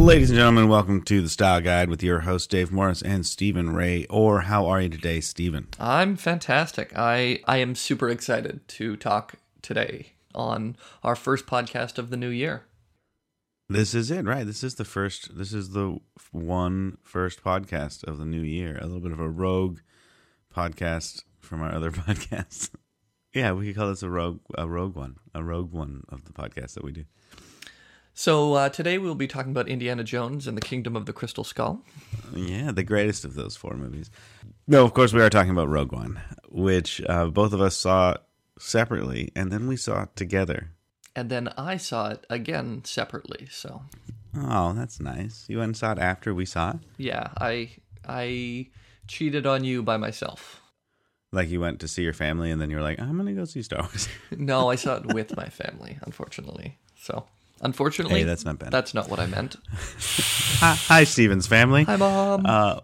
Ladies 0.00 0.30
and 0.30 0.38
gentlemen, 0.38 0.68
welcome 0.68 1.02
to 1.02 1.20
the 1.20 1.28
Style 1.28 1.60
Guide 1.60 1.90
with 1.90 2.02
your 2.02 2.20
host 2.20 2.50
Dave 2.50 2.72
Morris 2.72 3.02
and 3.02 3.24
Stephen 3.24 3.74
Ray. 3.74 4.06
Or 4.06 4.40
how 4.40 4.66
are 4.66 4.80
you 4.80 4.88
today, 4.88 5.20
Stephen? 5.20 5.68
I'm 5.78 6.16
fantastic. 6.16 6.90
I 6.96 7.40
I 7.46 7.58
am 7.58 7.74
super 7.74 8.08
excited 8.08 8.66
to 8.68 8.96
talk 8.96 9.34
today 9.60 10.14
on 10.34 10.76
our 11.04 11.14
first 11.14 11.46
podcast 11.46 11.98
of 11.98 12.08
the 12.08 12.16
new 12.16 12.30
year. 12.30 12.64
This 13.68 13.94
is 13.94 14.10
it, 14.10 14.24
right? 14.24 14.46
This 14.46 14.64
is 14.64 14.76
the 14.76 14.86
first. 14.86 15.36
This 15.36 15.52
is 15.52 15.70
the 15.70 15.98
one 16.32 16.96
first 17.04 17.44
podcast 17.44 18.02
of 18.02 18.16
the 18.16 18.26
new 18.26 18.42
year. 18.42 18.78
A 18.80 18.86
little 18.86 19.00
bit 19.00 19.12
of 19.12 19.20
a 19.20 19.28
rogue 19.28 19.80
podcast 20.52 21.24
from 21.40 21.62
our 21.62 21.72
other 21.72 21.90
podcasts. 21.92 22.70
yeah, 23.34 23.52
we 23.52 23.66
could 23.66 23.76
call 23.76 23.88
this 23.90 24.02
a 24.02 24.10
rogue, 24.10 24.40
a 24.56 24.66
rogue 24.66 24.96
one, 24.96 25.16
a 25.34 25.44
rogue 25.44 25.72
one 25.72 26.04
of 26.08 26.24
the 26.24 26.32
podcast 26.32 26.72
that 26.74 26.84
we 26.84 26.90
do. 26.90 27.04
So 28.20 28.52
uh, 28.52 28.68
today 28.68 28.98
we'll 28.98 29.14
be 29.14 29.26
talking 29.26 29.50
about 29.50 29.66
Indiana 29.66 30.04
Jones 30.04 30.46
and 30.46 30.54
the 30.54 30.60
Kingdom 30.60 30.94
of 30.94 31.06
the 31.06 31.12
Crystal 31.14 31.42
Skull. 31.42 31.80
Yeah, 32.34 32.70
the 32.70 32.82
greatest 32.82 33.24
of 33.24 33.32
those 33.32 33.56
four 33.56 33.72
movies. 33.72 34.10
No, 34.68 34.84
of 34.84 34.92
course 34.92 35.14
we 35.14 35.22
are 35.22 35.30
talking 35.30 35.52
about 35.52 35.70
Rogue 35.70 35.92
One, 35.92 36.20
which 36.50 37.00
uh, 37.08 37.28
both 37.28 37.54
of 37.54 37.62
us 37.62 37.78
saw 37.78 38.18
separately, 38.58 39.32
and 39.34 39.50
then 39.50 39.66
we 39.66 39.76
saw 39.76 40.02
it 40.02 40.16
together. 40.16 40.72
And 41.16 41.30
then 41.30 41.48
I 41.56 41.78
saw 41.78 42.10
it 42.10 42.26
again 42.28 42.82
separately. 42.84 43.48
So 43.50 43.84
Oh, 44.36 44.74
that's 44.74 45.00
nice. 45.00 45.46
You 45.48 45.56
went 45.56 45.68
and 45.68 45.76
saw 45.78 45.92
it 45.92 45.98
after 45.98 46.34
we 46.34 46.44
saw 46.44 46.72
it. 46.72 46.76
yeah, 46.98 47.28
I 47.38 47.70
I 48.06 48.66
cheated 49.08 49.46
on 49.46 49.64
you 49.64 49.82
by 49.82 49.96
myself. 49.96 50.60
Like 51.32 51.48
you 51.48 51.58
went 51.58 51.80
to 51.80 51.88
see 51.88 52.02
your 52.02 52.12
family, 52.12 52.50
and 52.50 52.60
then 52.60 52.68
you 52.68 52.76
were 52.76 52.82
like, 52.82 53.00
"I'm 53.00 53.16
gonna 53.16 53.32
go 53.32 53.46
see 53.46 53.62
Star 53.62 53.80
Wars." 53.80 54.10
No, 54.36 54.68
I 54.68 54.74
saw 54.74 54.96
it 54.96 55.06
with 55.14 55.34
my 55.38 55.48
family, 55.48 55.98
unfortunately. 56.02 56.76
So 57.00 57.24
unfortunately, 57.60 58.20
Hey, 58.20 58.24
that's 58.24 58.44
not 58.44 58.58
bad. 58.58 58.70
That's 58.70 58.94
not 58.94 59.08
what 59.08 59.20
I 59.20 59.26
meant. 59.26 59.56
hi, 60.60 60.74
hi, 60.74 61.04
Stephen's 61.04 61.46
family. 61.46 61.84
Hi, 61.84 61.96
mom. 61.96 62.44
Uh, 62.46 62.80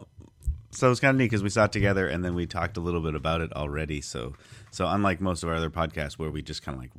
so 0.70 0.90
it's 0.90 1.00
kind 1.00 1.10
of 1.10 1.16
neat 1.16 1.26
because 1.26 1.42
we 1.42 1.48
saw 1.48 1.64
it 1.64 1.72
together, 1.72 2.06
and 2.06 2.24
then 2.24 2.34
we 2.34 2.46
talked 2.46 2.76
a 2.76 2.80
little 2.80 3.00
bit 3.00 3.14
about 3.14 3.40
it 3.40 3.52
already. 3.54 4.00
So, 4.02 4.34
so 4.70 4.86
unlike 4.86 5.20
most 5.20 5.42
of 5.42 5.48
our 5.48 5.54
other 5.54 5.70
podcasts 5.70 6.14
where 6.14 6.30
we 6.30 6.42
just 6.42 6.62
kind 6.62 6.76
of 6.76 6.82
like, 6.82 6.90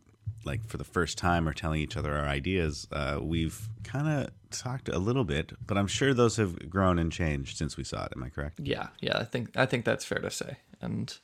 like 0.46 0.66
for 0.68 0.78
the 0.78 0.84
first 0.84 1.18
time 1.18 1.48
are 1.48 1.54
telling 1.54 1.82
each 1.82 1.96
other 1.96 2.16
our 2.16 2.26
ideas, 2.26 2.88
uh, 2.92 3.20
we've 3.22 3.70
kind 3.84 4.08
of 4.08 4.32
talked 4.50 4.90
a 4.90 4.98
little 4.98 5.26
bit, 5.26 5.52
but 5.66 5.78
I'm 5.78 5.88
sure 5.88 6.14
those 6.14 6.38
have 6.38 6.70
grown 6.70 6.98
and 6.98 7.12
changed 7.12 7.58
since 7.58 7.78
we 7.78 7.84
saw 7.84 8.06
it. 8.06 8.14
Am 8.16 8.24
I 8.24 8.30
correct? 8.30 8.60
Yeah, 8.64 8.88
yeah, 9.00 9.18
I 9.20 9.26
think 9.26 9.56
I 9.56 9.66
think 9.68 9.86
that's 9.86 10.06
fair 10.06 10.20
to 10.20 10.32
say, 10.32 10.58
and 10.82 11.16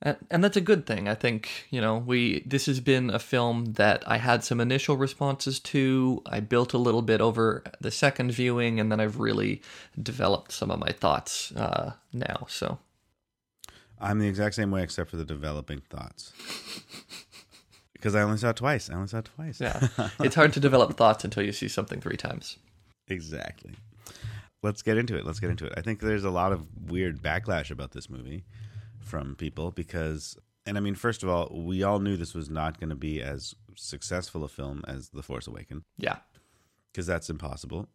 and, 0.00 0.16
and 0.30 0.44
that's 0.44 0.56
a 0.56 0.60
good 0.60 0.86
thing. 0.86 1.08
I 1.08 1.14
think 1.14 1.66
you 1.70 1.80
know 1.80 1.98
we 1.98 2.42
this 2.46 2.66
has 2.66 2.80
been 2.80 3.10
a 3.10 3.18
film 3.18 3.72
that 3.74 4.02
I 4.06 4.18
had 4.18 4.44
some 4.44 4.60
initial 4.60 4.96
responses 4.96 5.58
to. 5.60 6.22
I 6.26 6.40
built 6.40 6.72
a 6.72 6.78
little 6.78 7.02
bit 7.02 7.20
over 7.20 7.64
the 7.80 7.90
second 7.90 8.32
viewing, 8.32 8.78
and 8.78 8.92
then 8.92 9.00
I've 9.00 9.18
really 9.18 9.62
developed 10.00 10.52
some 10.52 10.70
of 10.70 10.78
my 10.78 10.92
thoughts 10.92 11.52
uh, 11.56 11.94
now. 12.12 12.46
So 12.48 12.78
I'm 14.00 14.18
the 14.18 14.28
exact 14.28 14.54
same 14.54 14.70
way, 14.70 14.82
except 14.82 15.10
for 15.10 15.16
the 15.16 15.24
developing 15.24 15.82
thoughts. 15.88 16.32
Because 17.92 18.14
I 18.14 18.22
only 18.22 18.38
saw 18.38 18.50
it 18.50 18.56
twice. 18.56 18.88
I 18.88 18.94
only 18.94 19.08
saw 19.08 19.18
it 19.18 19.28
twice. 19.34 19.60
yeah, 19.60 19.88
it's 20.20 20.36
hard 20.36 20.52
to 20.52 20.60
develop 20.60 20.96
thoughts 20.96 21.24
until 21.24 21.42
you 21.42 21.50
see 21.50 21.66
something 21.66 22.00
three 22.00 22.16
times. 22.16 22.56
Exactly. 23.08 23.74
Let's 24.62 24.82
get 24.82 24.98
into 24.98 25.16
it. 25.16 25.26
Let's 25.26 25.40
get 25.40 25.50
into 25.50 25.66
it. 25.66 25.72
I 25.76 25.80
think 25.80 25.98
there's 25.98 26.22
a 26.22 26.30
lot 26.30 26.52
of 26.52 26.64
weird 26.88 27.20
backlash 27.20 27.72
about 27.72 27.90
this 27.90 28.08
movie 28.08 28.44
from 29.00 29.34
people 29.36 29.70
because, 29.70 30.36
and 30.66 30.76
I 30.76 30.80
mean, 30.80 30.94
first 30.94 31.22
of 31.22 31.28
all, 31.28 31.48
we 31.52 31.82
all 31.82 31.98
knew 31.98 32.16
this 32.16 32.34
was 32.34 32.50
not 32.50 32.78
going 32.80 32.90
to 32.90 32.96
be 32.96 33.22
as 33.22 33.54
successful 33.74 34.44
a 34.44 34.48
film 34.48 34.82
as 34.88 35.10
The 35.10 35.22
Force 35.22 35.46
Awakens 35.46 35.82
Yeah, 35.98 36.16
because 36.92 37.06
that's 37.06 37.30
impossible 37.30 37.88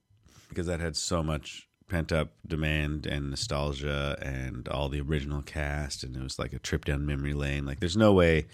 because 0.50 0.68
that 0.68 0.80
had 0.80 0.96
so 0.96 1.22
much 1.24 1.68
pent 1.90 2.12
up 2.12 2.30
demand 2.48 3.06
and 3.06 3.30
nostalgia 3.30 4.18
and 4.22 4.68
all 4.70 4.88
the 4.90 5.02
original 5.02 5.42
cast 5.42 6.04
and 6.04 6.16
it 6.16 6.22
was 6.24 6.40
like 6.40 6.54
a 6.54 6.60
trip 6.60 6.86
down 6.86 7.06
memory 7.06 7.34
lane. 7.34 7.66
Like, 7.66 7.80
there's 7.80 7.98
no 7.98 8.14
way 8.14 8.48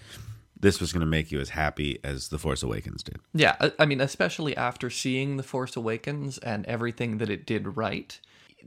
this 0.58 0.78
was 0.80 0.92
going 0.92 1.00
to 1.00 1.06
make 1.06 1.30
you 1.32 1.40
as 1.40 1.50
happy 1.50 1.98
as 2.04 2.28
The 2.28 2.38
Force 2.38 2.62
Awakens 2.62 3.02
did. 3.02 3.16
Yeah, 3.32 3.56
I- 3.60 3.72
I 3.78 3.86
mean, 3.86 4.00
especially 4.00 4.54
after 4.56 4.90
seeing 4.90 5.36
The 5.38 5.42
Force 5.42 5.74
Awakens 5.76 6.36
and 6.38 6.66
everything 6.66 7.16
that 7.18 7.30
it 7.30 7.46
did 7.46 7.76
right, 7.78 8.18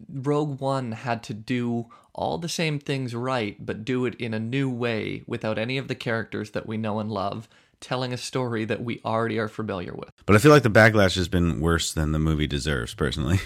Rogue 0.10 0.60
One 0.60 0.92
had 0.92 1.24
to 1.24 1.34
do 1.34 1.88
all 2.14 2.38
the 2.38 2.50
same 2.50 2.80
things 2.80 3.16
right, 3.16 3.58
but 3.64 3.86
do 3.86 4.06
it 4.06 4.16
in 4.16 4.34
a 4.34 4.40
new 4.40 4.70
way 4.70 5.24
without 5.26 5.58
any 5.58 5.78
of 5.78 5.88
the 5.88 5.96
characters 5.96 6.52
that 6.52 6.68
we 6.68 6.78
know 6.78 7.00
and 7.00 7.12
love, 7.12 7.50
telling 7.80 8.14
a 8.14 8.18
story 8.18 8.66
that 8.66 8.84
we 8.84 9.02
already 9.04 9.40
are 9.40 9.48
familiar 9.48 9.94
with. 9.94 10.12
But 10.26 10.36
I 10.36 10.40
feel 10.40 10.52
like 10.52 10.64
the 10.64 10.70
backlash 10.70 11.16
has 11.16 11.28
been 11.28 11.60
worse 11.60 11.92
than 11.94 12.12
the 12.12 12.20
movie 12.20 12.48
deserves, 12.48 12.94
personally. 12.94 13.40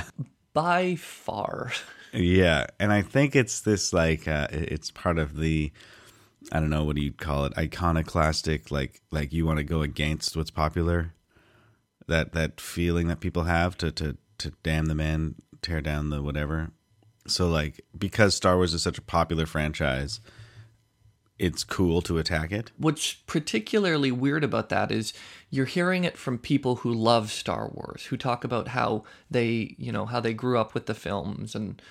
By 0.54 0.94
far. 0.96 1.72
Yeah, 2.12 2.66
and 2.78 2.92
I 2.92 3.02
think 3.02 3.34
it's 3.34 3.60
this 3.60 3.92
like 3.92 4.28
uh, 4.28 4.48
it's 4.52 4.90
part 4.90 5.18
of 5.18 5.36
the 5.36 5.72
I 6.52 6.60
don't 6.60 6.70
know 6.70 6.84
what 6.84 6.96
do 6.96 7.02
you 7.02 7.12
call 7.12 7.44
it 7.46 7.58
iconoclastic 7.58 8.70
like 8.70 9.00
like 9.10 9.32
you 9.32 9.46
want 9.46 9.58
to 9.58 9.64
go 9.64 9.82
against 9.82 10.36
what's 10.36 10.50
popular 10.50 11.14
that 12.06 12.32
that 12.32 12.60
feeling 12.60 13.08
that 13.08 13.20
people 13.20 13.44
have 13.44 13.76
to 13.78 13.90
to 13.92 14.16
to 14.38 14.52
damn 14.62 14.86
the 14.86 14.94
man 14.94 15.34
tear 15.64 15.80
down 15.80 16.10
the 16.10 16.22
whatever. 16.22 16.70
So 17.26 17.48
like 17.48 17.84
because 17.98 18.34
Star 18.34 18.56
Wars 18.56 18.74
is 18.74 18.82
such 18.82 18.98
a 18.98 19.02
popular 19.02 19.46
franchise 19.46 20.20
it's 21.38 21.64
cool 21.64 22.00
to 22.02 22.18
attack 22.18 22.52
it. 22.52 22.70
What's 22.78 23.14
particularly 23.14 24.12
weird 24.12 24.44
about 24.44 24.68
that 24.68 24.92
is 24.92 25.12
you're 25.50 25.66
hearing 25.66 26.04
it 26.04 26.16
from 26.16 26.38
people 26.38 26.76
who 26.76 26.94
love 26.94 27.32
Star 27.32 27.68
Wars, 27.68 28.04
who 28.06 28.16
talk 28.16 28.44
about 28.44 28.68
how 28.68 29.04
they, 29.30 29.74
you 29.78 29.90
know, 29.90 30.06
how 30.06 30.20
they 30.20 30.32
grew 30.32 30.58
up 30.58 30.74
with 30.74 30.86
the 30.86 30.94
films 30.94 31.54
and 31.54 31.82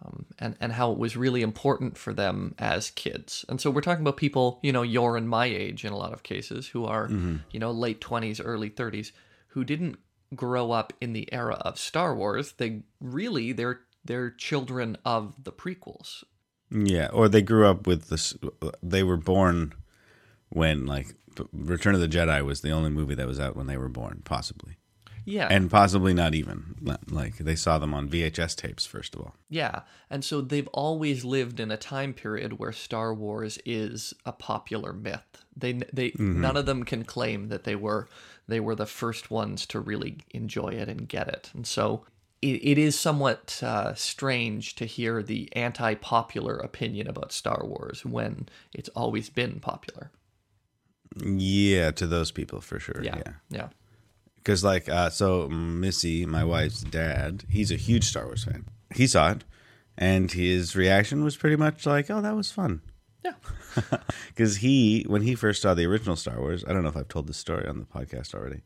um, 0.00 0.26
and 0.38 0.56
and 0.58 0.72
how 0.72 0.90
it 0.90 0.98
was 0.98 1.16
really 1.16 1.42
important 1.42 1.96
for 1.96 2.12
them 2.12 2.54
as 2.58 2.90
kids. 2.90 3.44
And 3.48 3.60
so 3.60 3.70
we're 3.70 3.82
talking 3.82 4.02
about 4.02 4.16
people, 4.16 4.58
you 4.62 4.72
know, 4.72 4.82
your 4.82 5.16
and 5.16 5.28
my 5.28 5.46
age 5.46 5.84
in 5.84 5.92
a 5.92 5.98
lot 5.98 6.12
of 6.12 6.22
cases, 6.22 6.68
who 6.68 6.84
are, 6.84 7.08
you 7.50 7.60
know, 7.60 7.70
late 7.70 8.00
twenties, 8.00 8.40
early 8.40 8.68
thirties, 8.68 9.12
who 9.48 9.64
didn't 9.64 9.98
grow 10.34 10.70
up 10.70 10.92
in 11.00 11.12
the 11.12 11.32
era 11.32 11.56
of 11.60 11.78
Star 11.78 12.14
Wars. 12.14 12.52
They 12.52 12.82
really 13.00 13.52
they're 13.52 13.80
they're 14.04 14.30
children 14.30 14.96
of 15.04 15.44
the 15.44 15.52
prequels. 15.52 16.24
Yeah, 16.70 17.08
or 17.12 17.28
they 17.28 17.42
grew 17.42 17.66
up 17.66 17.86
with 17.86 18.08
this. 18.08 18.34
They 18.82 19.02
were 19.02 19.18
born 19.18 19.74
when 20.48 20.86
like 20.86 21.14
Return 21.52 21.94
of 21.94 22.00
the 22.00 22.08
Jedi 22.08 22.44
was 22.44 22.60
the 22.60 22.70
only 22.70 22.90
movie 22.90 23.14
that 23.14 23.26
was 23.26 23.40
out 23.40 23.56
when 23.56 23.66
they 23.66 23.76
were 23.76 23.88
born, 23.88 24.22
possibly, 24.24 24.76
Yeah, 25.24 25.48
and 25.50 25.70
possibly 25.70 26.14
not 26.14 26.34
even 26.34 26.76
like 27.10 27.38
they 27.38 27.56
saw 27.56 27.78
them 27.78 27.94
on 27.94 28.08
VHS 28.08 28.56
tapes 28.56 28.86
first 28.86 29.14
of 29.14 29.20
all. 29.20 29.34
Yeah, 29.48 29.82
and 30.10 30.24
so 30.24 30.40
they've 30.40 30.68
always 30.68 31.24
lived 31.24 31.60
in 31.60 31.70
a 31.70 31.76
time 31.76 32.14
period 32.14 32.58
where 32.58 32.72
Star 32.72 33.12
Wars 33.14 33.58
is 33.64 34.14
a 34.24 34.32
popular 34.32 34.92
myth. 34.92 35.44
They 35.56 35.74
they 35.92 36.10
mm-hmm. 36.10 36.40
none 36.40 36.56
of 36.56 36.66
them 36.66 36.84
can 36.84 37.04
claim 37.04 37.48
that 37.48 37.64
they 37.64 37.76
were 37.76 38.08
they 38.52 38.60
were 38.60 38.74
the 38.74 38.86
first 38.86 39.30
ones 39.30 39.66
to 39.66 39.80
really 39.80 40.18
enjoy 40.30 40.68
it 40.68 40.88
and 40.88 41.08
get 41.08 41.28
it. 41.28 41.50
And 41.54 41.66
so 41.66 42.04
it, 42.40 42.60
it 42.62 42.78
is 42.78 42.98
somewhat 42.98 43.60
uh, 43.62 43.94
strange 43.94 44.74
to 44.76 44.84
hear 44.84 45.22
the 45.22 45.48
anti-popular 45.56 46.56
opinion 46.56 47.08
about 47.08 47.32
Star 47.32 47.64
Wars 47.64 48.04
when 48.04 48.48
it's 48.72 48.88
always 48.90 49.30
been 49.30 49.60
popular. 49.60 50.10
Yeah, 51.16 51.90
to 51.92 52.06
those 52.06 52.30
people 52.30 52.60
for 52.60 52.78
sure. 52.78 53.02
Yeah, 53.02 53.16
Yeah, 53.16 53.32
yeah, 53.50 53.68
because 54.36 54.64
like 54.64 54.88
uh, 54.88 55.10
so 55.10 55.48
Missy, 55.48 56.26
my 56.26 56.44
wife's 56.44 56.82
dad, 56.82 57.44
he's 57.48 57.70
a 57.70 57.76
huge 57.76 58.04
Star 58.04 58.24
Wars 58.24 58.44
fan. 58.44 58.64
He 58.94 59.06
saw 59.06 59.32
it, 59.32 59.44
and 59.96 60.32
his 60.32 60.74
reaction 60.74 61.22
was 61.22 61.36
pretty 61.36 61.56
much 61.56 61.86
like, 61.86 62.10
"Oh, 62.10 62.20
that 62.22 62.34
was 62.34 62.50
fun." 62.50 62.80
Yeah. 63.24 63.34
because 64.28 64.56
he 64.58 65.04
when 65.08 65.22
he 65.22 65.34
first 65.34 65.62
saw 65.62 65.74
the 65.74 65.86
original 65.86 66.16
Star 66.16 66.38
Wars, 66.38 66.64
I 66.66 66.72
don't 66.72 66.82
know 66.82 66.88
if 66.88 66.96
I've 66.96 67.08
told 67.08 67.26
this 67.26 67.36
story 67.38 67.66
on 67.66 67.78
the 67.78 67.84
podcast 67.86 68.34
already. 68.34 68.62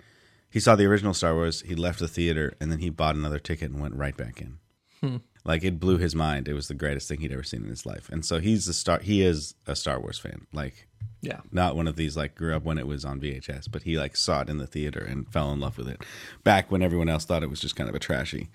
He 0.51 0.61
saw 0.61 0.75
the 0.77 0.87
original 0.87 1.13
Star 1.15 1.35
Wars, 1.35 1.63
he 1.63 1.75
left 1.75 1.99
the 1.99 2.09
theater, 2.09 2.55
and 2.61 2.71
then 2.73 2.79
he 2.79 2.89
bought 2.91 3.15
another 3.17 3.39
ticket 3.39 3.71
and 3.71 3.81
went 3.81 3.95
right 3.95 4.17
back 4.17 4.41
in. 4.41 4.59
Hmm. 5.01 5.17
Like 5.45 5.63
it 5.63 5.79
blew 5.79 5.99
his 5.99 6.15
mind. 6.15 6.49
It 6.49 6.55
was 6.55 6.69
the 6.69 6.75
greatest 6.75 7.09
thing 7.09 7.21
he'd 7.21 7.33
ever 7.33 7.43
seen 7.45 7.63
in 7.63 7.69
his 7.69 7.87
life, 7.87 8.09
and 8.09 8.25
so 8.25 8.41
he's 8.41 8.67
a 8.67 8.75
star. 8.75 8.99
He 9.01 9.23
is 9.23 9.55
a 9.67 9.77
Star 9.77 10.01
Wars 10.01 10.19
fan. 10.19 10.47
Like 10.53 10.89
Yeah. 11.21 11.41
not 11.53 11.77
one 11.77 11.87
of 11.87 11.95
these 11.97 12.17
like 12.17 12.35
grew 12.35 12.57
up 12.57 12.65
when 12.65 12.79
it 12.79 12.87
was 12.87 13.05
on 13.05 13.21
VHS, 13.21 13.71
but 13.71 13.83
he 13.85 13.97
like 13.99 14.17
saw 14.17 14.41
it 14.41 14.49
in 14.49 14.59
the 14.59 14.67
theater 14.67 15.01
and 15.01 15.31
fell 15.33 15.53
in 15.53 15.61
love 15.61 15.79
with 15.79 15.89
it. 15.89 16.03
Back 16.43 16.71
when 16.73 16.83
everyone 16.83 17.09
else 17.09 17.25
thought 17.25 17.43
it 17.45 17.51
was 17.51 17.61
just 17.61 17.77
kind 17.77 17.89
of 17.89 17.95
a 17.95 18.01
trashy 18.01 18.49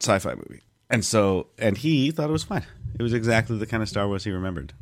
sci-fi 0.00 0.34
movie, 0.34 0.62
and 0.88 1.04
so 1.04 1.48
and 1.58 1.76
he 1.76 2.10
thought 2.10 2.30
it 2.30 2.32
was 2.32 2.44
fine. 2.44 2.64
It 2.98 3.02
was 3.02 3.12
exactly 3.12 3.58
the 3.58 3.66
kind 3.66 3.82
of 3.82 3.88
Star 3.88 4.06
Wars 4.06 4.24
he 4.24 4.30
remembered 4.30 4.72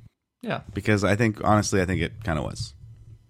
Yeah. 0.46 0.60
because 0.72 1.02
I 1.02 1.16
think 1.16 1.42
honestly, 1.42 1.82
I 1.82 1.86
think 1.86 2.00
it 2.00 2.22
kind 2.22 2.38
of 2.38 2.44
was. 2.44 2.74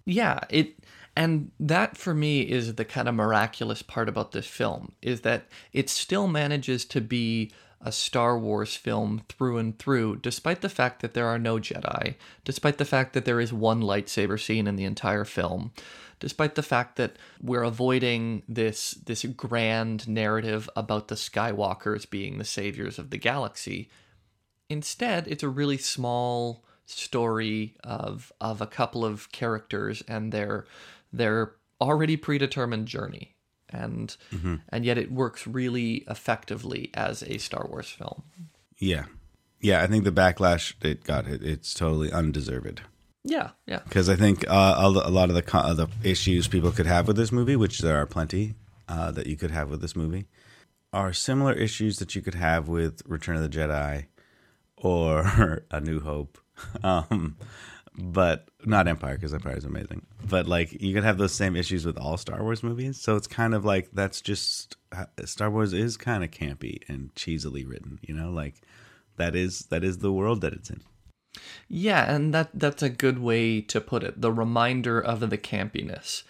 Yeah, 0.05 0.39
it 0.49 0.75
and 1.15 1.51
that 1.59 1.97
for 1.97 2.13
me 2.13 2.41
is 2.41 2.75
the 2.75 2.85
kind 2.85 3.09
of 3.09 3.15
miraculous 3.15 3.81
part 3.81 4.07
about 4.07 4.33
this 4.33 4.45
film 4.45 4.91
is 5.01 5.21
that 5.21 5.47
it 5.73 5.89
still 5.89 6.27
manages 6.27 6.85
to 6.85 7.01
be 7.01 7.51
a 7.81 7.91
Star 7.91 8.37
Wars 8.37 8.75
film 8.75 9.23
through 9.29 9.57
and 9.57 9.77
through, 9.79 10.17
despite 10.17 10.61
the 10.61 10.69
fact 10.69 11.01
that 11.01 11.13
there 11.13 11.27
are 11.27 11.39
no 11.39 11.57
Jedi, 11.57 12.15
despite 12.43 12.77
the 12.77 12.85
fact 12.85 13.13
that 13.13 13.25
there 13.25 13.39
is 13.39 13.51
one 13.51 13.81
lightsaber 13.81 14.39
scene 14.39 14.67
in 14.67 14.75
the 14.75 14.83
entire 14.83 15.25
film, 15.25 15.71
despite 16.19 16.55
the 16.55 16.63
fact 16.63 16.97
that 16.97 17.15
we're 17.41 17.63
avoiding 17.63 18.43
this 18.47 18.91
this 18.91 19.23
grand 19.25 20.07
narrative 20.07 20.69
about 20.75 21.07
the 21.07 21.15
Skywalkers 21.15 22.09
being 22.09 22.37
the 22.37 22.45
saviors 22.45 22.99
of 22.99 23.09
the 23.09 23.17
galaxy. 23.17 23.89
Instead, 24.69 25.27
it's 25.27 25.43
a 25.43 25.49
really 25.49 25.77
small 25.77 26.63
story 26.87 27.75
of 27.83 28.31
of 28.41 28.61
a 28.61 28.67
couple 28.67 29.05
of 29.05 29.31
characters 29.31 30.01
and 30.07 30.31
their 30.31 30.65
their 31.13 31.53
already 31.79 32.17
predetermined 32.17 32.87
journey 32.87 33.35
and 33.69 34.15
Mm-hmm. 34.33 34.55
and 34.69 34.85
yet 34.85 34.97
it 34.97 35.11
works 35.11 35.45
really 35.45 36.05
effectively 36.09 36.89
as 36.93 37.21
a 37.23 37.37
Star 37.37 37.67
Wars 37.69 37.89
film. 37.89 38.23
Yeah, 38.79 39.05
yeah. 39.59 39.81
I 39.83 39.87
think 39.87 40.03
the 40.05 40.11
backlash 40.11 40.73
it 40.83 41.03
got 41.03 41.27
it, 41.27 41.43
it's 41.43 41.73
totally 41.73 42.11
undeserved. 42.11 42.81
Yeah, 43.23 43.49
yeah. 43.65 43.81
because 43.83 44.07
I 44.07 44.15
think 44.15 44.45
uh, 44.49 44.75
a 44.77 44.87
a 44.87 45.11
lot 45.11 45.27
of 45.29 45.35
the 45.35 45.41
co- 45.41 45.73
the 45.73 45.87
issues 46.03 46.47
people 46.47 46.71
could 46.71 46.85
have 46.85 47.07
with 47.07 47.17
this 47.17 47.31
movie, 47.33 47.57
which 47.57 47.79
there 47.79 47.97
are 48.01 48.05
plenty 48.05 48.55
uh, 48.87 49.11
that 49.11 49.27
you 49.27 49.35
could 49.35 49.51
have 49.51 49.69
with 49.69 49.81
this 49.81 49.95
movie, 49.97 50.27
are 50.93 51.11
similar 51.11 51.51
issues 51.51 51.99
that 51.99 52.15
you 52.15 52.21
could 52.21 52.35
have 52.35 52.69
with 52.69 53.01
Return 53.05 53.35
of 53.35 53.41
the 53.41 53.49
Jedi 53.49 54.05
or 54.77 55.63
A 55.71 55.81
New 55.81 55.99
Hope, 55.99 56.37
um, 56.83 57.37
but 57.97 58.49
not 58.65 58.87
Empire 58.87 59.15
because 59.15 59.33
Empire 59.33 59.57
is 59.57 59.65
amazing. 59.65 60.05
But 60.27 60.47
like 60.47 60.81
you 60.81 60.93
could 60.93 61.03
have 61.03 61.17
those 61.17 61.33
same 61.33 61.55
issues 61.55 61.85
with 61.85 61.97
all 61.97 62.17
Star 62.17 62.43
Wars 62.43 62.63
movies. 62.63 62.99
So 62.99 63.15
it's 63.15 63.27
kind 63.27 63.53
of 63.53 63.65
like 63.65 63.89
that's 63.91 64.21
just 64.21 64.77
uh, 64.91 65.05
Star 65.25 65.49
Wars 65.49 65.73
is 65.73 65.97
kind 65.97 66.23
of 66.23 66.31
campy 66.31 66.81
and 66.87 67.13
cheesily 67.15 67.65
written. 67.65 67.99
You 68.01 68.13
know, 68.13 68.29
like 68.29 68.61
that 69.17 69.35
is 69.35 69.61
that 69.69 69.83
is 69.83 69.99
the 69.99 70.13
world 70.13 70.41
that 70.41 70.53
it's 70.53 70.69
in. 70.69 70.81
Yeah, 71.67 72.11
and 72.11 72.33
that 72.33 72.49
that's 72.53 72.83
a 72.83 72.89
good 72.89 73.19
way 73.19 73.61
to 73.61 73.81
put 73.81 74.03
it. 74.03 74.21
The 74.21 74.31
reminder 74.31 74.99
of 74.99 75.19
the 75.29 75.37
campiness. 75.37 76.23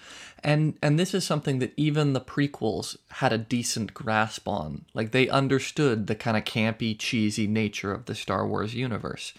And 0.43 0.77
and 0.81 0.99
this 0.99 1.13
is 1.13 1.25
something 1.25 1.59
that 1.59 1.73
even 1.77 2.13
the 2.13 2.21
prequels 2.21 2.97
had 3.09 3.33
a 3.33 3.37
decent 3.37 3.93
grasp 3.93 4.47
on. 4.47 4.85
Like 4.93 5.11
they 5.11 5.27
understood 5.29 6.07
the 6.07 6.15
kind 6.15 6.37
of 6.37 6.43
campy, 6.43 6.97
cheesy 6.97 7.47
nature 7.47 7.91
of 7.91 8.05
the 8.05 8.15
Star 8.15 8.47
Wars 8.47 8.73
universe. 8.75 9.33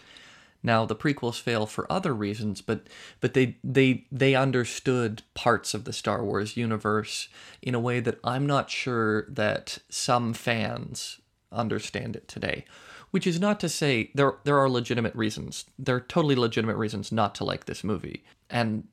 Now 0.68 0.84
the 0.84 0.94
prequels 0.94 1.40
fail 1.40 1.64
for 1.64 1.90
other 1.90 2.14
reasons, 2.14 2.60
but 2.60 2.88
but 3.22 3.32
they 3.32 3.56
they 3.64 4.04
they 4.12 4.34
understood 4.34 5.22
parts 5.32 5.72
of 5.72 5.84
the 5.84 5.94
Star 5.94 6.22
Wars 6.22 6.58
universe 6.58 7.30
in 7.62 7.74
a 7.74 7.80
way 7.80 8.00
that 8.00 8.18
I'm 8.22 8.46
not 8.46 8.68
sure 8.68 9.24
that 9.30 9.78
some 9.88 10.34
fans 10.34 11.22
understand 11.50 12.16
it 12.16 12.28
today. 12.28 12.66
Which 13.12 13.26
is 13.26 13.40
not 13.40 13.60
to 13.60 13.68
say 13.70 14.10
there 14.14 14.34
there 14.44 14.58
are 14.58 14.68
legitimate 14.68 15.14
reasons. 15.14 15.64
There 15.78 15.96
are 15.96 16.00
totally 16.00 16.34
legitimate 16.34 16.76
reasons 16.76 17.10
not 17.10 17.34
to 17.36 17.44
like 17.44 17.64
this 17.64 17.82
movie. 17.82 18.22
And 18.50 18.88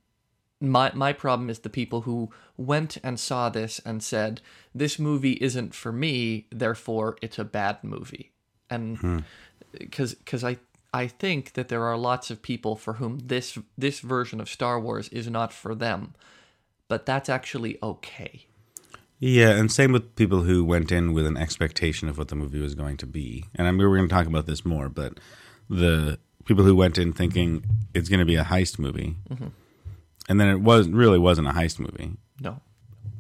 my 0.62 0.94
my 0.94 1.12
problem 1.12 1.50
is 1.50 1.60
the 1.60 1.70
people 1.82 2.02
who 2.02 2.32
went 2.56 2.96
and 3.04 3.20
saw 3.20 3.50
this 3.50 3.82
and 3.86 4.02
said 4.02 4.40
this 4.74 4.98
movie 4.98 5.38
isn't 5.42 5.76
for 5.76 5.92
me, 5.92 6.48
therefore 6.54 7.18
it's 7.22 7.38
a 7.38 7.44
bad 7.44 7.84
movie. 7.84 8.32
And 8.70 8.98
hmm. 8.98 9.18
uh, 9.18 9.22
because 9.74 10.14
because 10.14 10.46
I 10.46 10.58
I 10.96 11.08
think 11.08 11.54
that 11.54 11.68
there 11.68 11.84
are 11.84 11.98
lots 11.98 12.32
of 12.32 12.42
people 12.42 12.78
for 12.78 12.94
whom 12.94 13.20
this 13.26 13.58
this 13.78 14.00
version 14.00 14.40
of 14.40 14.48
Star 14.50 14.80
Wars 14.80 15.10
is 15.10 15.28
not 15.30 15.52
for 15.52 15.76
them, 15.76 16.14
but 16.88 17.06
that's 17.06 17.28
actually 17.28 17.78
okay. 17.84 18.46
Yeah, 19.20 19.50
and 19.50 19.70
same 19.70 19.92
with 19.92 20.16
people 20.16 20.44
who 20.44 20.64
went 20.64 20.92
in 20.94 21.14
with 21.14 21.26
an 21.26 21.36
expectation 21.36 22.08
of 22.08 22.18
what 22.18 22.30
the 22.30 22.36
movie 22.36 22.60
was 22.62 22.76
going 22.76 22.96
to 22.98 23.06
be. 23.06 23.44
And 23.56 23.68
I 23.68 23.72
mean, 23.72 23.80
we're 23.80 23.98
going 23.98 24.08
to 24.08 24.14
talk 24.16 24.28
about 24.28 24.46
this 24.46 24.64
more, 24.66 24.88
but 24.88 25.20
the 25.70 26.18
people 26.46 26.64
who 26.64 26.76
went 26.78 26.98
in 26.98 27.12
thinking 27.12 27.66
it's 27.94 28.08
going 28.08 28.20
to 28.22 28.26
be 28.26 28.36
a 28.36 28.44
heist 28.46 28.80
movie, 28.80 29.16
and 30.30 30.40
then 30.40 30.48
it 30.48 30.62
was 30.62 30.88
really 30.88 31.20
wasn't 31.20 31.48
a 31.48 31.52
heist 31.52 31.78
movie, 31.80 32.12
No. 32.40 32.62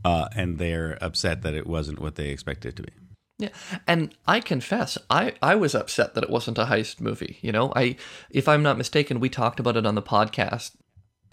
uh, 0.06 0.30
and 0.36 0.60
they're 0.60 0.98
upset 1.01 1.42
that 1.42 1.54
it 1.54 1.68
wasn't 1.68 2.00
what 2.00 2.16
they 2.16 2.30
expected 2.30 2.69
it 2.69 2.75
to 2.78 2.83
be. 2.83 2.94
Yeah, 3.37 3.49
and 3.85 4.15
I 4.25 4.39
confess, 4.39 4.97
I 5.09 5.33
I 5.41 5.55
was 5.55 5.75
upset 5.75 6.13
that 6.13 6.23
it 6.23 6.29
wasn't 6.29 6.57
a 6.57 6.65
heist 6.65 7.01
movie. 7.01 7.37
You 7.41 7.51
know, 7.51 7.73
I 7.75 7.97
if 8.29 8.47
I'm 8.47 8.63
not 8.63 8.77
mistaken, 8.77 9.19
we 9.19 9.29
talked 9.29 9.59
about 9.59 9.75
it 9.75 9.85
on 9.85 9.95
the 9.95 10.01
podcast 10.01 10.71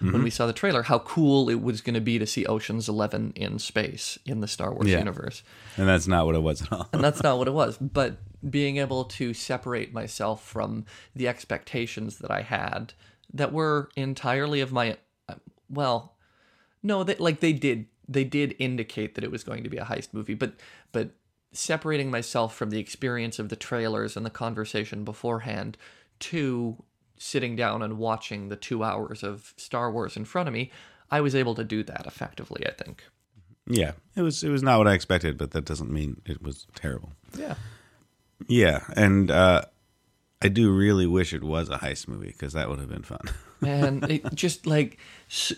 when 0.00 0.10
mm-hmm. 0.10 0.25
we 0.25 0.31
saw 0.31 0.46
the 0.49 0.52
trailer. 0.52 0.82
How 0.82 0.99
cool 0.99 1.49
it 1.49 1.62
was 1.62 1.81
going 1.81 1.94
to 1.94 2.00
be 2.00 2.19
to 2.19 2.26
see 2.26 2.44
Ocean's 2.44 2.88
Eleven 2.88 3.32
in 3.37 3.60
space 3.60 4.19
in 4.26 4.40
the 4.40 4.49
Star 4.49 4.75
Wars 4.75 4.88
Yeah. 4.88 4.99
universe, 4.99 5.44
And 5.76 5.88
that's 5.88 6.08
not 6.08 6.26
what 6.26 6.34
it 6.34 6.43
was 6.43 6.62
at 6.62 6.72
all. 6.72 6.88
and 6.93 7.04
that's 7.04 7.22
not 7.22 7.38
what 7.38 7.46
it 7.46 7.54
was. 7.62 7.78
But 7.78 8.19
being 8.50 8.78
able 8.78 9.04
to 9.04 9.32
separate 9.32 9.93
myself 9.94 10.44
from 10.44 10.87
the 11.14 11.28
expectations 11.28 12.19
that 12.19 12.32
I 12.32 12.43
had 12.43 12.94
that 13.32 13.52
were 13.52 13.90
entirely 13.94 14.60
of 14.60 14.72
my 14.72 14.96
well, 15.70 16.16
no, 16.82 17.04
they, 17.04 17.14
like 17.14 17.38
they 17.38 17.52
did 17.52 17.87
they 18.08 18.25
did 18.25 18.56
indicate 18.58 19.14
that 19.14 19.22
it 19.25 19.31
was 19.31 19.44
going 19.44 19.62
to 19.62 19.70
be 19.70 19.76
a 19.76 19.84
heist 19.84 20.12
movie, 20.12 20.34
but 20.34 20.54
but 20.90 21.10
separating 21.52 22.10
myself 22.10 22.54
from 22.54 22.70
the 22.70 22.78
experience 22.78 23.38
of 23.38 23.49
the 23.49 23.56
trailers 23.56 24.16
and 24.16 24.25
the 24.25 24.31
conversation 24.31 25.04
beforehand 25.04 25.76
to 26.20 26.82
sitting 27.19 27.54
down 27.54 27.82
and 27.82 27.99
watching 27.99 28.49
the 28.49 28.56
2 28.56 28.82
hours 28.82 29.22
of 29.22 29.52
Star 29.56 29.90
Wars 29.93 30.16
in 30.16 30.25
front 30.25 30.49
of 30.49 30.52
me, 30.52 30.70
I 31.10 31.20
was 31.20 31.34
able 31.34 31.54
to 31.56 31.64
do 31.64 31.82
that 31.84 32.06
effectively, 32.06 32.66
I 32.66 32.72
think. 32.72 33.04
yeah, 33.66 33.93
it 34.16 34.22
was 34.22 34.43
it 34.43 34.49
was 34.49 34.62
not 34.62 34.78
what 34.78 34.88
I 34.88 34.94
expected, 34.94 35.37
but 35.38 35.50
that 35.52 35.64
doesn't 35.64 35.90
mean 35.90 36.20
it 36.26 36.43
was 36.43 36.66
terrible. 36.75 37.12
Yeah. 37.38 37.54
Yeah, 38.49 38.81
and 38.96 39.31
uh, 39.31 39.62
I 40.40 40.49
do 40.49 40.72
really 40.72 41.06
wish 41.06 41.32
it 41.32 41.44
was 41.44 41.69
a 41.69 41.78
heist 41.78 42.08
movie 42.08 42.28
because 42.32 42.54
that 42.54 42.69
would 42.69 42.81
have 42.81 42.88
been 42.88 43.04
fun. 43.04 43.20
Man, 43.60 44.02
it 44.08 44.34
just 44.34 44.66
like 44.66 44.99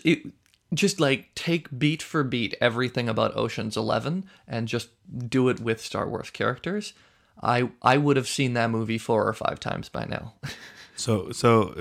it 0.03 0.31
just 0.73 0.99
like 0.99 1.33
take 1.35 1.77
beat 1.77 2.01
for 2.01 2.23
beat 2.23 2.55
everything 2.59 3.07
about 3.07 3.35
Ocean's 3.37 3.77
11 3.77 4.25
and 4.47 4.67
just 4.67 4.89
do 5.29 5.49
it 5.49 5.59
with 5.59 5.81
Star 5.81 6.09
Wars 6.09 6.29
characters. 6.29 6.93
I 7.41 7.69
I 7.81 7.97
would 7.97 8.17
have 8.17 8.27
seen 8.27 8.53
that 8.53 8.69
movie 8.71 8.97
four 8.97 9.27
or 9.27 9.33
five 9.33 9.59
times 9.59 9.89
by 9.89 10.05
now. 10.05 10.33
so, 10.95 11.31
so 11.31 11.75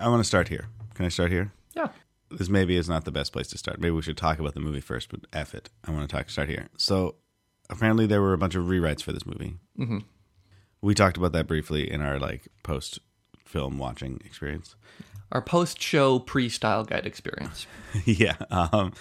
I 0.00 0.08
want 0.08 0.20
to 0.20 0.26
start 0.26 0.48
here. 0.48 0.68
Can 0.94 1.04
I 1.04 1.08
start 1.08 1.30
here? 1.30 1.52
yeah. 1.76 1.88
this 2.30 2.48
maybe 2.48 2.76
is 2.76 2.88
not 2.88 3.04
the 3.04 3.12
best 3.12 3.32
place 3.32 3.48
to 3.48 3.58
start. 3.58 3.80
Maybe 3.80 3.90
we 3.90 4.02
should 4.02 4.16
talk 4.16 4.38
about 4.38 4.54
the 4.54 4.60
movie 4.60 4.80
first, 4.80 5.10
but 5.10 5.20
F 5.32 5.54
it. 5.54 5.70
I 5.84 5.90
want 5.90 6.08
to 6.08 6.16
talk 6.16 6.30
start 6.30 6.48
here. 6.48 6.68
So 6.76 7.16
apparently 7.68 8.06
there 8.06 8.22
were 8.22 8.32
a 8.32 8.38
bunch 8.38 8.54
of 8.54 8.64
rewrites 8.64 9.02
for 9.02 9.12
this 9.12 9.26
movie. 9.26 9.56
Mm-hmm. 9.78 9.98
We 10.80 10.94
talked 10.94 11.16
about 11.16 11.32
that 11.32 11.46
briefly 11.46 11.90
in 11.90 12.00
our 12.00 12.18
like 12.18 12.48
post 12.62 13.00
film 13.44 13.78
watching 13.78 14.20
experience. 14.24 14.76
Our 15.32 15.42
post-show 15.42 16.20
pre-style 16.20 16.84
guide 16.84 17.06
experience. 17.06 17.66
yeah, 18.04 18.36
um, 18.50 18.92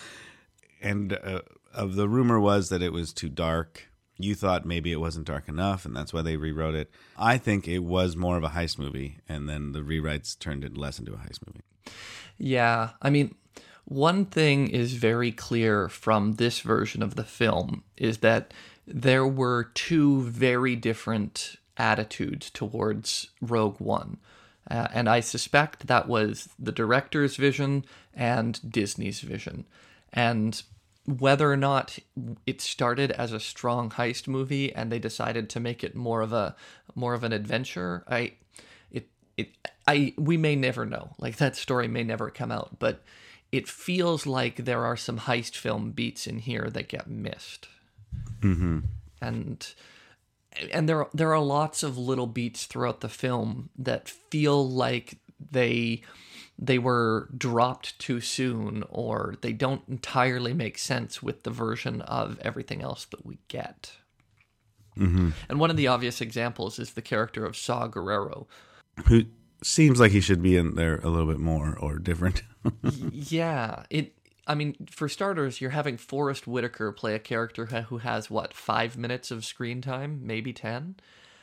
and 0.81 1.13
uh, 1.13 1.41
of 1.73 1.95
the 1.95 2.07
rumor 2.07 2.39
was 2.39 2.69
that 2.69 2.81
it 2.81 2.93
was 2.93 3.13
too 3.13 3.29
dark. 3.29 3.87
You 4.17 4.35
thought 4.35 4.65
maybe 4.65 4.91
it 4.91 4.99
wasn't 4.99 5.27
dark 5.27 5.47
enough, 5.49 5.85
and 5.85 5.95
that's 5.95 6.13
why 6.13 6.21
they 6.21 6.37
rewrote 6.37 6.75
it. 6.75 6.91
I 7.17 7.37
think 7.37 7.67
it 7.67 7.79
was 7.79 8.15
more 8.15 8.37
of 8.37 8.43
a 8.43 8.49
heist 8.49 8.77
movie, 8.77 9.17
and 9.27 9.49
then 9.49 9.71
the 9.71 9.81
rewrites 9.81 10.37
turned 10.37 10.63
it 10.63 10.77
less 10.77 10.99
into 10.99 11.13
a 11.13 11.17
heist 11.17 11.39
movie. 11.45 11.61
Yeah, 12.37 12.91
I 13.01 13.09
mean, 13.09 13.35
one 13.85 14.25
thing 14.25 14.67
is 14.67 14.93
very 14.93 15.31
clear 15.31 15.89
from 15.89 16.33
this 16.33 16.61
version 16.61 17.03
of 17.03 17.15
the 17.15 17.23
film 17.23 17.83
is 17.97 18.19
that 18.19 18.53
there 18.87 19.27
were 19.27 19.65
two 19.73 20.21
very 20.23 20.75
different 20.75 21.55
attitudes 21.77 22.49
towards 22.49 23.29
Rogue 23.41 23.79
One. 23.79 24.17
Uh, 24.69 24.87
and 24.93 25.09
I 25.09 25.19
suspect 25.19 25.87
that 25.87 26.07
was 26.07 26.49
the 26.57 26.71
director's 26.71 27.35
vision 27.35 27.85
and 28.13 28.59
Disney's 28.69 29.21
vision. 29.21 29.65
And 30.11 30.61
whether 31.05 31.51
or 31.51 31.57
not 31.57 31.99
it 32.45 32.61
started 32.61 33.11
as 33.11 33.33
a 33.33 33.39
strong 33.39 33.89
heist 33.89 34.27
movie 34.27 34.73
and 34.73 34.91
they 34.91 34.99
decided 34.99 35.49
to 35.49 35.59
make 35.59 35.83
it 35.83 35.95
more 35.95 36.21
of 36.21 36.31
a 36.31 36.55
more 36.95 37.13
of 37.13 37.23
an 37.23 37.33
adventure, 37.33 38.03
I 38.07 38.33
it 38.89 39.09
it 39.35 39.49
I 39.85 40.13
we 40.17 40.37
may 40.37 40.55
never 40.55 40.85
know. 40.85 41.11
Like 41.17 41.37
that 41.37 41.55
story 41.55 41.87
may 41.87 42.03
never 42.03 42.29
come 42.29 42.51
out, 42.51 42.79
but 42.79 43.03
it 43.51 43.67
feels 43.67 44.25
like 44.25 44.65
there 44.65 44.85
are 44.85 44.97
some 44.97 45.19
heist 45.19 45.57
film 45.57 45.91
beats 45.91 46.25
in 46.25 46.39
here 46.39 46.69
that 46.71 46.87
get 46.87 47.07
missed. 47.07 47.67
Mm-hmm. 48.41 48.79
And 49.21 49.73
and 50.71 50.87
there 50.87 51.07
there 51.13 51.33
are 51.33 51.41
lots 51.41 51.83
of 51.83 51.97
little 51.97 52.27
beats 52.27 52.65
throughout 52.65 53.01
the 53.01 53.09
film 53.09 53.69
that 53.77 54.09
feel 54.09 54.67
like 54.67 55.17
they 55.51 56.01
they 56.57 56.77
were 56.77 57.29
dropped 57.35 57.97
too 57.99 58.21
soon 58.21 58.83
or 58.89 59.35
they 59.41 59.53
don't 59.53 59.81
entirely 59.87 60.53
make 60.53 60.77
sense 60.77 61.21
with 61.21 61.43
the 61.43 61.49
version 61.49 62.01
of 62.01 62.39
everything 62.41 62.81
else 62.81 63.05
that 63.05 63.25
we 63.25 63.39
get. 63.47 63.93
Mm-hmm. 64.97 65.31
And 65.49 65.59
one 65.59 65.71
of 65.71 65.77
the 65.77 65.87
obvious 65.87 66.21
examples 66.21 66.77
is 66.77 66.93
the 66.93 67.01
character 67.01 67.45
of 67.45 67.57
Saw 67.57 67.87
Gerrera, 67.87 68.45
Who 69.07 69.23
seems 69.63 69.99
like 69.99 70.11
he 70.11 70.21
should 70.21 70.41
be 70.41 70.55
in 70.55 70.75
there 70.75 70.97
a 70.97 71.09
little 71.09 71.27
bit 71.27 71.39
more 71.39 71.77
or 71.77 71.97
different. 71.97 72.43
Yeah, 73.11 73.83
it. 73.89 74.13
I 74.45 74.55
mean, 74.55 74.75
for 74.89 75.07
starters, 75.07 75.61
you're 75.61 75.69
having 75.71 75.97
Forest 75.97 76.47
Whitaker 76.47 76.91
play 76.91 77.15
a 77.15 77.19
character 77.19 77.65
who 77.65 77.99
has 77.99 78.29
what 78.29 78.53
five 78.53 78.97
minutes 78.97 79.31
of 79.31 79.45
screen 79.45 79.81
time, 79.81 80.21
maybe 80.23 80.51
ten, 80.51 80.95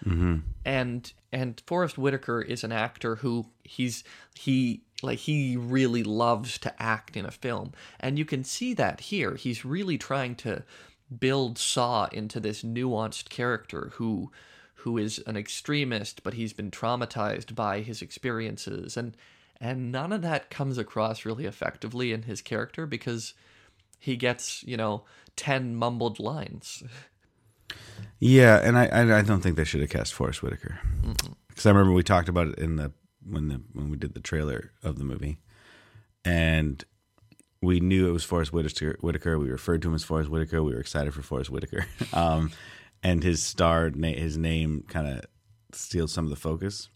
mm-hmm. 0.05 0.39
and 0.65 1.13
and 1.33 1.63
Forest 1.67 1.97
Whitaker 1.97 2.43
is 2.43 2.63
an 2.63 2.73
actor 2.73 3.17
who 3.17 3.47
he's 3.65 4.05
he 4.35 4.83
like 5.03 5.21
he 5.21 5.57
really 5.57 6.03
loves 6.03 6.59
to 6.59 6.83
act 6.83 7.17
in 7.17 7.25
a 7.25 7.31
film, 7.31 7.73
and 7.99 8.19
you 8.19 8.25
can 8.25 8.45
see 8.45 8.75
that 8.75 9.01
here. 9.01 9.35
He's 9.35 9.65
really 9.65 9.97
trying 9.97 10.35
to 10.37 10.63
build 11.19 11.59
Saw 11.59 12.07
into 12.13 12.39
this 12.39 12.63
nuanced 12.63 13.31
character 13.31 13.93
who 13.95 14.31
who 14.75 14.99
is 14.99 15.23
an 15.27 15.37
extremist, 15.37 16.23
but 16.23 16.35
he's 16.35 16.53
been 16.53 16.71
traumatized 16.71 17.55
by 17.55 17.81
his 17.81 18.03
experiences, 18.03 18.97
and 18.97 19.17
and 19.61 19.93
none 19.93 20.13
of 20.13 20.23
that 20.23 20.51
comes 20.51 20.79
across 20.79 21.25
really 21.25 21.45
effectively 21.45 22.13
in 22.13 22.23
his 22.23 22.41
character 22.41 22.87
because 22.87 23.35
he 23.99 24.17
gets 24.17 24.63
you 24.65 24.77
know 24.77 25.05
ten 25.37 25.75
mumbled 25.77 26.19
lines. 26.19 26.83
Yeah, 28.19 28.61
and 28.63 28.77
I 28.77 29.19
I, 29.19 29.23
don't 29.23 29.41
think 29.41 29.57
they 29.57 29.65
should 29.65 29.81
have 29.81 29.91
cast 29.91 30.15
Forest 30.15 30.43
Whitaker 30.43 30.81
because 31.49 31.67
I 31.67 31.71
remember 31.71 31.93
we 31.93 32.03
talked 32.03 32.29
about 32.29 32.49
it 32.49 32.59
in 32.59 32.77
the 32.77 32.93
when 33.25 33.49
the 33.49 33.63
when 33.73 33.91
we 33.91 33.97
did 33.97 34.15
the 34.15 34.21
trailer 34.21 34.73
of 34.83 34.99
the 34.99 35.05
movie, 35.05 35.41
and 36.25 36.85
we 37.63 37.81
knew 37.81 38.09
it 38.09 38.13
was 38.13 38.25
Forest 38.25 38.53
Whitaker. 38.53 38.97
Whitaker. 39.01 39.39
We 39.39 39.51
referred 39.51 39.83
to 39.83 39.89
him 39.89 39.95
as 39.95 40.05
Forest 40.05 40.31
Whitaker. 40.31 40.63
We 40.63 40.73
were 40.73 40.81
excited 40.81 41.15
for 41.15 41.23
Forest 41.23 41.51
Whitaker, 41.51 41.87
um, 42.13 42.51
and 43.03 43.23
his 43.23 43.43
star 43.43 43.91
his 43.91 44.37
name 44.37 44.85
kind 44.89 45.07
of 45.07 45.25
steals 45.73 46.13
some 46.13 46.25
of 46.25 46.31
the 46.31 46.37
focus. 46.37 46.89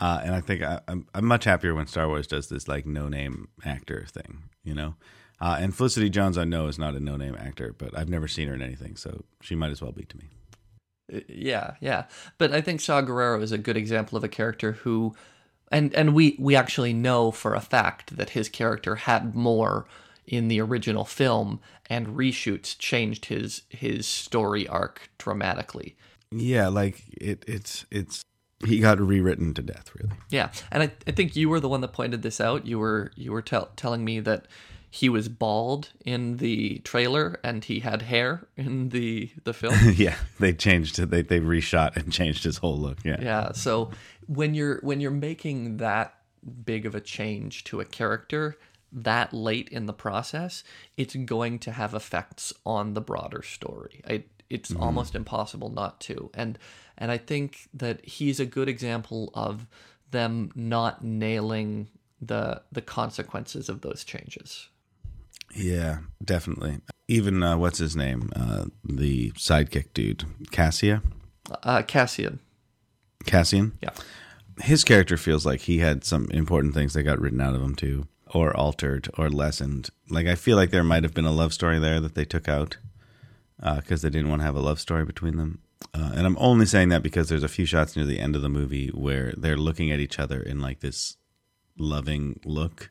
Uh, 0.00 0.20
and 0.24 0.34
I 0.34 0.40
think 0.40 0.62
I, 0.62 0.80
I'm, 0.86 1.06
I'm 1.14 1.24
much 1.24 1.44
happier 1.44 1.74
when 1.74 1.86
Star 1.86 2.08
Wars 2.08 2.26
does 2.26 2.48
this 2.48 2.68
like 2.68 2.86
no 2.86 3.08
name 3.08 3.48
actor 3.64 4.06
thing, 4.08 4.44
you 4.62 4.74
know. 4.74 4.94
Uh, 5.40 5.56
and 5.60 5.74
Felicity 5.74 6.10
Jones, 6.10 6.36
I 6.36 6.44
know, 6.44 6.66
is 6.66 6.78
not 6.78 6.94
a 6.94 7.00
no 7.00 7.16
name 7.16 7.36
actor, 7.38 7.74
but 7.76 7.96
I've 7.96 8.08
never 8.08 8.26
seen 8.26 8.48
her 8.48 8.54
in 8.54 8.62
anything, 8.62 8.96
so 8.96 9.24
she 9.40 9.54
might 9.54 9.70
as 9.70 9.80
well 9.80 9.92
be 9.92 10.04
to 10.04 10.16
me. 10.16 10.24
Yeah, 11.28 11.74
yeah. 11.80 12.04
But 12.38 12.52
I 12.52 12.60
think 12.60 12.80
Saw 12.80 13.00
Gerrera 13.02 13.40
is 13.42 13.52
a 13.52 13.58
good 13.58 13.76
example 13.76 14.18
of 14.18 14.24
a 14.24 14.28
character 14.28 14.72
who 14.72 15.14
and 15.70 15.94
and 15.94 16.14
we 16.14 16.36
we 16.38 16.56
actually 16.56 16.92
know 16.92 17.30
for 17.30 17.54
a 17.54 17.60
fact 17.60 18.16
that 18.16 18.30
his 18.30 18.48
character 18.48 18.96
had 18.96 19.34
more 19.34 19.86
in 20.26 20.48
the 20.48 20.60
original 20.60 21.04
film 21.04 21.60
and 21.86 22.08
reshoots 22.08 22.76
changed 22.78 23.26
his 23.26 23.62
his 23.68 24.06
story 24.06 24.66
arc 24.68 25.10
dramatically. 25.18 25.96
Yeah, 26.30 26.68
like 26.68 27.02
it, 27.12 27.44
it's 27.46 27.86
it's 27.90 28.22
he 28.66 28.80
got 28.80 29.00
rewritten 29.00 29.54
to 29.54 29.62
death, 29.62 29.90
really. 29.94 30.16
Yeah. 30.30 30.50
And 30.70 30.82
I, 30.82 30.92
I 31.06 31.12
think 31.12 31.36
you 31.36 31.48
were 31.48 31.60
the 31.60 31.68
one 31.68 31.80
that 31.82 31.92
pointed 31.92 32.22
this 32.22 32.40
out. 32.40 32.66
You 32.66 32.78
were 32.78 33.12
you 33.14 33.32
were 33.32 33.42
tell, 33.42 33.70
telling 33.76 34.04
me 34.04 34.20
that 34.20 34.46
he 34.90 35.08
was 35.08 35.28
bald 35.28 35.90
in 36.04 36.38
the 36.38 36.78
trailer 36.78 37.38
and 37.44 37.64
he 37.64 37.80
had 37.80 38.02
hair 38.02 38.46
in 38.56 38.88
the 38.88 39.30
the 39.44 39.52
film. 39.52 39.76
yeah, 39.94 40.16
they 40.40 40.52
changed 40.52 40.98
it. 40.98 41.10
They 41.10 41.22
they 41.22 41.40
reshot 41.40 41.96
and 41.96 42.12
changed 42.12 42.44
his 42.44 42.58
whole 42.58 42.78
look. 42.78 42.98
Yeah, 43.04 43.20
Yeah. 43.20 43.52
So 43.52 43.90
when 44.26 44.54
you're 44.54 44.80
when 44.80 45.00
you're 45.00 45.10
making 45.10 45.76
that 45.78 46.14
big 46.64 46.86
of 46.86 46.94
a 46.94 47.00
change 47.00 47.64
to 47.64 47.80
a 47.80 47.84
character 47.84 48.56
that 48.90 49.34
late 49.34 49.68
in 49.68 49.86
the 49.86 49.92
process, 49.92 50.64
it's 50.96 51.14
going 51.14 51.58
to 51.60 51.72
have 51.72 51.94
effects 51.94 52.52
on 52.64 52.94
the 52.94 53.00
broader 53.00 53.42
story. 53.42 54.02
I, 54.08 54.24
it's 54.50 54.74
almost 54.74 55.14
impossible 55.14 55.68
not 55.70 56.00
to. 56.00 56.30
And 56.34 56.58
and 56.96 57.10
I 57.10 57.18
think 57.18 57.68
that 57.74 58.04
he's 58.04 58.40
a 58.40 58.46
good 58.46 58.68
example 58.68 59.30
of 59.34 59.66
them 60.10 60.50
not 60.54 61.04
nailing 61.04 61.88
the 62.20 62.62
the 62.72 62.82
consequences 62.82 63.68
of 63.68 63.80
those 63.82 64.04
changes. 64.04 64.68
yeah, 65.54 65.98
definitely. 66.24 66.78
Even 67.08 67.42
uh, 67.42 67.56
what's 67.56 67.78
his 67.78 67.96
name? 67.96 68.30
Uh, 68.36 68.66
the 68.84 69.30
sidekick 69.32 69.92
dude, 69.94 70.24
Cassia, 70.50 71.02
Uh, 71.62 71.82
Cassian. 71.82 72.40
Cassian. 73.24 73.72
Yeah. 73.82 73.90
His 74.60 74.84
character 74.84 75.16
feels 75.16 75.46
like 75.46 75.60
he 75.62 75.78
had 75.78 76.04
some 76.04 76.28
important 76.30 76.74
things 76.74 76.92
that 76.94 77.04
got 77.04 77.20
written 77.20 77.40
out 77.40 77.54
of 77.54 77.62
him 77.62 77.74
too, 77.76 78.06
or 78.34 78.54
altered, 78.56 79.08
or 79.16 79.30
lessened. 79.30 79.88
Like 80.10 80.26
I 80.26 80.34
feel 80.34 80.56
like 80.56 80.70
there 80.70 80.84
might 80.84 81.02
have 81.04 81.14
been 81.14 81.24
a 81.26 81.32
love 81.32 81.52
story 81.54 81.78
there 81.78 82.00
that 82.00 82.14
they 82.14 82.24
took 82.24 82.48
out 82.48 82.76
because 83.60 84.02
they 84.02 84.10
didn't 84.10 84.28
want 84.28 84.40
to 84.40 84.46
have 84.46 84.56
a 84.56 84.60
love 84.60 84.80
story 84.80 85.04
between 85.04 85.36
them. 85.36 85.60
Uh, 85.94 86.12
and 86.14 86.26
I'm 86.26 86.36
only 86.38 86.66
saying 86.66 86.88
that 86.90 87.02
because 87.02 87.28
there's 87.28 87.44
a 87.44 87.48
few 87.48 87.64
shots 87.64 87.96
near 87.96 88.04
the 88.04 88.20
end 88.20 88.36
of 88.36 88.42
the 88.42 88.48
movie 88.48 88.88
where 88.88 89.32
they're 89.36 89.56
looking 89.56 89.90
at 89.90 90.00
each 90.00 90.18
other 90.18 90.40
in 90.40 90.60
like 90.60 90.80
this 90.80 91.16
loving 91.76 92.40
look. 92.44 92.90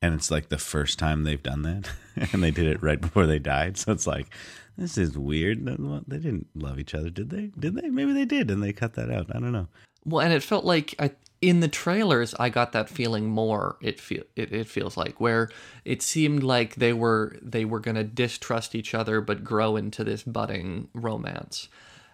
And 0.00 0.14
it's 0.14 0.30
like 0.30 0.48
the 0.48 0.58
first 0.58 0.98
time 0.98 1.22
they've 1.22 1.42
done 1.42 1.62
that. 1.62 1.90
and 2.32 2.42
they 2.42 2.50
did 2.50 2.66
it 2.66 2.82
right 2.82 3.00
before 3.00 3.26
they 3.26 3.38
died. 3.38 3.78
So 3.78 3.92
it's 3.92 4.06
like, 4.06 4.28
this 4.76 4.96
is 4.98 5.18
weird. 5.18 5.64
They 5.64 6.18
didn't 6.18 6.48
love 6.54 6.78
each 6.78 6.94
other, 6.94 7.10
did 7.10 7.30
they? 7.30 7.50
Did 7.58 7.74
they? 7.74 7.88
Maybe 7.88 8.12
they 8.12 8.24
did. 8.24 8.50
And 8.50 8.62
they 8.62 8.72
cut 8.72 8.94
that 8.94 9.10
out. 9.10 9.26
I 9.34 9.38
don't 9.38 9.52
know. 9.52 9.68
Well, 10.04 10.24
and 10.24 10.32
it 10.32 10.42
felt 10.42 10.64
like 10.64 10.94
I, 10.98 11.12
in 11.42 11.60
the 11.60 11.68
trailers, 11.68 12.34
I 12.38 12.48
got 12.48 12.72
that 12.72 12.88
feeling 12.88 13.26
more. 13.28 13.76
It 13.82 14.00
feel 14.00 14.22
it, 14.36 14.52
it 14.52 14.68
feels 14.68 14.96
like 14.96 15.20
where 15.20 15.50
it 15.84 16.00
seemed 16.00 16.42
like 16.42 16.76
they 16.76 16.92
were 16.92 17.36
they 17.42 17.64
were 17.64 17.80
gonna 17.80 18.04
distrust 18.04 18.74
each 18.74 18.94
other, 18.94 19.20
but 19.20 19.42
grow 19.44 19.76
into 19.76 20.04
this 20.04 20.22
budding 20.22 20.88
romance. 20.94 21.68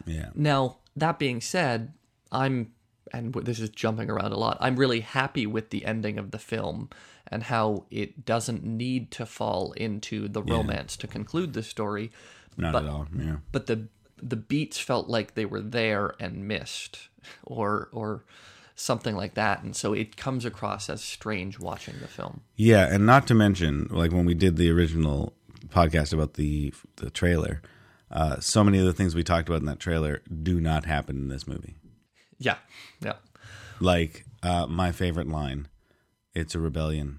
Yeah. 0.06 0.30
Now 0.34 0.78
that 0.96 1.18
being 1.18 1.40
said, 1.40 1.92
I'm 2.32 2.72
and 3.12 3.32
this 3.34 3.60
is 3.60 3.70
jumping 3.70 4.10
around 4.10 4.32
a 4.32 4.38
lot. 4.38 4.58
I'm 4.60 4.76
really 4.76 5.00
happy 5.00 5.46
with 5.46 5.70
the 5.70 5.84
ending 5.84 6.18
of 6.18 6.30
the 6.30 6.38
film 6.38 6.88
and 7.30 7.42
how 7.44 7.84
it 7.90 8.24
doesn't 8.24 8.64
need 8.64 9.10
to 9.12 9.26
fall 9.26 9.72
into 9.72 10.28
the 10.28 10.42
romance 10.42 10.96
to 10.98 11.06
conclude 11.06 11.52
the 11.52 11.62
story. 11.62 12.10
Not 12.56 12.72
But- 12.72 12.84
at 12.84 12.90
all. 12.90 13.06
Yeah. 13.16 13.36
but 13.52 13.66
the 13.66 13.88
the 14.20 14.36
beats 14.36 14.78
felt 14.78 15.08
like 15.08 15.34
they 15.34 15.44
were 15.44 15.60
there 15.60 16.14
and 16.18 16.48
missed 16.48 17.08
or 17.44 17.88
or 17.92 18.24
something 18.80 19.16
like 19.16 19.34
that 19.34 19.62
and 19.64 19.74
so 19.74 19.92
it 19.92 20.16
comes 20.16 20.44
across 20.44 20.88
as 20.88 21.02
strange 21.02 21.58
watching 21.58 21.94
the 22.00 22.06
film 22.06 22.42
Yeah, 22.56 22.86
and 22.92 23.04
not 23.04 23.26
to 23.26 23.34
mention, 23.34 23.88
like 23.90 24.12
when 24.12 24.24
we 24.24 24.34
did 24.34 24.56
the 24.56 24.70
original 24.70 25.32
podcast 25.68 26.12
about 26.12 26.34
the 26.34 26.72
the 26.96 27.10
trailer, 27.10 27.60
uh, 28.10 28.38
so 28.40 28.62
many 28.64 28.78
of 28.78 28.84
the 28.86 28.92
things 28.92 29.14
we 29.14 29.24
talked 29.24 29.48
about 29.48 29.60
in 29.60 29.66
that 29.66 29.80
trailer 29.80 30.22
do 30.42 30.60
not 30.60 30.84
happen 30.86 31.16
in 31.16 31.28
this 31.28 31.46
movie. 31.46 31.74
yeah 32.38 32.58
yeah 33.00 33.16
Like 33.80 34.24
uh, 34.42 34.66
my 34.66 34.92
favorite 34.92 35.28
line, 35.28 35.66
"It's 36.34 36.54
a 36.54 36.60
rebellion, 36.60 37.18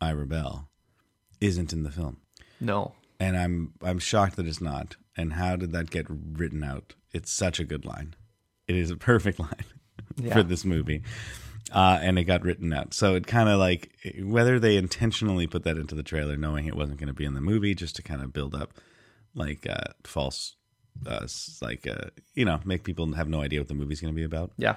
I 0.00 0.10
rebel," 0.10 0.68
isn't 1.40 1.72
in 1.72 1.82
the 1.82 1.90
film, 1.90 2.18
no 2.60 2.92
and 3.18 3.36
I'm 3.36 3.72
I'm 3.82 3.98
shocked 3.98 4.36
that 4.36 4.46
it's 4.46 4.60
not. 4.60 4.96
And 5.16 5.34
how 5.34 5.56
did 5.56 5.72
that 5.72 5.90
get 5.90 6.06
written 6.08 6.64
out? 6.64 6.94
It's 7.12 7.30
such 7.30 7.60
a 7.60 7.64
good 7.64 7.84
line. 7.84 8.14
It 8.66 8.76
is 8.76 8.90
a 8.90 8.96
perfect 8.96 9.38
line 9.46 9.66
Yeah. 10.16 10.34
for 10.34 10.42
this 10.42 10.64
movie. 10.64 11.02
Uh, 11.72 11.98
and 12.02 12.18
it 12.18 12.24
got 12.24 12.42
written 12.42 12.72
out. 12.72 12.92
So 12.92 13.14
it 13.14 13.26
kind 13.26 13.48
of 13.48 13.58
like 13.58 13.90
whether 14.20 14.58
they 14.58 14.76
intentionally 14.76 15.46
put 15.46 15.62
that 15.64 15.78
into 15.78 15.94
the 15.94 16.02
trailer, 16.02 16.36
knowing 16.36 16.66
it 16.66 16.76
wasn't 16.76 16.98
going 16.98 17.06
to 17.08 17.14
be 17.14 17.24
in 17.24 17.34
the 17.34 17.40
movie, 17.40 17.74
just 17.74 17.96
to 17.96 18.02
kind 18.02 18.20
of 18.20 18.32
build 18.32 18.54
up 18.54 18.74
like 19.34 19.66
uh, 19.66 19.92
false, 20.04 20.56
uh, 21.06 21.26
like 21.62 21.86
uh, 21.86 22.10
you 22.34 22.44
know, 22.44 22.60
make 22.64 22.84
people 22.84 23.10
have 23.14 23.28
no 23.28 23.40
idea 23.40 23.60
what 23.60 23.68
the 23.68 23.74
movie's 23.74 24.00
going 24.00 24.12
to 24.12 24.16
be 24.16 24.24
about. 24.24 24.50
yeah 24.58 24.76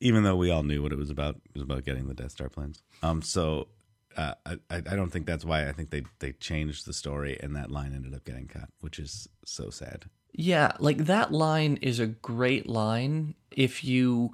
Even 0.00 0.24
though 0.24 0.34
we 0.36 0.50
all 0.50 0.64
knew 0.64 0.82
what 0.82 0.92
it 0.92 0.98
was 0.98 1.10
about, 1.10 1.36
it 1.36 1.54
was 1.54 1.62
about 1.62 1.84
getting 1.84 2.08
the 2.08 2.14
Death 2.14 2.32
Star 2.32 2.48
plans. 2.48 2.82
Um, 3.02 3.22
so 3.22 3.68
uh, 4.16 4.34
I, 4.44 4.52
I 4.70 4.76
I 4.78 4.96
don't 4.96 5.10
think 5.10 5.26
that's 5.26 5.44
why 5.44 5.68
I 5.68 5.72
think 5.72 5.90
they 5.90 6.02
they 6.18 6.32
changed 6.32 6.86
the 6.86 6.92
story 6.92 7.38
and 7.40 7.54
that 7.54 7.70
line 7.70 7.94
ended 7.94 8.14
up 8.14 8.24
getting 8.24 8.48
cut, 8.48 8.70
which 8.80 8.98
is 8.98 9.28
so 9.44 9.70
sad. 9.70 10.06
Yeah 10.32 10.72
like 10.78 10.98
that 11.06 11.32
line 11.32 11.78
is 11.82 11.98
a 11.98 12.06
great 12.06 12.68
line 12.68 13.34
if 13.50 13.82
you 13.84 14.32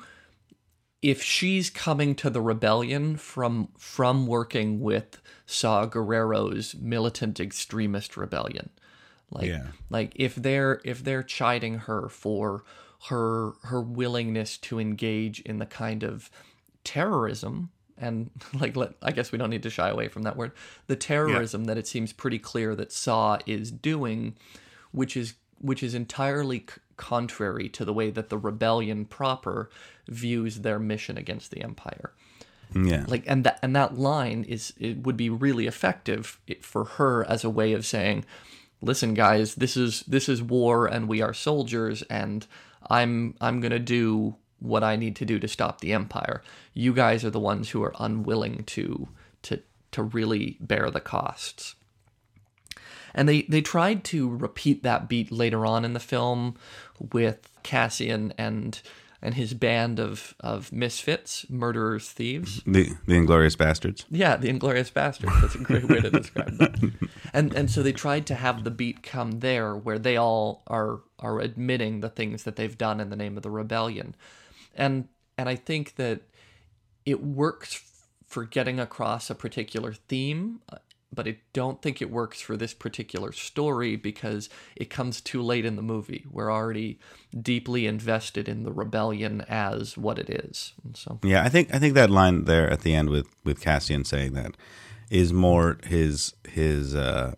if 1.02 1.22
she's 1.22 1.70
coming 1.70 2.14
to 2.16 2.30
the 2.30 2.40
rebellion 2.40 3.16
from 3.16 3.68
from 3.78 4.26
working 4.26 4.80
with 4.80 5.20
Saw 5.46 5.86
Gerrera's 5.86 6.74
militant 6.74 7.38
extremist 7.40 8.16
rebellion 8.16 8.70
like 9.30 9.48
Yeah. 9.48 9.66
like 9.90 10.12
if 10.16 10.34
they're 10.34 10.80
if 10.84 11.02
they're 11.04 11.22
chiding 11.22 11.78
her 11.80 12.08
for 12.08 12.64
her 13.08 13.52
her 13.64 13.80
willingness 13.80 14.56
to 14.58 14.80
engage 14.80 15.40
in 15.40 15.58
the 15.58 15.66
kind 15.66 16.02
of 16.02 16.30
terrorism 16.84 17.70
and 17.98 18.30
like 18.60 18.76
let, 18.76 18.94
I 19.02 19.12
guess 19.12 19.32
we 19.32 19.38
don't 19.38 19.50
need 19.50 19.62
to 19.64 19.70
shy 19.70 19.88
away 19.88 20.08
from 20.08 20.22
that 20.22 20.36
word 20.36 20.52
the 20.86 20.96
terrorism 20.96 21.64
that 21.64 21.78
it 21.78 21.86
seems 21.86 22.12
pretty 22.12 22.38
clear 22.38 22.74
that 22.74 22.92
Saw 22.92 23.38
is 23.46 23.70
doing 23.70 24.36
which 24.92 25.16
is 25.16 25.34
which 25.60 25.82
is 25.82 25.94
entirely 25.94 26.60
c- 26.60 26.80
contrary 26.96 27.68
to 27.70 27.84
the 27.84 27.92
way 27.92 28.10
that 28.10 28.28
the 28.28 28.38
rebellion 28.38 29.04
proper 29.04 29.70
views 30.08 30.60
their 30.60 30.78
mission 30.78 31.16
against 31.16 31.50
the 31.50 31.62
empire. 31.62 32.12
Yeah, 32.74 33.04
like 33.06 33.24
and 33.26 33.44
that 33.44 33.58
and 33.62 33.76
that 33.76 33.96
line 33.96 34.44
is 34.44 34.72
it 34.78 35.04
would 35.04 35.16
be 35.16 35.30
really 35.30 35.66
effective 35.66 36.40
for 36.60 36.84
her 36.84 37.24
as 37.24 37.44
a 37.44 37.50
way 37.50 37.72
of 37.72 37.86
saying 37.86 38.24
listen 38.82 39.14
guys 39.14 39.54
this 39.54 39.76
is 39.76 40.02
this 40.02 40.28
is 40.28 40.42
war 40.42 40.86
and 40.86 41.08
we 41.08 41.22
are 41.22 41.32
soldiers 41.32 42.02
and 42.10 42.46
i'm 42.90 43.34
i'm 43.40 43.60
going 43.60 43.70
to 43.70 43.78
do 43.78 44.34
what 44.58 44.82
i 44.84 44.96
need 44.96 45.16
to 45.16 45.24
do 45.24 45.38
to 45.38 45.48
stop 45.48 45.80
the 45.80 45.92
empire. 45.92 46.42
You 46.74 46.92
guys 46.92 47.24
are 47.24 47.30
the 47.30 47.40
ones 47.40 47.70
who 47.70 47.82
are 47.82 47.94
unwilling 47.98 48.64
to 48.64 49.08
to 49.42 49.60
to 49.92 50.02
really 50.02 50.56
bear 50.60 50.90
the 50.90 51.00
costs 51.00 51.74
and 53.16 53.28
they 53.28 53.42
they 53.42 53.62
tried 53.62 54.04
to 54.04 54.28
repeat 54.28 54.84
that 54.84 55.08
beat 55.08 55.32
later 55.32 55.66
on 55.66 55.84
in 55.84 55.94
the 55.94 56.00
film 56.00 56.54
with 57.12 57.50
Cassian 57.64 58.32
and 58.38 58.80
and 59.22 59.34
his 59.34 59.54
band 59.54 59.98
of 59.98 60.34
of 60.38 60.70
misfits, 60.70 61.46
murderers, 61.48 62.10
thieves. 62.10 62.62
The 62.66 62.92
the 63.06 63.16
Inglorious 63.16 63.56
Bastards. 63.56 64.04
Yeah, 64.10 64.36
the 64.36 64.50
Inglorious 64.50 64.90
Bastards. 64.90 65.32
That's 65.40 65.54
a 65.54 65.58
great 65.58 65.88
way 65.88 66.00
to 66.00 66.10
describe 66.10 66.58
that. 66.58 66.92
And 67.32 67.52
and 67.52 67.70
so 67.70 67.82
they 67.82 67.92
tried 67.92 68.24
to 68.26 68.34
have 68.34 68.64
the 68.64 68.70
beat 68.70 69.02
come 69.02 69.40
there, 69.40 69.74
where 69.74 69.98
they 69.98 70.16
all 70.16 70.62
are 70.68 71.00
are 71.18 71.40
admitting 71.40 72.00
the 72.00 72.08
things 72.08 72.44
that 72.44 72.56
they've 72.56 72.78
done 72.78 73.00
in 73.00 73.10
the 73.10 73.16
name 73.16 73.36
of 73.36 73.42
the 73.42 73.50
rebellion, 73.50 74.14
and 74.74 75.08
and 75.36 75.48
I 75.48 75.54
think 75.56 75.96
that 75.96 76.22
it 77.04 77.22
works 77.22 77.82
for 78.26 78.44
getting 78.44 78.80
across 78.80 79.28
a 79.28 79.34
particular 79.34 79.92
theme 79.92 80.60
but 81.12 81.28
I 81.28 81.38
don't 81.52 81.80
think 81.80 82.02
it 82.02 82.10
works 82.10 82.40
for 82.40 82.56
this 82.56 82.74
particular 82.74 83.32
story 83.32 83.96
because 83.96 84.48
it 84.74 84.90
comes 84.90 85.20
too 85.20 85.42
late 85.42 85.64
in 85.64 85.76
the 85.76 85.82
movie. 85.82 86.24
We're 86.30 86.52
already 86.52 86.98
deeply 87.40 87.86
invested 87.86 88.48
in 88.48 88.64
the 88.64 88.72
rebellion 88.72 89.42
as 89.48 89.96
what 89.96 90.18
it 90.18 90.28
is. 90.28 90.72
And 90.84 90.96
so 90.96 91.20
Yeah, 91.22 91.44
I 91.44 91.48
think 91.48 91.74
I 91.74 91.78
think 91.78 91.94
that 91.94 92.10
line 92.10 92.44
there 92.44 92.70
at 92.70 92.80
the 92.80 92.94
end 92.94 93.10
with 93.10 93.28
with 93.44 93.60
Cassian 93.60 94.04
saying 94.04 94.32
that 94.34 94.56
is 95.10 95.32
more 95.32 95.78
his 95.84 96.34
his 96.48 96.94
uh 96.94 97.34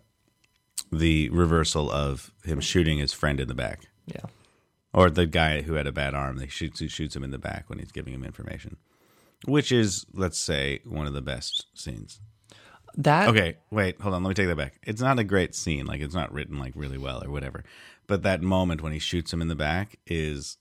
the 0.91 1.29
reversal 1.29 1.91
of 1.91 2.33
him 2.43 2.59
shooting 2.59 2.97
his 2.97 3.13
friend 3.13 3.39
in 3.39 3.47
the 3.47 3.53
back. 3.55 3.87
yeah. 4.07 4.25
Or 4.91 5.11
the 5.11 5.27
guy 5.27 5.61
who 5.61 5.73
had 5.73 5.85
a 5.85 5.91
bad 5.91 6.15
arm, 6.15 6.37
they 6.37 6.47
shoots 6.47 6.81
shoots 6.91 7.15
him 7.15 7.23
in 7.23 7.29
the 7.29 7.37
back 7.37 7.69
when 7.69 7.77
he's 7.77 7.91
giving 7.91 8.11
him 8.11 8.23
information. 8.23 8.77
Which 9.45 9.71
is, 9.71 10.05
let's 10.13 10.39
say, 10.39 10.81
one 10.83 11.05
of 11.05 11.13
the 11.13 11.21
best 11.21 11.67
scenes. 11.75 12.19
That 12.99 13.29
Okay, 13.29 13.55
wait, 13.71 13.99
hold 14.01 14.13
on. 14.13 14.23
Let 14.23 14.29
me 14.29 14.35
take 14.35 14.47
that 14.47 14.57
back. 14.57 14.73
It's 14.83 15.01
not 15.01 15.19
a 15.19 15.23
great 15.23 15.55
scene. 15.55 15.85
Like 15.85 16.01
it's 16.01 16.13
not 16.13 16.33
written 16.33 16.59
like 16.59 16.73
really 16.75 16.97
well 16.97 17.23
or 17.23 17.31
whatever. 17.31 17.63
But 18.07 18.23
that 18.23 18.41
moment 18.41 18.81
when 18.81 18.91
he 18.91 18.99
shoots 18.99 19.31
him 19.31 19.41
in 19.41 19.47
the 19.47 19.55
back 19.55 19.97
is 20.05 20.57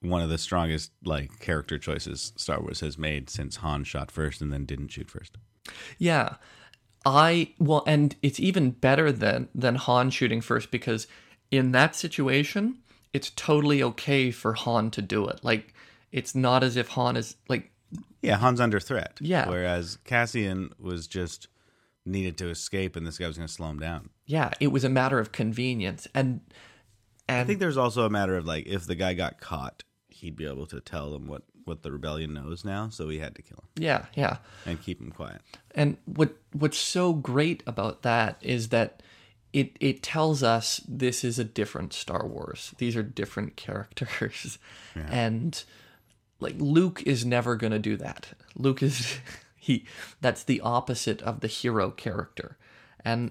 one 0.00 0.20
of 0.20 0.28
the 0.28 0.38
strongest 0.38 0.90
like 1.04 1.38
character 1.38 1.78
choices 1.78 2.32
Star 2.36 2.60
Wars 2.60 2.80
has 2.80 2.98
made 2.98 3.30
since 3.30 3.56
Han 3.56 3.84
shot 3.84 4.10
first 4.10 4.40
and 4.40 4.52
then 4.52 4.64
didn't 4.64 4.88
shoot 4.88 5.08
first. 5.08 5.38
Yeah. 5.98 6.34
I 7.06 7.54
well 7.60 7.84
and 7.86 8.16
it's 8.22 8.40
even 8.40 8.72
better 8.72 9.12
than 9.12 9.48
than 9.54 9.76
Han 9.76 10.10
shooting 10.10 10.40
first 10.40 10.72
because 10.72 11.06
in 11.52 11.70
that 11.72 11.94
situation 11.94 12.78
it's 13.12 13.30
totally 13.36 13.84
okay 13.84 14.32
for 14.32 14.54
Han 14.54 14.90
to 14.90 15.00
do 15.00 15.28
it. 15.28 15.44
Like 15.44 15.74
it's 16.10 16.34
not 16.34 16.64
as 16.64 16.76
if 16.76 16.88
Han 16.88 17.16
is 17.16 17.36
like 17.48 17.70
Yeah, 18.20 18.38
Han's 18.38 18.60
under 18.60 18.80
threat. 18.80 19.18
Yeah. 19.20 19.48
Whereas 19.48 19.98
Cassian 20.04 20.70
was 20.80 21.06
just 21.06 21.46
needed 22.08 22.36
to 22.38 22.48
escape 22.48 22.96
and 22.96 23.06
this 23.06 23.18
guy 23.18 23.26
was 23.26 23.36
going 23.36 23.46
to 23.46 23.52
slow 23.52 23.68
him 23.68 23.78
down. 23.78 24.10
yeah, 24.26 24.50
it 24.60 24.68
was 24.68 24.84
a 24.84 24.88
matter 24.88 25.18
of 25.18 25.32
convenience 25.32 26.08
and 26.14 26.40
and 27.28 27.40
I 27.40 27.44
think 27.44 27.58
there's 27.60 27.76
also 27.76 28.06
a 28.06 28.10
matter 28.10 28.36
of 28.36 28.46
like 28.46 28.66
if 28.66 28.86
the 28.86 28.94
guy 28.94 29.14
got 29.14 29.38
caught, 29.40 29.84
he'd 30.08 30.36
be 30.36 30.46
able 30.46 30.66
to 30.66 30.80
tell 30.80 31.10
them 31.10 31.26
what 31.26 31.42
what 31.64 31.82
the 31.82 31.92
rebellion 31.92 32.32
knows 32.32 32.64
now, 32.64 32.88
so 32.88 33.08
he 33.10 33.18
had 33.18 33.34
to 33.36 33.42
kill 33.42 33.58
him 33.58 33.84
yeah, 33.84 34.06
yeah. 34.14 34.38
and 34.64 34.82
keep 34.82 35.00
him 35.00 35.12
quiet. 35.12 35.42
And 35.74 35.98
what 36.06 36.36
what's 36.52 36.78
so 36.78 37.12
great 37.12 37.62
about 37.66 38.02
that 38.02 38.38
is 38.40 38.70
that 38.70 39.02
it 39.52 39.76
it 39.78 40.02
tells 40.02 40.42
us 40.42 40.80
this 40.88 41.22
is 41.22 41.38
a 41.38 41.44
different 41.44 41.92
Star 41.92 42.26
Wars. 42.26 42.74
These 42.78 42.96
are 42.96 43.02
different 43.02 43.56
characters. 43.64 44.58
And 44.94 45.62
like 46.40 46.56
Luke 46.58 47.02
is 47.04 47.24
never 47.24 47.54
going 47.56 47.72
to 47.72 47.78
do 47.78 47.96
that. 47.98 48.28
Luke 48.56 48.82
is 48.82 49.18
he 49.68 49.84
that's 50.20 50.42
the 50.42 50.60
opposite 50.62 51.20
of 51.22 51.40
the 51.40 51.46
hero 51.46 51.90
character. 51.90 52.56
And 53.04 53.30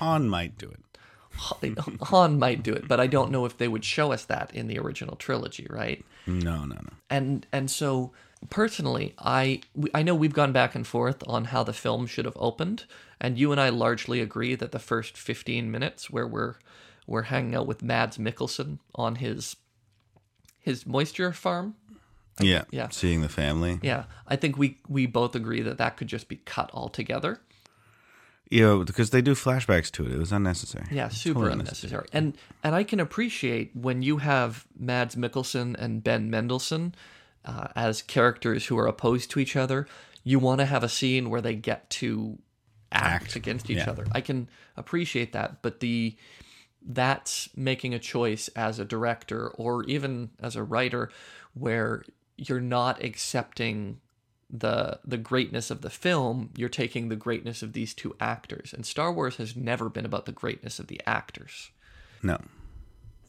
Han 0.00 0.28
might 0.28 0.56
do 0.56 0.70
it. 0.70 1.78
Han 2.02 2.38
might 2.38 2.62
do 2.62 2.72
it, 2.72 2.86
but 2.86 3.00
I 3.00 3.06
don't 3.08 3.30
know 3.32 3.44
if 3.46 3.58
they 3.58 3.68
would 3.68 3.84
show 3.84 4.12
us 4.12 4.24
that 4.26 4.54
in 4.54 4.68
the 4.68 4.78
original 4.78 5.16
trilogy, 5.16 5.66
right? 5.68 6.04
No, 6.26 6.64
no, 6.64 6.76
no. 6.76 6.92
and 7.10 7.46
and 7.52 7.68
so 7.70 8.12
personally 8.50 9.14
i 9.18 9.60
i 9.94 10.02
know 10.02 10.14
we've 10.16 10.32
gone 10.34 10.52
back 10.52 10.74
and 10.74 10.84
forth 10.86 11.22
on 11.28 11.44
how 11.46 11.62
the 11.64 11.72
film 11.72 12.06
should 12.08 12.24
have 12.24 12.36
opened 12.36 12.84
and 13.20 13.38
you 13.38 13.52
and 13.52 13.60
i 13.60 13.68
largely 13.68 14.20
agree 14.20 14.56
that 14.56 14.72
the 14.72 14.78
first 14.80 15.16
15 15.16 15.70
minutes 15.70 16.10
where 16.10 16.26
we're 16.26 16.56
we're 17.06 17.22
hanging 17.22 17.54
out 17.54 17.68
with 17.68 17.82
mads 17.84 18.18
mikkelsen 18.18 18.78
on 18.96 19.16
his 19.16 19.54
his 20.58 20.84
moisture 20.86 21.32
farm 21.32 21.74
Yeah, 22.40 22.64
yeah. 22.70 22.88
Seeing 22.88 23.20
the 23.20 23.28
family. 23.28 23.78
yeah 23.82 24.04
i 24.26 24.36
think 24.36 24.56
we 24.56 24.78
we 24.88 25.06
both 25.06 25.34
agree 25.34 25.62
that 25.62 25.78
that 25.78 25.96
could 25.96 26.08
just 26.08 26.28
be 26.28 26.36
cut 26.36 26.70
altogether 26.72 27.40
you 28.52 28.60
know, 28.60 28.84
because 28.84 29.08
they 29.08 29.22
do 29.22 29.34
flashbacks 29.34 29.90
to 29.92 30.04
it. 30.04 30.12
It 30.12 30.18
was 30.18 30.30
unnecessary. 30.30 30.84
Yeah, 30.90 31.08
super 31.08 31.40
Totally 31.40 31.52
unnecessary. 31.52 32.06
And 32.12 32.36
and 32.62 32.74
I 32.74 32.84
can 32.84 33.00
appreciate 33.00 33.74
when 33.74 34.02
you 34.02 34.18
have 34.18 34.66
Mads 34.78 35.14
Mikkelsen 35.16 35.74
and 35.78 36.04
Ben 36.04 36.28
Mendelsohn 36.28 36.94
uh, 37.46 37.68
as 37.74 38.02
characters 38.02 38.66
who 38.66 38.78
are 38.78 38.86
opposed 38.86 39.30
to 39.30 39.40
each 39.40 39.56
other. 39.56 39.86
You 40.22 40.38
want 40.38 40.60
to 40.60 40.66
have 40.66 40.84
a 40.84 40.88
scene 40.88 41.30
where 41.30 41.40
they 41.40 41.54
get 41.54 41.88
to 41.90 42.38
act, 42.92 43.24
Act, 43.24 43.36
against 43.36 43.70
each 43.70 43.78
yeah. 43.78 43.90
other. 43.90 44.06
I 44.12 44.20
can 44.20 44.48
appreciate 44.76 45.32
that, 45.32 45.62
but 45.62 45.80
the 45.80 46.14
that's 46.84 47.48
making 47.56 47.94
a 47.94 47.98
choice 47.98 48.48
as 48.48 48.78
a 48.78 48.84
director 48.84 49.48
or 49.48 49.84
even 49.84 50.28
as 50.40 50.56
a 50.56 50.62
writer 50.62 51.10
where 51.54 52.04
you're 52.36 52.60
not 52.60 53.02
accepting 53.02 54.00
the 54.50 54.98
the 55.04 55.16
greatness 55.16 55.70
of 55.70 55.80
the 55.80 55.90
film 55.90 56.50
you're 56.56 56.68
taking 56.68 57.08
the 57.08 57.16
greatness 57.16 57.62
of 57.62 57.72
these 57.72 57.94
two 57.94 58.14
actors 58.20 58.72
and 58.74 58.84
Star 58.84 59.12
Wars 59.12 59.36
has 59.36 59.56
never 59.56 59.88
been 59.88 60.04
about 60.04 60.26
the 60.26 60.32
greatness 60.32 60.78
of 60.78 60.88
the 60.88 61.00
actors 61.06 61.70
No. 62.22 62.38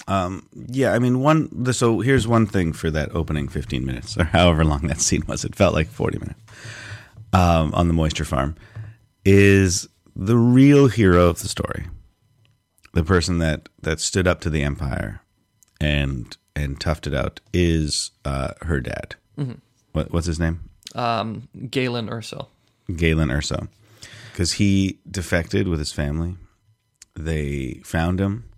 Um, 0.07 0.47
yeah, 0.53 0.93
I 0.93 0.99
mean, 0.99 1.21
one. 1.21 1.71
So 1.73 1.99
here's 1.99 2.27
one 2.27 2.45
thing 2.45 2.73
for 2.73 2.91
that 2.91 3.13
opening 3.15 3.47
15 3.47 3.85
minutes, 3.85 4.17
or 4.17 4.25
however 4.25 4.65
long 4.65 4.87
that 4.87 4.99
scene 4.99 5.23
was. 5.27 5.45
It 5.45 5.55
felt 5.55 5.73
like 5.73 5.87
40 5.87 6.19
minutes 6.19 6.39
um, 7.31 7.73
on 7.73 7.87
the 7.87 7.93
moisture 7.93 8.25
farm. 8.25 8.55
Is 9.23 9.87
the 10.15 10.37
real 10.37 10.87
hero 10.87 11.27
of 11.27 11.41
the 11.41 11.47
story, 11.47 11.85
the 12.93 13.03
person 13.03 13.37
that 13.37 13.69
that 13.81 13.99
stood 13.99 14.27
up 14.27 14.41
to 14.41 14.49
the 14.49 14.63
empire 14.63 15.21
and 15.79 16.35
and 16.55 16.79
toughed 16.79 17.07
it 17.07 17.13
out, 17.13 17.39
is 17.53 18.11
uh, 18.25 18.53
her 18.63 18.79
dad. 18.79 19.15
What, 19.93 20.11
what's 20.11 20.27
his 20.27 20.39
name? 20.39 20.69
um 20.95 21.47
Galen 21.71 22.07
Erso 22.07 22.47
Galen 22.95 23.29
Erso, 23.29 23.67
because 24.31 24.53
he 24.53 24.99
defected 25.09 25.67
with 25.67 25.79
his 25.79 25.91
family. 25.91 26.35
They 27.15 27.81
found 27.83 28.19
him. 28.19 28.49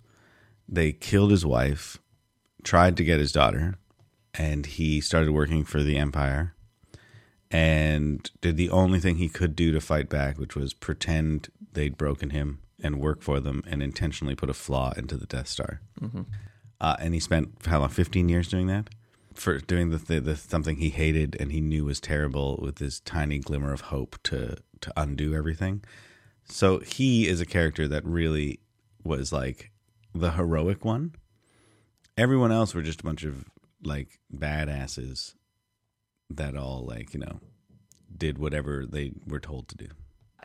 They 0.67 0.91
killed 0.91 1.31
his 1.31 1.45
wife, 1.45 1.97
tried 2.63 2.97
to 2.97 3.03
get 3.03 3.19
his 3.19 3.31
daughter, 3.31 3.75
and 4.34 4.65
he 4.65 4.99
started 4.99 5.31
working 5.31 5.63
for 5.63 5.81
the 5.84 5.97
Empire 5.97 6.55
and 7.51 8.29
did 8.41 8.58
the 8.58 8.69
only 8.69 8.99
thing 8.99 9.17
he 9.17 9.29
could 9.29 9.55
do 9.55 9.71
to 9.71 9.79
fight 9.79 10.10
back, 10.10 10.38
which 10.38 10.55
was 10.55 10.73
pretend 10.73 11.49
they'd 11.73 11.97
broken 11.97 12.31
him 12.31 12.60
and 12.81 12.99
work 12.99 13.21
for 13.21 13.39
them 13.39 13.63
and 13.67 13.81
intentionally 13.84 14.36
put 14.36 14.49
a 14.49 14.53
flaw 14.53 14.91
into 14.97 15.15
the 15.15 15.25
Death 15.27 15.47
Star. 15.47 15.79
Uh, 16.81 16.95
and 16.99 17.13
he 17.13 17.19
spent 17.19 17.49
how 17.65 17.79
long? 17.79 17.89
Fifteen 17.89 18.29
years 18.29 18.47
doing 18.47 18.67
that 18.67 18.89
for 19.33 19.59
doing 19.59 19.89
the, 19.89 19.97
the 19.97 20.19
the 20.19 20.35
something 20.35 20.77
he 20.77 20.89
hated 20.89 21.35
and 21.39 21.51
he 21.51 21.61
knew 21.61 21.85
was 21.85 21.99
terrible 21.99 22.57
with 22.61 22.77
this 22.77 22.99
tiny 23.01 23.39
glimmer 23.39 23.73
of 23.73 23.81
hope 23.81 24.17
to 24.23 24.57
to 24.81 24.93
undo 24.97 25.35
everything. 25.35 25.83
So 26.45 26.79
he 26.79 27.27
is 27.27 27.41
a 27.41 27.45
character 27.45 27.88
that 27.88 28.05
really 28.05 28.59
was 29.03 29.31
like 29.33 29.71
the 30.13 30.31
heroic 30.31 30.85
one. 30.85 31.15
Everyone 32.17 32.51
else 32.51 32.73
were 32.73 32.81
just 32.81 33.01
a 33.01 33.03
bunch 33.03 33.23
of 33.23 33.45
like 33.83 34.19
badasses 34.35 35.35
that 36.29 36.55
all 36.55 36.85
like 36.85 37.13
you 37.13 37.19
know 37.19 37.39
did 38.17 38.38
whatever 38.38 38.85
they 38.85 39.11
were 39.27 39.39
told 39.39 39.67
to 39.69 39.75
do. 39.75 39.88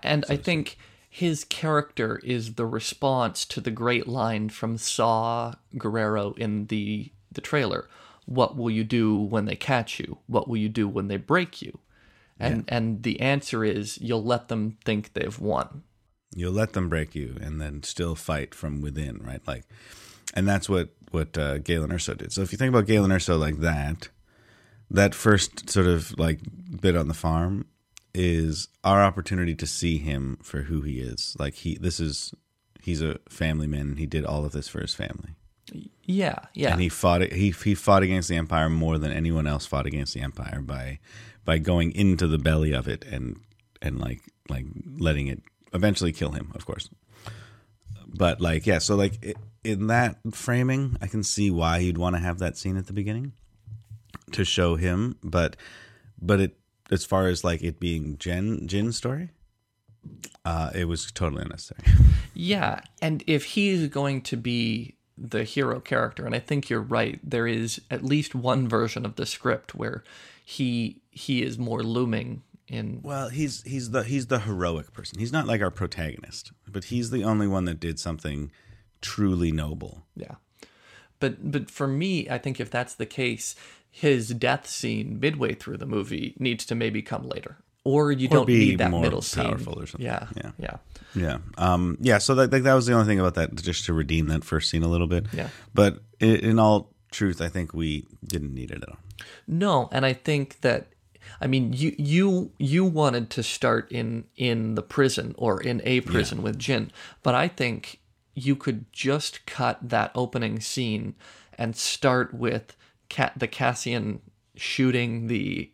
and 0.02 0.24
I 0.28 0.36
think 0.36 0.76
his 1.12 1.42
character 1.44 2.20
is 2.22 2.54
the 2.54 2.64
response 2.64 3.44
to 3.44 3.60
the 3.60 3.72
great 3.72 4.06
line 4.06 4.48
from 4.48 4.78
Saw 4.78 5.54
Gerrera 5.74 6.38
in 6.38 6.66
the 6.66 7.10
the 7.32 7.40
trailer. 7.40 7.88
What 8.26 8.56
will 8.56 8.70
you 8.70 8.84
do 8.84 9.16
when 9.16 9.44
they 9.44 9.56
catch 9.56 9.98
you? 9.98 10.18
What 10.28 10.46
will 10.46 10.56
you 10.56 10.68
do 10.68 10.88
when 10.88 11.08
they 11.08 11.16
break 11.16 11.60
you? 11.60 11.80
And 12.38 12.64
and 12.68 13.02
the 13.02 13.20
answer 13.20 13.64
is 13.64 13.98
you'll 14.00 14.22
let 14.22 14.48
them 14.48 14.78
think 14.84 15.12
they've 15.12 15.38
won. 15.38 15.82
You'll 16.34 16.52
let 16.52 16.74
them 16.74 16.88
break 16.88 17.16
you 17.16 17.36
and 17.40 17.60
then 17.60 17.82
still 17.82 18.14
fight 18.14 18.54
from 18.54 18.80
within, 18.80 19.18
right? 19.18 19.42
Like, 19.48 19.64
and 20.32 20.48
that's 20.48 20.68
what 20.68 20.90
what 21.10 21.36
uh, 21.36 21.58
Galen 21.58 21.90
Erso 21.90 22.16
did. 22.16 22.32
So 22.32 22.40
if 22.42 22.52
you 22.52 22.56
think 22.56 22.72
about 22.72 22.86
Galen 22.86 23.10
Erso 23.10 23.38
like 23.38 23.58
that, 23.58 24.10
that 24.90 25.12
first 25.14 25.68
sort 25.68 25.88
of 25.88 26.16
like 26.18 26.38
bit 26.80 26.96
on 26.96 27.08
the 27.08 27.14
farm 27.14 27.66
is 28.14 28.68
our 28.84 29.02
opportunity 29.02 29.54
to 29.54 29.66
see 29.66 29.98
him 29.98 30.38
for 30.42 30.62
who 30.62 30.82
he 30.82 31.00
is. 31.00 31.36
Like 31.38 31.54
he, 31.54 31.76
this 31.76 32.00
is 32.00 32.34
he's 32.82 33.02
a 33.02 33.18
family 33.28 33.66
man. 33.66 33.80
and 33.80 33.98
He 33.98 34.06
did 34.06 34.24
all 34.24 34.44
of 34.44 34.52
this 34.52 34.68
for 34.68 34.80
his 34.80 34.94
family, 34.94 35.34
yeah 36.04 36.36
yeah 36.54 36.72
and 36.72 36.80
he 36.80 36.88
fought 36.88 37.22
he 37.32 37.50
he 37.50 37.74
fought 37.74 38.02
against 38.02 38.28
the 38.28 38.36
empire 38.36 38.68
more 38.68 38.98
than 38.98 39.12
anyone 39.12 39.46
else 39.46 39.66
fought 39.66 39.86
against 39.86 40.14
the 40.14 40.20
empire 40.20 40.60
by 40.60 40.98
by 41.44 41.58
going 41.58 41.92
into 41.92 42.26
the 42.26 42.38
belly 42.38 42.72
of 42.72 42.88
it 42.88 43.04
and 43.04 43.38
and 43.80 44.00
like 44.00 44.20
like 44.48 44.64
letting 44.98 45.28
it 45.28 45.40
eventually 45.72 46.12
kill 46.12 46.32
him, 46.32 46.52
of 46.54 46.66
course. 46.66 46.90
but 48.06 48.40
like 48.40 48.66
yeah, 48.66 48.78
so 48.78 48.96
like 48.96 49.36
in 49.64 49.86
that 49.88 50.18
framing, 50.32 50.96
I 51.00 51.06
can 51.06 51.22
see 51.22 51.50
why 51.50 51.78
you'd 51.78 51.98
want 51.98 52.16
to 52.16 52.20
have 52.20 52.38
that 52.38 52.56
scene 52.56 52.76
at 52.76 52.86
the 52.86 52.92
beginning 52.92 53.32
to 54.32 54.44
show 54.44 54.76
him, 54.76 55.16
but 55.22 55.56
but 56.20 56.40
it 56.40 56.56
as 56.90 57.04
far 57.04 57.28
as 57.28 57.44
like 57.44 57.62
it 57.62 57.80
being 57.80 58.18
Jen 58.18 58.66
Jyn's 58.66 58.96
story, 58.96 59.30
uh, 60.44 60.70
it 60.74 60.86
was 60.86 61.10
totally 61.12 61.42
unnecessary. 61.42 61.80
Yeah, 62.34 62.80
and 63.02 63.22
if 63.26 63.44
he's 63.44 63.88
going 63.88 64.22
to 64.22 64.36
be 64.36 64.94
the 65.18 65.44
hero 65.44 65.80
character, 65.80 66.24
and 66.24 66.34
I 66.34 66.38
think 66.38 66.70
you're 66.70 66.80
right, 66.80 67.20
there 67.22 67.46
is 67.46 67.80
at 67.90 68.04
least 68.04 68.34
one 68.34 68.68
version 68.68 69.04
of 69.04 69.16
the 69.16 69.26
script 69.26 69.74
where 69.74 70.02
he 70.44 71.02
he 71.10 71.42
is 71.42 71.58
more 71.58 71.82
looming 71.82 72.42
in 72.66 73.00
Well, 73.02 73.28
he's 73.28 73.62
he's 73.62 73.90
the 73.90 74.04
he's 74.04 74.28
the 74.28 74.40
heroic 74.40 74.92
person. 74.92 75.18
He's 75.18 75.32
not 75.32 75.46
like 75.46 75.60
our 75.60 75.70
protagonist, 75.70 76.52
but 76.66 76.84
he's 76.84 77.10
the 77.10 77.24
only 77.24 77.46
one 77.46 77.64
that 77.66 77.80
did 77.80 77.98
something 77.98 78.50
truly 79.02 79.52
noble. 79.52 80.06
Yeah. 80.16 80.36
But 81.18 81.50
but 81.50 81.70
for 81.70 81.86
me, 81.86 82.28
I 82.30 82.38
think 82.38 82.60
if 82.60 82.70
that's 82.70 82.94
the 82.94 83.06
case, 83.06 83.54
his 83.90 84.28
death 84.28 84.66
scene 84.68 85.18
midway 85.20 85.54
through 85.54 85.76
the 85.76 85.86
movie 85.86 86.34
needs 86.38 86.64
to 86.66 86.74
maybe 86.74 87.02
come 87.02 87.28
later. 87.28 87.56
Or 87.82 88.12
you 88.12 88.28
don't 88.28 88.46
be 88.46 88.58
need 88.58 88.78
that 88.78 88.90
more 88.90 89.00
middle 89.00 89.22
scene. 89.22 89.44
powerful 89.44 89.80
or 89.80 89.86
something. 89.86 90.06
Yeah. 90.06 90.28
Yeah. 90.36 90.50
Yeah. 90.58 90.76
Yeah. 91.14 91.38
Um 91.56 91.96
yeah, 92.00 92.18
so 92.18 92.34
that 92.34 92.50
that 92.50 92.74
was 92.74 92.86
the 92.86 92.92
only 92.92 93.06
thing 93.06 93.18
about 93.18 93.34
that 93.34 93.54
just 93.56 93.86
to 93.86 93.92
redeem 93.92 94.26
that 94.26 94.44
first 94.44 94.70
scene 94.70 94.82
a 94.82 94.88
little 94.88 95.06
bit. 95.06 95.26
Yeah. 95.32 95.48
But 95.74 96.00
in, 96.20 96.36
in 96.36 96.58
all 96.58 96.92
truth, 97.10 97.40
I 97.40 97.48
think 97.48 97.72
we 97.72 98.06
didn't 98.24 98.54
need 98.54 98.70
it 98.70 98.82
at 98.82 98.88
all. 98.88 98.98
No, 99.46 99.88
and 99.92 100.04
I 100.06 100.12
think 100.12 100.60
that 100.60 100.88
I 101.40 101.46
mean 101.46 101.72
you 101.72 101.94
you 101.98 102.52
you 102.58 102.84
wanted 102.84 103.30
to 103.30 103.42
start 103.42 103.90
in 103.90 104.24
in 104.36 104.74
the 104.74 104.82
prison 104.82 105.34
or 105.38 105.60
in 105.60 105.80
a 105.84 106.02
prison 106.02 106.42
with 106.42 106.58
Jyn, 106.58 106.90
but 107.22 107.34
I 107.34 107.48
think 107.48 108.00
you 108.34 108.54
could 108.56 108.92
just 108.92 109.46
cut 109.46 109.78
that 109.82 110.12
opening 110.14 110.60
scene 110.60 111.14
and 111.58 111.76
start 111.76 112.32
with 112.32 112.76
Ca- 113.10 113.32
the 113.36 113.48
Cassian 113.48 114.20
shooting 114.56 115.26
the 115.26 115.70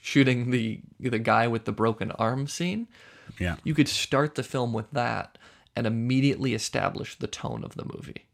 shooting 0.00 0.50
the 0.50 0.80
the 1.00 1.18
guy 1.18 1.46
with 1.48 1.64
the 1.64 1.72
broken 1.72 2.10
arm 2.12 2.46
scene. 2.46 2.88
Yeah. 3.38 3.56
You 3.64 3.74
could 3.74 3.88
start 3.88 4.34
the 4.34 4.42
film 4.42 4.72
with 4.72 4.90
that 4.92 5.38
and 5.76 5.86
immediately 5.86 6.54
establish 6.54 7.16
the 7.18 7.26
tone 7.28 7.64
of 7.64 7.74
the 7.76 7.84
movie. 7.84 8.26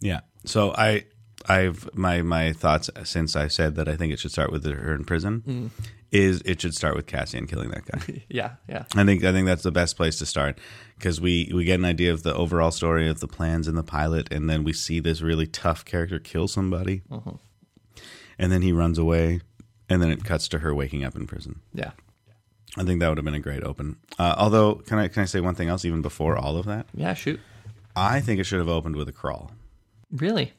Yeah. 0.00 0.20
So 0.44 0.72
I 0.76 1.04
I've 1.48 1.88
my 1.94 2.22
my 2.22 2.52
thoughts 2.52 2.90
since 3.04 3.36
I 3.36 3.48
said 3.48 3.74
that 3.76 3.88
I 3.88 3.96
think 3.96 4.12
it 4.12 4.18
should 4.18 4.32
start 4.32 4.50
with 4.52 4.64
her 4.64 4.94
in 4.94 5.04
prison 5.04 5.42
Mm. 5.46 5.70
is 6.10 6.42
it 6.44 6.60
should 6.60 6.74
start 6.74 6.96
with 6.96 7.06
Cassian 7.06 7.46
killing 7.46 7.70
that 7.70 7.84
guy. 7.86 8.24
Yeah, 8.28 8.52
yeah. 8.68 8.84
I 8.94 9.04
think 9.04 9.22
I 9.24 9.32
think 9.32 9.46
that's 9.46 9.62
the 9.62 9.70
best 9.72 9.96
place 9.96 10.18
to 10.18 10.26
start 10.26 10.58
because 10.98 11.20
we 11.20 11.50
we 11.54 11.64
get 11.64 11.78
an 11.78 11.84
idea 11.86 12.12
of 12.12 12.22
the 12.24 12.34
overall 12.34 12.70
story 12.70 13.08
of 13.08 13.20
the 13.20 13.28
plans 13.28 13.68
in 13.68 13.74
the 13.74 13.82
pilot, 13.82 14.32
and 14.32 14.48
then 14.50 14.64
we 14.64 14.72
see 14.72 15.00
this 15.00 15.20
really 15.22 15.46
tough 15.46 15.84
character 15.84 16.18
kill 16.18 16.48
somebody, 16.48 17.02
Mm-hmm. 17.10 17.36
And 18.40 18.50
then 18.50 18.62
he 18.62 18.72
runs 18.72 18.98
away, 18.98 19.40
and 19.88 20.02
then 20.02 20.10
it 20.10 20.24
cuts 20.24 20.48
to 20.48 20.60
her 20.60 20.74
waking 20.74 21.04
up 21.04 21.14
in 21.14 21.26
prison. 21.26 21.60
Yeah. 21.74 21.92
I 22.76 22.84
think 22.84 23.00
that 23.00 23.08
would 23.08 23.18
have 23.18 23.24
been 23.24 23.34
a 23.34 23.40
great 23.40 23.62
open. 23.62 23.96
Uh, 24.18 24.34
although, 24.38 24.76
can 24.76 24.98
I 24.98 25.08
can 25.08 25.22
I 25.22 25.26
say 25.26 25.40
one 25.40 25.54
thing 25.54 25.68
else 25.68 25.84
even 25.84 26.02
before 26.02 26.36
all 26.36 26.56
of 26.56 26.66
that? 26.66 26.86
Yeah, 26.94 27.14
shoot. 27.14 27.38
I 27.94 28.20
think 28.20 28.40
it 28.40 28.44
should 28.44 28.60
have 28.60 28.68
opened 28.68 28.96
with 28.96 29.08
a 29.08 29.12
crawl. 29.12 29.50
Really? 30.10 30.52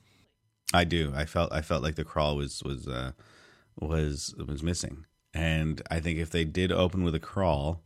I 0.74 0.84
do. 0.84 1.12
I 1.16 1.26
felt 1.26 1.52
I 1.52 1.62
felt 1.62 1.84
like 1.84 1.96
the 1.96 2.04
crawl 2.04 2.36
was 2.36 2.62
was 2.64 2.88
uh, 2.88 3.12
was 3.80 4.36
was 4.38 4.62
missing, 4.62 5.06
and 5.34 5.82
I 5.90 6.00
think 6.02 6.20
if 6.20 6.30
they 6.30 6.44
did 6.44 6.72
open 6.72 7.04
with 7.04 7.16
a 7.16 7.20
crawl, 7.20 7.82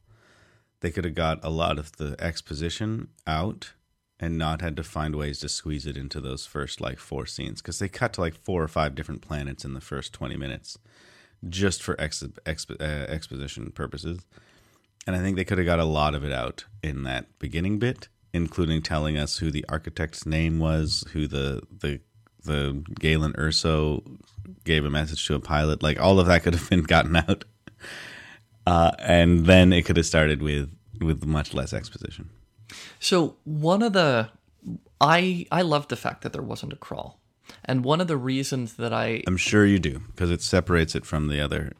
they 0.82 0.92
could 0.92 1.06
have 1.06 1.16
got 1.16 1.40
a 1.44 1.50
lot 1.50 1.78
of 1.78 1.96
the 1.98 2.16
exposition 2.20 3.10
out 3.28 3.74
and 4.26 4.40
not 4.40 4.62
had 4.62 4.76
to 4.76 4.84
find 4.84 5.16
ways 5.16 5.40
to 5.40 5.48
squeeze 5.48 5.86
it 5.86 5.96
into 5.96 6.20
those 6.20 6.48
first 6.48 6.82
like 6.82 6.98
four 6.98 7.28
scenes 7.28 7.62
because 7.62 7.78
they 7.78 7.88
cut 7.88 8.14
to 8.14 8.22
like 8.22 8.34
four 8.34 8.64
or 8.64 8.68
five 8.68 8.96
different 8.96 9.22
planets 9.22 9.64
in 9.64 9.76
the 9.76 9.82
first 9.82 10.14
twenty 10.14 10.36
minutes 10.36 10.80
just 11.48 11.84
for 11.84 11.96
ex- 12.02 12.24
exp- 12.24 12.82
uh, 12.82 13.12
exposition 13.12 13.70
purposes. 13.72 14.26
And 15.06 15.16
I 15.16 15.20
think 15.20 15.36
they 15.36 15.46
could 15.46 15.60
have 15.60 15.68
got 15.68 15.78
a 15.78 15.86
lot 15.86 16.16
of 16.16 16.24
it 16.24 16.32
out 16.32 16.66
in 16.82 17.04
that 17.04 17.38
beginning 17.38 17.78
bit, 17.78 18.08
including 18.34 18.82
telling 18.82 19.16
us 19.16 19.38
who 19.38 19.52
the 19.52 19.64
architect's 19.70 20.26
name 20.26 20.58
was, 20.58 21.06
who 21.14 21.28
the 21.28 21.62
the 21.80 22.00
the 22.44 22.84
Galen 23.00 23.34
Erso 23.34 24.04
gave 24.64 24.86
a 24.86 24.90
message 24.90 25.28
to 25.28 25.36
a 25.36 25.40
pilot. 25.40 25.84
Like 25.84 26.00
all 26.00 26.20
of 26.20 26.26
that 26.26 26.42
could 26.42 26.56
have 26.56 26.68
been 26.68 26.82
gotten 26.96 27.16
out, 27.16 27.46
uh, 28.66 28.92
and 28.98 29.46
then 29.46 29.72
it 29.72 29.86
could 29.86 29.98
have 29.98 30.08
started 30.08 30.42
with 30.42 30.76
with 31.00 31.24
much 31.26 31.54
less 31.54 31.74
exposition. 31.74 32.32
So 33.00 33.36
one 33.44 33.82
of 33.82 33.94
the 33.94 34.30
I 35.00 35.46
I 35.52 35.62
love 35.62 35.88
the 35.88 35.96
fact 35.96 36.22
that 36.24 36.34
there 36.34 36.42
wasn't 36.42 36.74
a 36.74 36.78
crawl. 36.78 37.20
And 37.64 37.84
one 37.84 38.02
of 38.02 38.08
the 38.08 38.18
reasons 38.18 38.76
that 38.76 38.94
I 38.94 39.24
I'm 39.28 39.38
sure 39.38 39.66
you 39.66 39.80
do 39.80 40.00
because 40.08 40.32
it 40.32 40.42
separates 40.42 40.96
it 40.96 41.06
from 41.06 41.28
the 41.28 41.40
other 41.42 41.74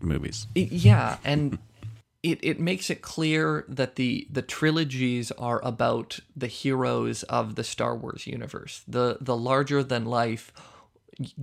movies. 0.00 0.46
yeah, 0.54 1.18
and 1.24 1.58
it, 2.22 2.38
it 2.42 2.60
makes 2.60 2.90
it 2.90 3.02
clear 3.02 3.64
that 3.68 3.96
the 3.96 4.26
the 4.30 4.42
trilogies 4.42 5.30
are 5.32 5.64
about 5.64 6.20
the 6.36 6.46
heroes 6.46 7.22
of 7.24 7.54
the 7.54 7.64
Star 7.64 7.96
Wars 7.96 8.26
universe, 8.26 8.82
the 8.86 9.18
the 9.20 9.36
larger 9.36 9.82
than 9.82 10.04
life 10.04 10.52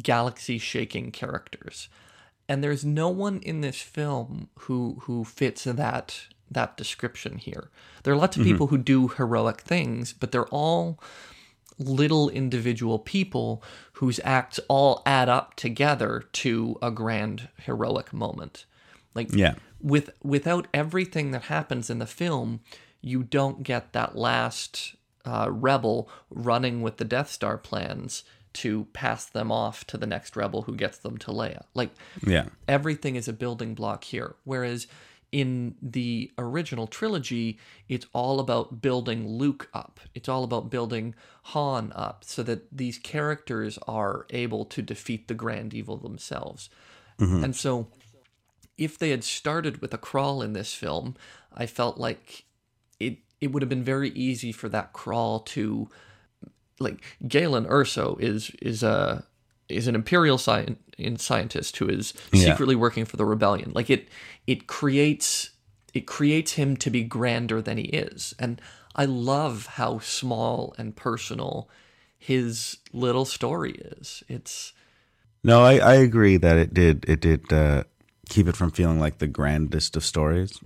galaxy 0.01 0.57
shaking 0.57 1.11
characters. 1.11 1.89
And 2.47 2.63
there's 2.63 2.83
no 2.83 3.09
one 3.09 3.39
in 3.39 3.61
this 3.61 3.81
film 3.81 4.49
who 4.61 4.97
who 5.03 5.23
fits 5.23 5.65
that 5.65 6.21
that 6.51 6.77
description 6.77 7.37
here. 7.37 7.69
There 8.03 8.13
are 8.13 8.17
lots 8.17 8.37
of 8.37 8.43
people 8.43 8.67
who 8.67 8.77
do 8.77 9.07
heroic 9.09 9.61
things, 9.61 10.13
but 10.13 10.31
they're 10.31 10.47
all 10.47 10.99
little 11.77 12.29
individual 12.29 12.99
people 12.99 13.63
whose 13.93 14.19
acts 14.23 14.59
all 14.67 15.01
add 15.05 15.29
up 15.29 15.55
together 15.55 16.23
to 16.33 16.77
a 16.81 16.91
grand 16.91 17.47
heroic 17.57 18.11
moment. 18.13 18.65
Like 19.15 19.33
Yeah. 19.33 19.55
with 19.81 20.09
without 20.23 20.67
everything 20.73 21.31
that 21.31 21.43
happens 21.43 21.89
in 21.89 21.99
the 21.99 22.05
film, 22.07 22.59
you 23.01 23.23
don't 23.23 23.63
get 23.63 23.93
that 23.93 24.15
last 24.17 24.95
uh, 25.25 25.47
rebel 25.49 26.09
running 26.29 26.81
with 26.81 26.97
the 26.97 27.05
Death 27.05 27.29
Star 27.31 27.57
plans 27.57 28.23
to 28.51 28.85
pass 28.93 29.25
them 29.25 29.51
off 29.51 29.85
to 29.85 29.95
the 29.97 30.07
next 30.07 30.35
rebel 30.35 30.63
who 30.63 30.75
gets 30.75 30.97
them 30.97 31.17
to 31.19 31.31
Leia. 31.31 31.63
Like 31.73 31.91
Yeah. 32.25 32.45
everything 32.67 33.15
is 33.15 33.27
a 33.27 33.33
building 33.33 33.73
block 33.75 34.03
here. 34.05 34.35
Whereas 34.43 34.87
in 35.31 35.75
the 35.81 36.31
original 36.37 36.87
trilogy, 36.87 37.59
it's 37.87 38.05
all 38.13 38.39
about 38.39 38.81
building 38.81 39.27
Luke 39.27 39.69
up. 39.73 39.99
It's 40.15 40.29
all 40.29 40.43
about 40.43 40.69
building 40.69 41.15
Han 41.43 41.91
up 41.95 42.23
so 42.23 42.43
that 42.43 42.75
these 42.75 42.97
characters 42.97 43.77
are 43.87 44.25
able 44.31 44.65
to 44.65 44.81
defeat 44.81 45.27
the 45.27 45.33
grand 45.33 45.73
evil 45.73 45.97
themselves. 45.97 46.69
Mm-hmm. 47.19 47.43
And 47.43 47.55
so 47.55 47.87
if 48.77 48.97
they 48.97 49.09
had 49.09 49.23
started 49.23 49.81
with 49.81 49.93
a 49.93 49.97
crawl 49.97 50.41
in 50.41 50.53
this 50.53 50.73
film, 50.73 51.15
I 51.53 51.65
felt 51.65 51.97
like 51.97 52.45
it 52.99 53.17
it 53.41 53.51
would 53.51 53.61
have 53.61 53.69
been 53.69 53.83
very 53.83 54.09
easy 54.09 54.51
for 54.51 54.67
that 54.69 54.93
crawl 54.93 55.39
to 55.39 55.89
like 56.79 57.03
Galen 57.27 57.65
Erso 57.65 58.19
is 58.19 58.51
is 58.61 58.83
a 58.83 59.25
is 59.69 59.87
an 59.87 59.95
imperial 59.95 60.37
sci- 60.37 60.75
scientist 61.17 61.77
who 61.77 61.87
is 61.87 62.13
Yeah. 62.33 62.45
secretly 62.51 62.75
working 62.75 63.05
for 63.05 63.17
the 63.17 63.25
rebellion. 63.25 63.71
Like 63.73 63.89
it 63.89 64.07
it 64.47 64.67
creates 64.67 65.51
it 65.93 66.05
creates 66.05 66.53
him 66.53 66.77
to 66.77 66.89
be 66.89 67.03
grander 67.03 67.61
than 67.61 67.77
he 67.77 67.85
is. 67.85 68.35
And 68.37 68.61
I 68.95 69.05
love 69.05 69.65
how 69.65 69.99
small 69.99 70.75
and 70.77 70.95
personal 70.95 71.69
his 72.17 72.77
little 72.93 73.25
story 73.25 73.71
is. 73.73 74.23
It's 74.27 74.73
No, 75.43 75.63
I, 75.63 75.77
I 75.77 75.93
agree 75.95 76.37
that 76.37 76.57
it 76.57 76.73
did 76.73 77.05
it 77.07 77.21
did 77.21 77.51
uh, 77.53 77.83
keep 78.27 78.47
it 78.47 78.55
from 78.57 78.71
feeling 78.71 78.99
like 78.99 79.19
the 79.19 79.27
grandest 79.27 79.95
of 79.95 80.03
stories. 80.03 80.59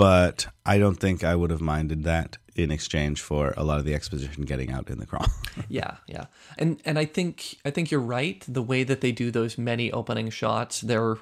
But 0.00 0.46
I 0.64 0.78
don't 0.78 0.94
think 0.94 1.22
I 1.22 1.36
would 1.36 1.50
have 1.50 1.60
minded 1.60 2.04
that 2.04 2.38
in 2.56 2.70
exchange 2.70 3.20
for 3.20 3.52
a 3.58 3.62
lot 3.62 3.78
of 3.78 3.84
the 3.84 3.94
exposition 3.94 4.44
getting 4.44 4.72
out 4.72 4.88
in 4.88 4.98
the 4.98 5.04
crawl. 5.04 5.26
Yeah, 5.68 5.96
yeah. 6.06 6.24
And 6.56 6.80
and 6.86 6.98
I 6.98 7.04
think 7.04 7.58
I 7.66 7.70
think 7.70 7.90
you're 7.90 8.00
right. 8.00 8.42
The 8.48 8.62
way 8.62 8.82
that 8.82 9.02
they 9.02 9.12
do 9.12 9.30
those 9.30 9.58
many 9.58 9.92
opening 9.92 10.30
shots, 10.30 10.80
they're 10.80 11.18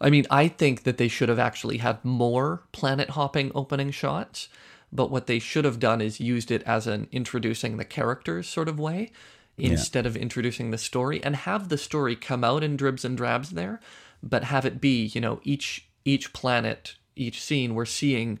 I 0.00 0.08
mean, 0.08 0.24
I 0.30 0.48
think 0.48 0.84
that 0.84 0.96
they 0.96 1.08
should 1.08 1.28
have 1.28 1.38
actually 1.38 1.78
had 1.78 2.02
more 2.02 2.62
planet 2.72 3.10
hopping 3.10 3.52
opening 3.54 3.90
shots, 3.90 4.48
but 4.90 5.10
what 5.10 5.26
they 5.26 5.38
should 5.38 5.66
have 5.66 5.78
done 5.78 6.00
is 6.00 6.18
used 6.18 6.50
it 6.50 6.62
as 6.62 6.86
an 6.86 7.08
introducing 7.12 7.76
the 7.76 7.84
characters 7.84 8.48
sort 8.48 8.70
of 8.70 8.78
way 8.80 9.12
instead 9.58 10.06
of 10.06 10.16
introducing 10.16 10.70
the 10.70 10.78
story 10.78 11.22
and 11.22 11.36
have 11.36 11.68
the 11.68 11.76
story 11.76 12.16
come 12.16 12.42
out 12.42 12.64
in 12.64 12.74
dribs 12.74 13.04
and 13.04 13.18
drabs 13.18 13.50
there, 13.50 13.80
but 14.22 14.44
have 14.44 14.64
it 14.64 14.80
be, 14.80 15.04
you 15.04 15.20
know, 15.20 15.40
each 15.42 15.88
each 16.06 16.32
planet, 16.32 16.94
each 17.18 17.42
scene 17.42 17.74
we're 17.74 17.84
seeing 17.84 18.38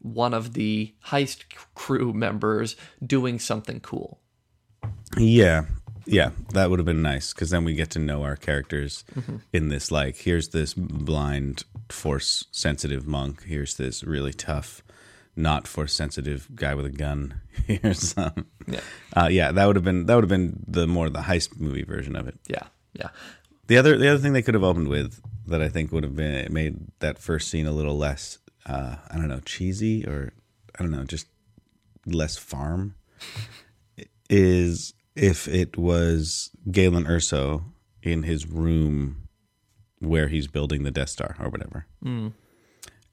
one 0.00 0.32
of 0.32 0.54
the 0.54 0.94
heist 1.06 1.44
crew 1.74 2.12
members 2.12 2.76
doing 3.04 3.38
something 3.38 3.80
cool. 3.80 4.20
Yeah, 5.16 5.66
yeah, 6.06 6.30
that 6.52 6.70
would 6.70 6.78
have 6.78 6.86
been 6.86 7.02
nice 7.02 7.32
because 7.32 7.50
then 7.50 7.64
we 7.64 7.74
get 7.74 7.90
to 7.90 7.98
know 7.98 8.22
our 8.22 8.36
characters 8.36 9.04
in 9.52 9.68
this. 9.68 9.90
Like, 9.90 10.16
here's 10.16 10.50
this 10.50 10.72
blind, 10.74 11.64
force 11.88 12.46
sensitive 12.52 13.06
monk. 13.06 13.44
Here's 13.44 13.74
this 13.76 14.04
really 14.04 14.32
tough 14.32 14.82
not 15.38 15.68
force 15.68 15.94
sensitive 15.94 16.48
guy 16.54 16.74
with 16.74 16.84
a 16.84 16.90
gun. 16.90 17.40
Here's 17.66 18.12
some. 18.12 18.46
Yeah. 18.66 18.80
Uh, 19.16 19.28
yeah, 19.30 19.52
that 19.52 19.66
would 19.66 19.76
have 19.76 19.84
been 19.84 20.06
that 20.06 20.14
would 20.16 20.24
have 20.24 20.28
been 20.28 20.64
the 20.66 20.86
more 20.86 21.08
the 21.08 21.20
heist 21.20 21.58
movie 21.58 21.84
version 21.84 22.16
of 22.16 22.26
it. 22.26 22.34
Yeah. 22.48 22.64
Yeah. 22.92 23.10
The 23.68 23.78
other 23.78 23.96
the 23.96 24.08
other 24.08 24.18
thing 24.18 24.32
they 24.32 24.42
could 24.42 24.54
have 24.54 24.64
opened 24.64 24.88
with 24.88 25.20
that 25.48 25.62
I 25.62 25.68
think 25.68 25.92
would 25.92 26.04
have 26.04 26.16
been 26.16 26.52
made 26.52 26.76
that 27.00 27.18
first 27.18 27.50
scene 27.50 27.66
a 27.66 27.72
little 27.72 27.96
less 27.96 28.38
uh, 28.66 28.96
I 29.10 29.16
don't 29.16 29.28
know 29.28 29.40
cheesy 29.40 30.04
or 30.06 30.32
I 30.78 30.82
don't 30.82 30.92
know 30.92 31.04
just 31.04 31.26
less 32.06 32.36
farm 32.36 32.94
is 34.30 34.94
if 35.16 35.48
it 35.48 35.76
was 35.76 36.50
Galen 36.70 37.04
Erso 37.04 37.64
in 38.02 38.22
his 38.22 38.46
room 38.46 39.28
where 40.00 40.28
he's 40.28 40.46
building 40.46 40.84
the 40.84 40.90
Death 40.92 41.08
Star 41.08 41.34
or 41.40 41.48
whatever, 41.48 41.86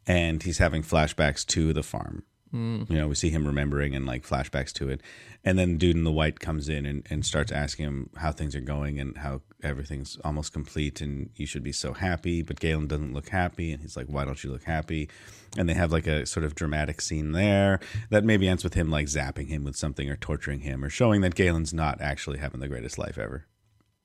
and 0.06 0.44
he's 0.44 0.60
having 0.60 0.84
flashbacks 0.84 1.46
to 1.48 1.74
the 1.74 1.82
farm. 1.84 2.24
Mm. 2.56 2.90
You 2.90 2.96
know, 2.96 3.08
we 3.10 3.16
see 3.16 3.30
him 3.30 3.46
remembering 3.46 3.96
and 3.96 4.06
like 4.06 4.26
flashbacks 4.26 4.72
to 4.74 4.88
it. 4.90 5.02
And 5.44 5.60
then 5.60 5.78
dude 5.78 5.98
in 5.98 6.06
the 6.06 6.12
white 6.12 6.40
comes 6.40 6.70
in 6.70 6.86
and, 6.86 7.06
and 7.10 7.26
starts 7.26 7.52
asking 7.52 7.86
him 7.86 8.10
how 8.16 8.32
things 8.32 8.56
are 8.56 8.62
going 8.62 8.98
and 9.00 9.18
how 9.18 9.42
everything's 9.62 10.18
almost 10.24 10.54
complete 10.54 11.02
and 11.02 11.30
you 11.36 11.46
should 11.46 11.64
be 11.64 11.74
so 11.74 11.92
happy. 11.92 12.42
But 12.42 12.62
Galen 12.62 12.88
doesn't 12.88 13.14
look 13.14 13.28
happy. 13.28 13.74
And 13.74 13.82
he's 13.82 13.98
like, 13.98 14.08
why 14.08 14.24
don't 14.24 14.42
you 14.42 14.52
look 14.52 14.64
happy? 14.64 15.10
And 15.58 15.68
they 15.68 15.74
have 15.74 15.92
like 15.92 16.08
a 16.08 16.26
sort 16.26 16.46
of 16.46 16.56
dramatic 16.56 17.02
scene 17.02 17.34
there 17.34 17.82
that 18.10 18.24
maybe 18.24 18.48
ends 18.48 18.64
with 18.64 18.74
him 18.74 18.90
like 18.90 19.08
zapping 19.08 19.50
him 19.50 19.66
with 19.66 19.76
something 19.76 20.10
or 20.10 20.16
torturing 20.16 20.62
him 20.62 20.84
or 20.84 20.90
showing 20.90 21.22
that 21.22 21.36
Galen's 21.36 21.74
not 21.74 22.00
actually 22.00 22.40
having 22.40 22.62
the 22.62 22.70
greatest 22.70 22.98
life 22.98 23.18
ever 23.18 23.46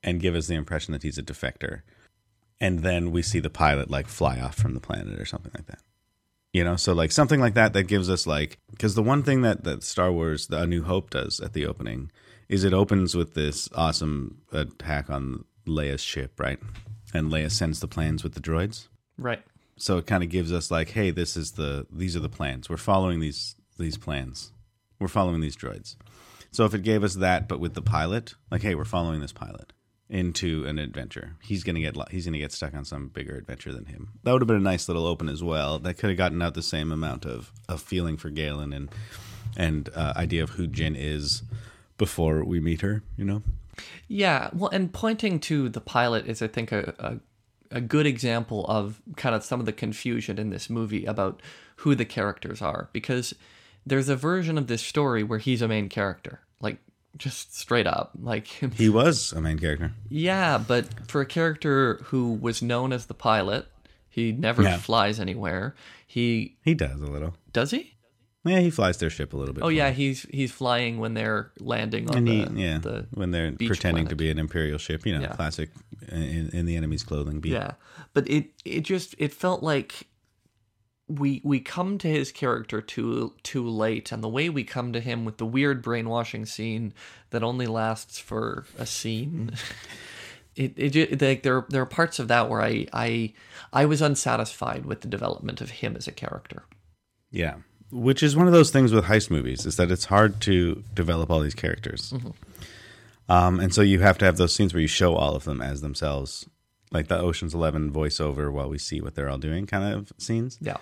and 0.02 0.20
give 0.20 0.34
us 0.34 0.48
the 0.48 0.54
impression 0.54 0.92
that 0.92 1.04
he's 1.04 1.18
a 1.18 1.22
defector. 1.22 1.82
And 2.60 2.80
then 2.80 3.12
we 3.12 3.22
see 3.22 3.38
the 3.38 3.48
pilot 3.48 3.90
like 3.90 4.08
fly 4.08 4.40
off 4.40 4.56
from 4.56 4.74
the 4.74 4.80
planet 4.80 5.20
or 5.20 5.24
something 5.24 5.52
like 5.54 5.66
that 5.66 5.80
you 6.52 6.64
know? 6.64 6.76
So 6.76 6.92
like 6.92 7.12
something 7.12 7.40
like 7.40 7.54
that 7.54 7.72
that 7.74 7.84
gives 7.84 8.08
us 8.10 8.26
like 8.26 8.58
because 8.70 8.94
the 8.94 9.02
one 9.02 9.22
thing 9.22 9.42
that 9.42 9.64
that 9.64 9.82
star 9.82 10.10
wars 10.12 10.46
the 10.48 10.60
a 10.62 10.66
new 10.66 10.82
hope 10.82 11.10
does 11.10 11.40
at 11.40 11.52
the 11.52 11.66
opening 11.66 12.10
is 12.48 12.64
it 12.64 12.72
opens 12.72 13.14
with 13.14 13.34
this 13.34 13.68
awesome 13.74 14.38
attack 14.52 15.08
on 15.10 15.44
leia's 15.66 16.00
ship 16.02 16.38
right? 16.40 16.58
And 17.14 17.30
leia 17.30 17.50
sends 17.50 17.80
the 17.80 17.88
plans 17.88 18.22
with 18.24 18.34
the 18.34 18.40
droids. 18.40 18.88
Right. 19.18 19.42
so 19.76 19.98
it 19.98 20.06
kind 20.06 20.22
of 20.22 20.30
gives 20.30 20.52
us 20.52 20.70
like 20.70 20.90
hey 20.90 21.10
this 21.10 21.36
is 21.36 21.52
the 21.52 21.86
these 21.90 22.16
are 22.16 22.20
the 22.20 22.28
plans. 22.28 22.68
We're 22.70 22.76
following 22.76 23.20
these 23.20 23.54
these 23.78 23.98
plans. 23.98 24.52
We're 24.98 25.08
following 25.08 25.40
these 25.40 25.56
droids. 25.56 25.96
So 26.52 26.64
if 26.64 26.74
it 26.74 26.82
gave 26.82 27.04
us 27.04 27.14
that 27.14 27.48
but 27.48 27.60
with 27.60 27.74
the 27.74 27.82
pilot 27.82 28.34
like 28.50 28.62
hey 28.62 28.74
we're 28.74 28.84
following 28.84 29.20
this 29.20 29.32
pilot 29.32 29.72
into 30.10 30.66
an 30.66 30.78
adventure. 30.78 31.36
He's 31.40 31.64
gonna 31.64 31.80
get 31.80 31.96
he's 32.10 32.26
gonna 32.26 32.38
get 32.38 32.52
stuck 32.52 32.74
on 32.74 32.84
some 32.84 33.08
bigger 33.08 33.36
adventure 33.36 33.72
than 33.72 33.86
him. 33.86 34.10
That 34.24 34.32
would 34.32 34.42
have 34.42 34.48
been 34.48 34.56
a 34.56 34.60
nice 34.60 34.88
little 34.88 35.06
open 35.06 35.28
as 35.28 35.42
well. 35.42 35.78
That 35.78 35.94
could 35.94 36.10
have 36.10 36.18
gotten 36.18 36.42
out 36.42 36.54
the 36.54 36.62
same 36.62 36.92
amount 36.92 37.24
of 37.24 37.52
of 37.68 37.80
feeling 37.80 38.16
for 38.16 38.28
galen 38.28 38.72
and 38.72 38.90
and 39.56 39.88
uh, 39.94 40.12
idea 40.16 40.42
of 40.42 40.50
who 40.50 40.66
Jyn 40.66 40.96
is 40.96 41.42
before 41.96 42.44
we 42.44 42.60
meet 42.60 42.80
her 42.80 43.02
you 43.16 43.24
know? 43.24 43.42
Yeah, 44.08 44.50
well, 44.52 44.70
and 44.70 44.92
pointing 44.92 45.38
to 45.40 45.68
the 45.68 45.80
pilot 45.80 46.26
is, 46.26 46.42
I 46.42 46.48
think, 46.48 46.72
a, 46.72 46.94
a, 46.98 47.76
a 47.76 47.80
good 47.80 48.06
example 48.06 48.66
of 48.66 49.00
kind 49.16 49.34
of 49.34 49.44
some 49.44 49.60
of 49.60 49.66
the 49.66 49.72
confusion 49.72 50.38
in 50.38 50.50
this 50.50 50.68
movie 50.68 51.04
about 51.04 51.40
who 51.76 51.94
the 51.94 52.04
characters 52.04 52.60
are. 52.60 52.88
Because 52.92 53.34
there's 53.86 54.08
a 54.08 54.16
version 54.16 54.58
of 54.58 54.66
this 54.66 54.82
story 54.82 55.22
where 55.22 55.38
he's 55.38 55.62
a 55.62 55.68
main 55.68 55.88
character, 55.88 56.40
just 57.16 57.56
straight 57.56 57.86
up. 57.86 58.12
Like, 58.20 58.46
he 58.74 58.88
was 58.88 59.32
a 59.32 59.40
main 59.40 59.58
character 59.58 59.92
yeah, 60.08 60.58
but 60.58 60.86
for 61.08 61.20
a 61.20 61.26
character 61.26 62.00
who 62.04 62.34
was 62.34 62.62
known 62.62 62.92
as 62.92 63.06
the 63.06 63.14
pilot, 63.14 63.66
he 64.08 64.32
never 64.32 64.62
Yeah. 64.62 64.76
flies 64.78 65.20
anywhere. 65.20 65.74
He 66.06 66.56
he 66.64 66.74
does 66.74 67.00
a 67.00 67.06
little 67.06 67.34
does 67.52 67.70
he? 67.70 67.94
yeah 68.42 68.58
he 68.60 68.70
flies 68.70 68.96
their 68.96 69.10
ship 69.10 69.34
a 69.34 69.36
little 69.36 69.54
bit 69.54 69.62
Oh 69.62 69.68
yeah, 69.68 69.90
he's 69.90 70.22
he's 70.30 70.50
flying 70.50 70.98
when 70.98 71.12
they're 71.14 71.52
landing 71.60 72.08
on 72.10 72.16
and 72.16 72.26
the, 72.26 72.46
he, 72.46 72.62
yeah, 72.64 72.78
the 72.78 73.06
when 73.12 73.30
they're 73.32 73.52
pretending 73.52 74.06
to 74.08 74.16
be 74.16 74.30
an 74.30 74.38
imperial 74.38 74.78
ship, 74.78 75.04
you 75.06 75.14
know, 75.14 75.20
Yeah. 75.20 75.34
classic 75.36 75.68
uh, 76.10 76.14
in, 76.16 76.48
in 76.52 76.64
the 76.66 76.74
enemy's 76.76 77.02
clothing. 77.02 77.40
Beat. 77.40 77.52
Yeah, 77.52 77.72
but 78.14 78.28
it 78.30 78.46
it 78.64 78.80
just 78.80 79.14
it 79.18 79.32
felt 79.34 79.62
like 79.62 80.06
we 81.18 81.40
we 81.44 81.60
come 81.60 81.98
to 81.98 82.08
his 82.08 82.32
character 82.32 82.80
too 82.80 83.34
too 83.42 83.68
late, 83.68 84.12
and 84.12 84.22
the 84.22 84.28
way 84.28 84.48
we 84.48 84.64
come 84.64 84.92
to 84.92 85.00
him 85.00 85.24
with 85.24 85.36
the 85.38 85.46
weird 85.46 85.82
brainwashing 85.82 86.46
scene 86.46 86.92
that 87.30 87.42
only 87.42 87.66
lasts 87.66 88.18
for 88.18 88.64
a 88.78 88.86
scene. 88.86 89.52
It, 90.56 90.74
it 90.96 91.22
like 91.22 91.42
there 91.44 91.64
there 91.68 91.80
are 91.80 91.86
parts 91.86 92.18
of 92.18 92.26
that 92.28 92.50
where 92.50 92.60
I 92.60 92.86
I 92.92 93.32
I 93.72 93.86
was 93.86 94.02
unsatisfied 94.02 94.84
with 94.84 95.00
the 95.00 95.08
development 95.08 95.60
of 95.60 95.70
him 95.70 95.94
as 95.96 96.08
a 96.08 96.12
character. 96.12 96.64
yeah. 97.30 97.54
Which 97.92 98.20
is 98.22 98.36
one 98.36 98.46
of 98.48 98.52
those 98.52 98.70
things 98.72 98.92
with 98.92 99.04
heist 99.04 99.30
movies 99.30 99.64
is 99.64 99.76
that 99.76 99.90
it's 99.92 100.06
hard 100.06 100.40
to 100.42 100.82
develop 100.92 101.30
all 101.30 101.40
these 101.40 101.54
characters, 101.54 102.10
Mm-hmm. 102.12 102.30
um, 103.32 103.60
and 103.60 103.72
so 103.72 103.80
you 103.80 104.00
have 104.00 104.18
to 104.18 104.24
have 104.24 104.36
those 104.38 104.52
scenes 104.52 104.74
where 104.74 104.80
you 104.80 104.88
show 104.88 105.14
all 105.14 105.34
of 105.36 105.44
them 105.44 105.62
as 105.62 105.80
themselves, 105.82 106.48
like 106.92 107.08
the 107.08 107.18
Ocean's 107.18 107.54
Eleven 107.54 107.92
voiceover 107.92 108.50
while 108.52 108.68
we 108.68 108.78
see 108.78 109.00
what 109.00 109.14
they're 109.14 109.28
all 109.28 109.38
doing 109.38 109.66
kind 109.66 109.94
of 109.94 110.12
scenes, 110.18 110.58
Yeah, 110.60 110.76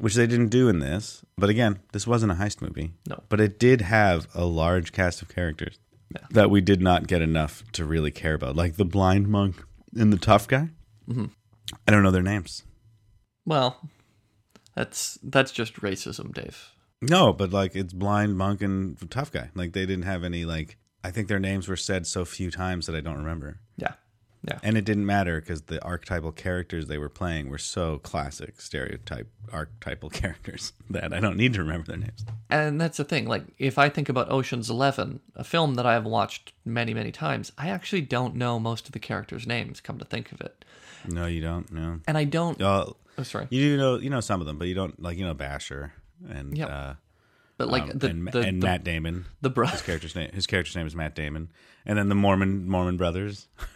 which 0.00 0.14
they 0.14 0.26
didn't 0.26 0.48
do 0.48 0.68
in 0.68 0.78
this. 0.80 1.24
But 1.38 1.50
again, 1.50 1.80
this 1.92 2.06
wasn't 2.06 2.32
a 2.32 2.36
heist 2.36 2.60
movie. 2.60 2.92
No. 3.08 3.22
but 3.28 3.40
it 3.40 3.58
did 3.58 3.80
have 3.82 4.26
a 4.34 4.44
large 4.44 4.92
cast 4.92 5.22
of 5.22 5.28
characters 5.28 5.78
Yeah. 6.14 6.26
that 6.30 6.50
we 6.50 6.60
did 6.60 6.80
not 6.80 7.06
get 7.06 7.22
enough 7.22 7.62
to 7.72 7.84
really 7.84 8.10
care 8.10 8.34
about, 8.34 8.56
like 8.56 8.76
the 8.76 8.84
blind 8.84 9.28
monk 9.28 9.56
and 9.96 10.12
the 10.12 10.18
tough 10.18 10.48
guy. 10.48 10.70
Mm-hmm. 11.08 11.26
I 11.86 11.92
don't 11.92 12.02
know 12.02 12.10
their 12.10 12.22
names. 12.22 12.62
well, 13.44 13.88
that's 14.74 15.18
that's 15.22 15.52
just 15.52 15.74
racism, 15.80 16.32
Dave. 16.34 16.70
No, 17.02 17.32
but 17.32 17.50
like 17.52 17.74
it's 17.74 17.92
blind 17.92 18.36
monk 18.36 18.60
and 18.62 18.98
tough 19.10 19.30
guy. 19.32 19.50
Like 19.54 19.72
they 19.72 19.86
didn't 19.86 20.04
have 20.04 20.24
any 20.24 20.44
like. 20.44 20.76
I 21.04 21.10
think 21.12 21.28
their 21.28 21.38
names 21.38 21.68
were 21.68 21.76
said 21.76 22.06
so 22.06 22.24
few 22.24 22.50
times 22.50 22.86
that 22.86 22.96
I 22.96 23.00
don't 23.00 23.18
remember, 23.18 23.60
Yeah, 23.76 23.92
yeah, 24.46 24.58
and 24.62 24.76
it 24.78 24.84
didn't 24.84 25.06
matter 25.06 25.40
because 25.40 25.62
the 25.62 25.82
archetypal 25.84 26.32
characters 26.32 26.86
they 26.86 26.98
were 26.98 27.08
playing 27.08 27.48
were 27.48 27.58
so 27.58 27.98
classic, 27.98 28.60
stereotype 28.60 29.28
archetypal 29.52 30.10
characters 30.22 30.72
that 30.90 31.12
I 31.12 31.20
don't 31.20 31.36
need 31.36 31.52
to 31.54 31.60
remember 31.60 31.86
their 31.88 31.96
names. 31.96 32.24
And 32.50 32.80
that's 32.80 32.96
the 32.98 33.04
thing. 33.04 33.26
Like, 33.26 33.44
if 33.58 33.78
I 33.78 33.88
think 33.88 34.08
about 34.08 34.30
Ocean's 34.30 34.70
Eleven, 34.70 35.20
a 35.34 35.44
film 35.44 35.74
that 35.74 35.86
I 35.86 35.94
have 35.94 36.04
watched 36.04 36.52
many, 36.64 36.94
many 36.94 37.12
times, 37.12 37.52
I 37.58 37.68
actually 37.70 38.02
don't 38.02 38.34
know 38.36 38.58
most 38.60 38.86
of 38.86 38.92
the 38.92 38.98
characters' 39.00 39.46
names. 39.46 39.80
Come 39.80 39.98
to 39.98 40.04
think 40.04 40.30
of 40.32 40.40
it, 40.40 40.64
No, 41.08 41.26
you 41.26 41.40
don't. 41.40 41.70
No. 41.72 42.00
and 42.06 42.16
I 42.16 42.24
don't. 42.24 42.60
Oh, 42.62 42.96
Oh, 43.18 43.22
sorry, 43.22 43.46
you 43.48 43.60
do 43.62 43.76
know 43.78 43.96
you 43.98 44.10
know 44.10 44.20
some 44.20 44.42
of 44.42 44.46
them, 44.46 44.58
but 44.58 44.68
you 44.68 44.74
don't 44.74 45.02
like 45.02 45.16
you 45.16 45.24
know 45.24 45.32
Basher 45.32 45.94
and 46.28 46.54
Yep. 46.56 46.70
uh, 46.70 46.94
but 47.56 47.68
like 47.68 47.84
um, 47.84 47.92
the 47.94 48.08
and, 48.08 48.28
the, 48.28 48.40
and 48.40 48.62
the, 48.62 48.66
Matt 48.66 48.84
Damon. 48.84 49.24
the 49.40 49.48
bro- 49.48 49.68
His 49.68 49.80
character's 49.80 50.14
name. 50.14 50.30
His 50.34 50.46
character's 50.46 50.76
name 50.76 50.86
is 50.86 50.94
Matt 50.94 51.14
Damon, 51.14 51.48
and 51.86 51.96
then 51.98 52.10
the 52.10 52.14
Mormon 52.14 52.68
Mormon 52.68 52.98
brothers, 52.98 53.48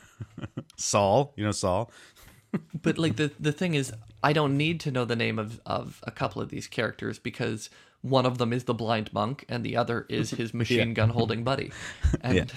Saul. 0.76 1.32
You 1.36 1.44
know 1.44 1.52
Saul. 1.52 1.90
but 2.82 2.98
like 2.98 3.16
the 3.16 3.30
the 3.38 3.52
thing 3.52 3.74
is, 3.74 3.92
I 4.22 4.32
don't 4.32 4.56
need 4.56 4.80
to 4.80 4.90
know 4.90 5.04
the 5.04 5.16
name 5.16 5.38
of 5.38 5.60
of 5.66 6.00
a 6.04 6.10
couple 6.10 6.42
of 6.42 6.48
these 6.48 6.66
characters 6.66 7.18
because 7.18 7.70
one 8.02 8.24
of 8.24 8.38
them 8.38 8.52
is 8.52 8.64
the 8.64 8.74
blind 8.74 9.12
monk 9.12 9.44
and 9.48 9.64
the 9.64 9.76
other 9.76 10.06
is 10.08 10.30
his 10.42 10.54
machine 10.54 10.94
gun 10.94 11.10
holding 11.10 11.44
buddy, 11.44 11.72
and 12.22 12.52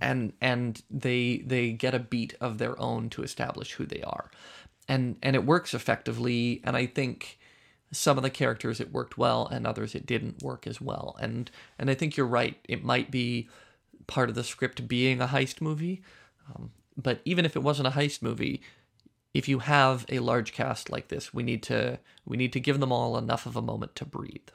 and 0.00 0.32
and 0.40 0.82
they 0.90 1.38
they 1.44 1.72
get 1.72 1.94
a 1.94 1.98
beat 1.98 2.34
of 2.40 2.58
their 2.58 2.80
own 2.80 3.10
to 3.10 3.22
establish 3.22 3.72
who 3.72 3.86
they 3.86 4.02
are, 4.02 4.30
and 4.88 5.16
and 5.22 5.36
it 5.36 5.44
works 5.44 5.74
effectively. 5.74 6.60
And 6.64 6.76
I 6.76 6.86
think 6.86 7.38
some 7.90 8.16
of 8.18 8.22
the 8.22 8.30
characters 8.30 8.80
it 8.80 8.92
worked 8.92 9.18
well, 9.18 9.46
and 9.46 9.66
others 9.66 9.94
it 9.94 10.06
didn't 10.06 10.42
work 10.42 10.66
as 10.66 10.80
well. 10.80 11.16
And 11.20 11.50
and 11.78 11.90
I 11.90 11.94
think 11.94 12.16
you're 12.16 12.26
right. 12.26 12.56
It 12.68 12.84
might 12.84 13.10
be 13.10 13.48
part 14.06 14.28
of 14.28 14.34
the 14.34 14.44
script 14.44 14.88
being 14.88 15.20
a 15.20 15.26
heist 15.26 15.60
movie, 15.60 16.02
um, 16.54 16.70
but 17.00 17.20
even 17.24 17.44
if 17.44 17.56
it 17.56 17.62
wasn't 17.62 17.88
a 17.88 17.92
heist 17.92 18.20
movie, 18.20 18.60
if 19.32 19.48
you 19.48 19.60
have 19.60 20.04
a 20.08 20.18
large 20.18 20.52
cast 20.52 20.90
like 20.90 21.08
this, 21.08 21.32
we 21.32 21.42
need 21.42 21.62
to 21.64 21.98
we 22.26 22.36
need 22.36 22.52
to 22.52 22.60
give 22.60 22.80
them 22.80 22.92
all 22.92 23.16
enough 23.16 23.46
of 23.46 23.56
a 23.56 23.62
moment 23.62 23.94
to 23.96 24.04
breathe. 24.04 24.48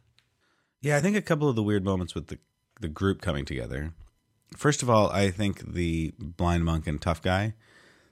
Yeah, 0.81 0.97
I 0.97 1.01
think 1.01 1.15
a 1.15 1.21
couple 1.21 1.47
of 1.49 1.55
the 1.55 1.63
weird 1.63 1.85
moments 1.85 2.13
with 2.13 2.27
the 2.27 2.37
the 2.81 2.87
group 2.89 3.21
coming 3.21 3.45
together. 3.45 3.93
First 4.57 4.83
of 4.83 4.89
all, 4.89 5.09
I 5.09 5.31
think 5.31 5.73
the 5.73 6.13
blind 6.19 6.65
monk 6.65 6.85
and 6.85 7.01
tough 7.01 7.21
guy, 7.21 7.53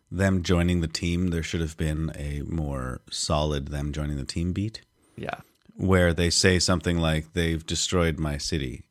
them 0.09 0.41
joining 0.43 0.81
the 0.81 0.87
team, 0.87 1.27
there 1.27 1.43
should 1.43 1.61
have 1.61 1.77
been 1.77 2.11
a 2.15 2.41
more 2.43 3.01
solid 3.11 3.67
them 3.67 3.91
joining 3.91 4.17
the 4.17 4.25
team 4.25 4.53
beat 4.53 4.81
Yeah. 5.17 5.41
where 5.75 6.13
they 6.13 6.29
say 6.29 6.57
something 6.59 6.97
like 6.97 7.33
they've 7.33 7.65
destroyed 7.65 8.17
my 8.19 8.37
city. 8.37 8.83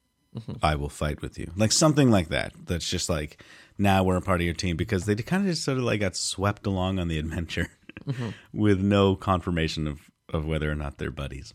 I 0.63 0.77
will 0.77 0.89
fight 0.89 1.23
with 1.23 1.39
you. 1.39 1.51
Like 1.57 1.73
something 1.73 2.11
like 2.11 2.29
that. 2.29 2.53
That's 2.67 2.89
just 2.89 3.09
like 3.09 3.43
now 3.79 4.03
we're 4.05 4.17
a 4.17 4.23
part 4.23 4.41
of 4.41 4.45
your 4.45 4.55
team 4.55 4.77
because 4.77 5.05
they 5.05 5.15
kind 5.17 5.43
of 5.43 5.51
just 5.51 5.65
sort 5.65 5.79
of 5.79 5.85
like 5.85 6.01
got 6.01 6.17
swept 6.17 6.67
along 6.67 6.99
on 6.99 7.09
the 7.09 7.19
adventure 7.19 7.69
with 8.53 8.81
no 8.81 9.17
confirmation 9.17 9.87
of 9.87 10.11
of 10.33 10.47
whether 10.47 10.71
or 10.71 10.77
not 10.77 10.99
they're 10.99 11.11
buddies. 11.11 11.53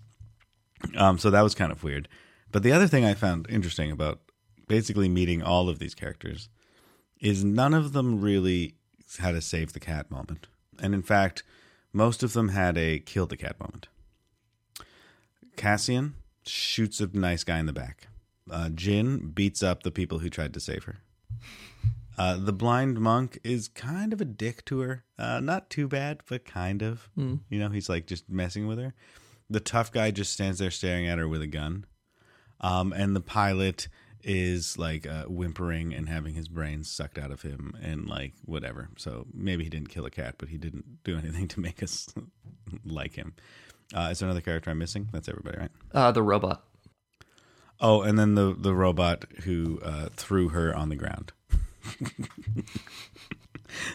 Um, 0.97 1.17
so 1.17 1.29
that 1.29 1.41
was 1.41 1.55
kind 1.55 1.71
of 1.71 1.83
weird. 1.83 2.09
But 2.51 2.63
the 2.63 2.73
other 2.73 2.88
thing 2.88 3.05
I 3.05 3.13
found 3.13 3.47
interesting 3.49 3.91
about 3.91 4.19
basically 4.67 5.09
meeting 5.09 5.41
all 5.41 5.69
of 5.69 5.79
these 5.79 5.95
characters 5.95 6.49
is 7.21 7.43
none 7.43 7.73
of 7.73 7.93
them 7.93 8.21
really 8.21 8.75
had 9.19 9.35
a 9.35 9.41
save 9.41 9.73
the 9.73 9.79
cat 9.79 10.11
moment. 10.11 10.47
And 10.79 10.93
in 10.93 11.01
fact, 11.01 11.43
most 11.93 12.23
of 12.23 12.33
them 12.33 12.49
had 12.49 12.77
a 12.77 12.99
kill 12.99 13.25
the 13.25 13.38
cat 13.38 13.59
moment. 13.59 13.88
Cassian 15.55 16.15
shoots 16.45 16.99
a 16.99 17.07
nice 17.07 17.43
guy 17.43 17.59
in 17.59 17.65
the 17.65 17.73
back. 17.73 18.07
Uh, 18.49 18.69
Jyn 18.69 19.34
beats 19.34 19.63
up 19.63 19.84
the 19.84 19.91
people 19.91 20.19
who 20.19 20.29
tried 20.29 20.53
to 20.53 20.60
save 20.60 20.84
her. 20.84 20.97
Uh, 22.17 22.38
the 22.38 22.53
blind 22.53 22.99
monk 22.99 23.39
is 23.43 23.67
kind 23.67 24.13
of 24.13 24.21
a 24.21 24.25
dick 24.25 24.63
to 24.65 24.79
her. 24.79 25.03
Uh, 25.19 25.39
not 25.41 25.69
too 25.69 25.88
bad, 25.88 26.21
but 26.29 26.45
kind 26.45 26.81
of. 26.81 27.10
You 27.49 27.60
know, 27.60 27.69
he's 27.69 27.89
like 27.89 28.05
just 28.08 28.29
messing 28.29 28.67
with 28.67 28.79
her. 28.79 28.93
The 29.49 29.60
tough 29.60 29.91
guy 29.91 30.12
just 30.12 30.31
stands 30.31 30.60
there 30.60 30.71
staring 30.71 31.08
at 31.08 31.17
her 31.17 31.27
with 31.27 31.41
a 31.41 31.47
gun. 31.47 31.86
Um, 32.62 32.93
and 32.93 33.15
the 33.15 33.21
pilot 33.21 33.89
is 34.23 34.77
like 34.77 35.05
uh, 35.05 35.25
whimpering 35.25 35.93
and 35.93 36.08
having 36.10 36.34
his 36.34 36.47
brains 36.47 36.89
sucked 36.89 37.17
out 37.17 37.31
of 37.31 37.41
him 37.41 37.77
and 37.81 38.08
like 38.08 38.34
whatever. 38.45 38.89
So 38.97 39.25
maybe 39.34 39.63
he 39.63 39.69
didn't 39.69 39.89
kill 39.89 40.05
a 40.05 40.10
cat, 40.10 40.36
but 40.38 40.49
he 40.49 40.58
didn't 40.58 41.03
do 41.03 41.17
anything 41.17 41.47
to 41.49 41.60
make 41.60 41.84
us 41.84 42.08
like 42.86 43.15
him. 43.15 43.34
Uh, 43.93 44.08
is 44.12 44.19
there 44.19 44.27
another 44.27 44.41
character 44.41 44.71
I'm 44.71 44.79
missing? 44.79 45.10
That's 45.12 45.27
everybody, 45.29 45.58
right? 45.60 45.71
Uh, 45.93 46.12
the 46.12 46.23
robot. 46.23 46.63
Oh, 47.79 48.01
and 48.01 48.17
then 48.17 48.35
the 48.35 48.55
the 48.57 48.73
robot 48.73 49.25
who 49.43 49.79
uh, 49.83 50.09
threw 50.15 50.49
her 50.49 50.75
on 50.75 50.89
the 50.89 50.95
ground. 50.95 51.33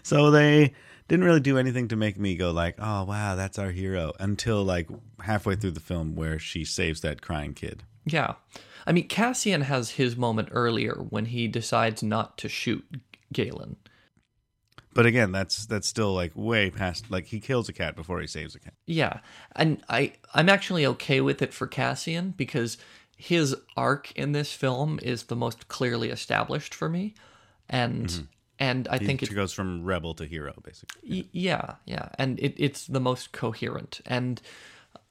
so 0.03 0.31
they 0.31 0.75
didn't 1.09 1.25
really 1.25 1.41
do 1.41 1.59
anything 1.59 1.89
to 1.89 1.97
make 1.97 2.19
me 2.19 2.37
go 2.37 2.51
like, 2.51 2.77
"Oh 2.79 3.05
wow, 3.05 3.35
that's 3.35 3.59
our 3.59 3.71
hero," 3.71 4.13
until 4.21 4.63
like 4.63 4.89
halfway 5.23 5.57
through 5.57 5.73
the 5.73 5.81
film 5.81 6.15
where 6.15 6.39
she 6.39 6.65
saves 6.65 7.01
that 7.01 7.23
crying 7.23 7.55
kid. 7.55 7.83
Yeah. 8.05 8.35
I 8.87 8.93
mean, 8.93 9.09
Cassian 9.09 9.63
has 9.63 9.91
his 9.91 10.17
moment 10.17 10.49
earlier 10.53 10.95
when 10.95 11.27
he 11.27 11.49
decides 11.49 12.03
not 12.03 12.39
to 12.39 12.49
shoot 12.49 12.85
Galen. 13.33 13.77
But 14.93 15.07
again, 15.07 15.31
that's 15.31 15.67
that's 15.67 15.87
still 15.87 16.15
like 16.15 16.33
way 16.35 16.71
past. 16.71 17.11
Like 17.11 17.27
he 17.27 17.39
kills 17.39 17.69
a 17.69 17.73
cat 17.73 17.95
before 17.95 18.21
he 18.21 18.27
saves 18.27 18.55
a 18.55 18.59
cat. 18.59 18.75
Yeah. 18.87 19.21
And 19.55 19.83
I 19.89 20.15
I'm 20.35 20.49
actually 20.49 20.85
okay 20.87 21.21
with 21.21 21.43
it 21.43 21.55
for 21.55 21.67
Cassian 21.67 22.35
because 22.37 22.77
his 23.21 23.55
arc 23.77 24.13
in 24.13 24.33
this 24.33 24.55
film 24.55 24.99
is 25.03 25.25
the 25.25 25.37
most 25.37 25.69
clearly 25.69 26.09
established 26.09 26.75
for 26.75 26.89
me. 26.89 27.15
And 27.69 28.07
mm-hmm. 28.07 28.23
and 28.59 28.89
I 28.89 28.97
think 28.97 29.21
He 29.21 29.27
it 29.27 29.35
goes 29.35 29.53
from 29.53 29.85
rebel 29.85 30.15
to 30.15 30.25
hero, 30.25 30.55
basically. 30.65 31.03
Y- 31.07 31.29
yeah 31.31 31.75
yeah. 31.85 32.09
And 32.19 32.41
it, 32.41 32.55
it's 32.57 32.87
the 32.87 32.99
most 32.99 33.33
coherent. 33.33 34.01
And 34.07 34.41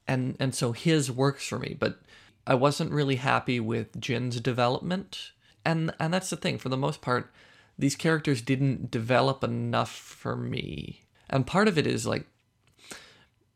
and 0.08 0.36
and 0.40 0.56
so 0.56 0.72
his 0.72 1.08
works 1.10 1.46
for 1.46 1.60
me. 1.60 1.76
But 1.78 2.00
i 2.46 2.54
wasn't 2.54 2.90
really 2.90 3.16
happy 3.16 3.60
with 3.60 4.00
jyn's 4.00 4.40
development. 4.40 5.30
And 5.64 5.94
and 6.00 6.12
that's 6.12 6.30
the 6.30 6.36
thing. 6.36 6.58
For 6.58 6.68
the 6.68 6.76
most 6.76 7.00
part 7.02 7.32
these 7.78 7.94
characters 7.94 8.42
didn't 8.42 8.90
develop 8.90 9.44
enough 9.44 9.92
for 9.92 10.34
me. 10.34 11.04
And 11.30 11.46
part 11.46 11.68
of 11.68 11.78
it 11.78 11.86
is 11.86 12.08
like 12.08 12.26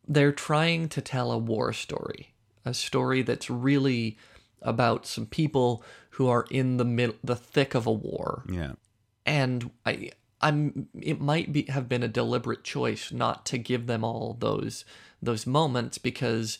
they're 0.06 0.32
trying 0.32 0.88
to 0.90 1.00
tell 1.00 1.32
a 1.32 1.38
war 1.38 1.72
story 1.72 2.34
a 2.64 2.72
story 2.72 3.22
that's 3.22 3.50
really 3.50 4.16
about 4.64 5.06
some 5.06 5.26
people 5.26 5.84
who 6.10 6.26
are 6.28 6.46
in 6.50 6.76
the 6.78 6.84
mid- 6.84 7.18
the 7.22 7.36
thick 7.36 7.74
of 7.74 7.86
a 7.86 7.92
war 7.92 8.44
Yeah. 8.50 8.72
and 9.26 9.70
I 9.86 10.10
I'm 10.40 10.88
it 11.00 11.20
might 11.20 11.52
be 11.52 11.62
have 11.64 11.88
been 11.88 12.02
a 12.02 12.08
deliberate 12.08 12.64
choice 12.64 13.12
not 13.12 13.46
to 13.46 13.58
give 13.58 13.86
them 13.86 14.02
all 14.04 14.36
those 14.38 14.84
those 15.22 15.46
moments 15.46 15.98
because 15.98 16.58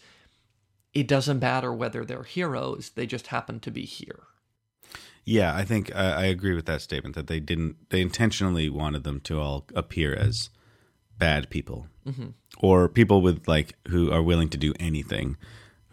it 0.92 1.08
doesn't 1.08 1.40
matter 1.40 1.72
whether 1.72 2.04
they're 2.04 2.22
heroes 2.22 2.90
they 2.90 3.06
just 3.06 3.26
happen 3.28 3.58
to 3.60 3.70
be 3.70 3.84
here 3.84 4.20
Yeah, 5.26 5.54
I 5.56 5.64
think 5.64 5.94
I, 5.94 6.06
I 6.12 6.24
agree 6.24 6.54
with 6.54 6.66
that 6.66 6.82
statement 6.82 7.14
that 7.14 7.26
they 7.28 7.40
didn't. 7.40 7.76
They 7.88 8.02
intentionally 8.02 8.68
wanted 8.68 9.04
them 9.04 9.20
to 9.20 9.40
all 9.40 9.64
appear 9.74 10.14
as 10.14 10.50
bad 11.18 11.48
people, 11.48 11.86
mm-hmm. 12.06 12.30
or 12.58 12.88
people 12.88 13.22
with 13.22 13.48
like 13.48 13.74
who 13.88 14.12
are 14.12 14.22
willing 14.22 14.50
to 14.50 14.58
do 14.58 14.74
anything, 14.78 15.36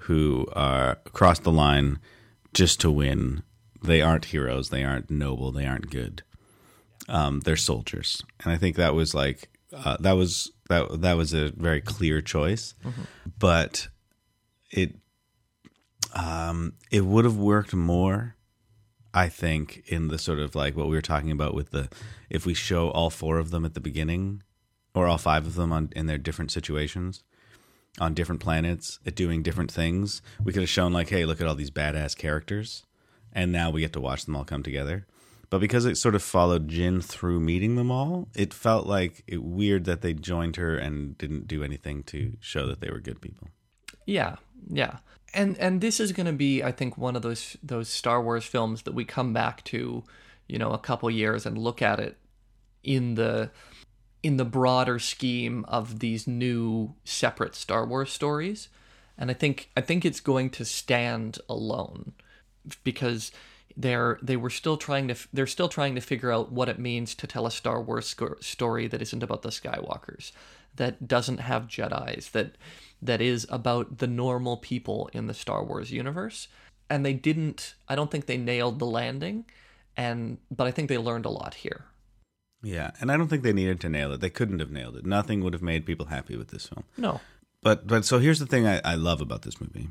who 0.04 0.48
are 0.54 0.96
cross 1.14 1.40
the 1.40 1.52
line 1.52 2.00
just 2.54 2.80
to 2.82 2.92
win. 2.92 3.44
They 3.84 4.02
aren't 4.02 4.26
heroes. 4.26 4.70
They 4.70 4.84
aren't 4.84 5.10
noble. 5.10 5.52
They 5.52 5.66
aren't 5.66 5.90
good. 5.90 6.24
Um, 7.10 7.42
they're 7.42 7.58
soldiers, 7.58 8.22
and 8.44 8.52
I 8.54 8.58
think 8.58 8.76
that 8.76 8.94
was 8.94 9.14
like 9.14 9.50
uh, 9.74 9.98
that 10.00 10.14
was 10.14 10.52
that 10.70 11.02
that 11.02 11.18
was 11.18 11.34
a 11.34 11.52
very 11.52 11.82
clear 11.82 12.22
choice, 12.22 12.76
but 13.40 13.88
it 14.72 14.96
um, 16.14 16.74
it 16.92 17.06
would 17.06 17.26
have 17.26 17.38
worked 17.38 17.74
more 17.74 18.36
I 19.14 19.30
think 19.30 19.84
in 19.88 20.08
the 20.08 20.18
sort 20.18 20.40
of 20.40 20.56
like 20.56 20.76
what 20.76 20.88
we 20.88 20.96
were 20.96 21.02
talking 21.02 21.32
about 21.32 21.54
with 21.54 21.72
the 21.72 21.90
if 22.30 22.46
we 22.46 22.54
show 22.54 22.90
all 22.90 23.10
four 23.10 23.40
of 23.40 23.52
them 23.52 23.66
at 23.66 23.74
the 23.74 23.82
beginning 23.82 24.44
or 24.94 25.08
all 25.08 25.18
five 25.18 25.46
of 25.46 25.56
them 25.56 25.74
on 25.74 25.90
in 25.96 26.06
their 26.06 26.18
different 26.18 26.52
situations 26.52 27.24
on 28.00 28.14
different 28.14 28.42
planets 28.42 29.00
at 29.06 29.16
doing 29.16 29.44
different 29.44 29.72
things, 29.72 30.22
we 30.44 30.54
could 30.54 30.62
have 30.62 30.70
shown 30.70 30.94
like, 30.94 31.10
hey, 31.10 31.26
look 31.26 31.42
at 31.42 31.48
all 31.48 31.56
these 31.56 31.72
badass 31.72 32.16
characters, 32.18 32.84
and 33.34 33.52
now 33.52 33.70
we 33.70 33.82
get 33.82 33.94
to 33.94 34.02
watch 34.02 34.26
them 34.26 34.36
all 34.36 34.46
come 34.46 34.64
together. 34.64 35.06
But 35.52 35.60
because 35.60 35.84
it 35.86 35.98
sort 35.98 36.16
of 36.16 36.24
followed 36.24 36.70
Jyn 36.70 37.04
through 37.04 37.42
meeting 37.42 37.76
them 37.76 37.92
all, 37.92 38.30
it 38.34 38.54
felt 38.54 38.88
like 38.88 39.22
it 39.28 39.44
weird 39.44 39.84
that 39.84 40.02
they 40.02 40.14
joined 40.14 40.56
her 40.56 40.78
and 40.78 41.18
didn't 41.18 41.46
do 41.46 41.62
anything 41.62 42.04
to 42.04 42.38
show 42.40 42.68
that 42.68 42.80
they 42.80 42.90
were 42.90 43.02
good 43.02 43.20
people. 43.20 43.50
Yeah, 44.06 44.38
yeah. 44.70 45.00
And 45.34 45.58
and 45.58 45.82
this 45.82 46.00
is 46.00 46.14
going 46.14 46.26
to 46.26 46.34
be 46.34 46.64
I 46.64 46.72
think 46.72 46.98
one 46.98 47.18
of 47.18 47.22
those 47.22 47.58
those 47.62 47.90
Star 47.90 48.24
Wars 48.24 48.46
films 48.46 48.84
that 48.84 48.94
we 48.94 49.04
come 49.04 49.34
back 49.34 49.62
to, 49.66 50.06
you 50.48 50.58
know, 50.58 50.72
a 50.72 50.80
couple 50.80 51.12
years 51.12 51.46
and 51.46 51.58
look 51.58 51.82
at 51.82 52.00
it 52.00 52.18
in 52.82 53.16
the 53.16 53.52
in 54.24 54.38
the 54.38 54.46
broader 54.46 55.00
scheme 55.00 55.66
of 55.68 56.00
these 56.00 56.28
new 56.28 56.94
separate 57.04 57.56
Star 57.56 57.86
Wars 57.86 58.12
stories. 58.12 58.70
And 59.18 59.30
I 59.32 59.34
think 59.34 59.70
I 59.76 59.82
think 59.82 60.06
it's 60.06 60.20
going 60.20 60.50
to 60.52 60.66
stand 60.66 61.40
alone 61.50 62.14
because 62.84 63.32
they're 63.76 64.20
they 64.22 64.38
were 64.38 64.50
still 64.50 64.78
trying 64.78 65.08
to 65.08 65.16
they're 65.34 65.48
still 65.48 65.70
trying 65.70 65.96
to 65.96 66.02
figure 66.02 66.32
out 66.32 66.52
what 66.52 66.70
it 66.70 66.80
means 66.80 67.16
to 67.16 67.28
tell 67.28 67.46
a 67.46 67.52
Star 67.52 67.82
Wars 67.82 68.08
sco- 68.08 68.38
story 68.40 68.88
that 68.88 69.02
isn't 69.02 69.24
about 69.24 69.42
the 69.42 69.50
Skywalkers, 69.50 70.32
that 70.76 71.08
doesn't 71.08 71.40
have 71.40 71.68
Jedi's, 71.68 72.30
that 72.30 72.56
that 73.02 73.22
is 73.22 73.48
about 73.50 73.98
the 73.98 74.08
normal 74.08 74.58
people 74.58 75.10
in 75.14 75.28
the 75.28 75.34
Star 75.34 75.64
Wars 75.64 75.92
universe. 75.92 76.48
And 76.90 77.06
they 77.06 77.14
didn't 77.14 77.76
I 77.88 77.96
don't 77.96 78.12
think 78.12 78.26
they 78.26 78.38
nailed 78.38 78.80
the 78.80 78.86
landing 78.86 79.46
and 79.98 80.38
but 80.50 80.68
I 80.68 80.72
think 80.72 80.90
they 80.90 80.98
learned 80.98 81.26
a 81.26 81.30
lot 81.30 81.56
here. 81.56 81.86
Yeah, 82.64 82.92
and 83.00 83.12
I 83.12 83.18
don't 83.18 83.28
think 83.28 83.44
they 83.44 83.54
needed 83.54 83.80
to 83.82 83.90
nail 83.90 84.12
it. 84.12 84.22
They 84.22 84.30
couldn't 84.30 84.60
have 84.60 84.72
nailed 84.72 84.96
it. 84.96 85.06
Nothing 85.06 85.44
would 85.44 85.54
have 85.54 85.64
made 85.64 85.86
people 85.86 86.08
happy 86.08 86.38
with 86.38 86.50
this 86.50 86.68
film. 86.68 86.84
No. 86.98 87.20
But 87.64 87.88
but 87.88 88.06
so 88.06 88.20
here's 88.20 88.40
the 88.40 88.46
thing 88.46 88.68
I, 88.68 88.82
I 88.84 88.96
love 88.96 89.22
about 89.22 89.42
this 89.42 89.60
movie. 89.60 89.90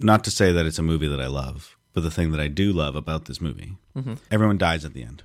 Not 0.00 0.24
to 0.24 0.30
say 0.30 0.52
that 0.52 0.66
it's 0.66 0.78
a 0.78 0.82
movie 0.82 1.08
that 1.08 1.20
I 1.20 1.26
love, 1.26 1.76
but 1.92 2.02
the 2.02 2.10
thing 2.10 2.30
that 2.32 2.40
I 2.40 2.48
do 2.48 2.72
love 2.72 2.96
about 2.96 3.24
this 3.24 3.40
movie, 3.40 3.76
everyone 4.30 4.58
dies 4.58 4.84
at 4.84 4.92
the 4.92 5.02
end. 5.02 5.22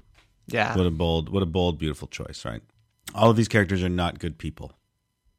Yeah. 0.47 0.75
What 0.77 0.85
a 0.85 0.91
bold, 0.91 1.29
what 1.29 1.43
a 1.43 1.47
bold, 1.47 1.77
beautiful 1.77 2.07
choice, 2.07 2.45
right? 2.45 2.61
All 3.13 3.29
of 3.29 3.35
these 3.35 3.47
characters 3.47 3.83
are 3.83 3.89
not 3.89 4.19
good 4.19 4.37
people. 4.37 4.73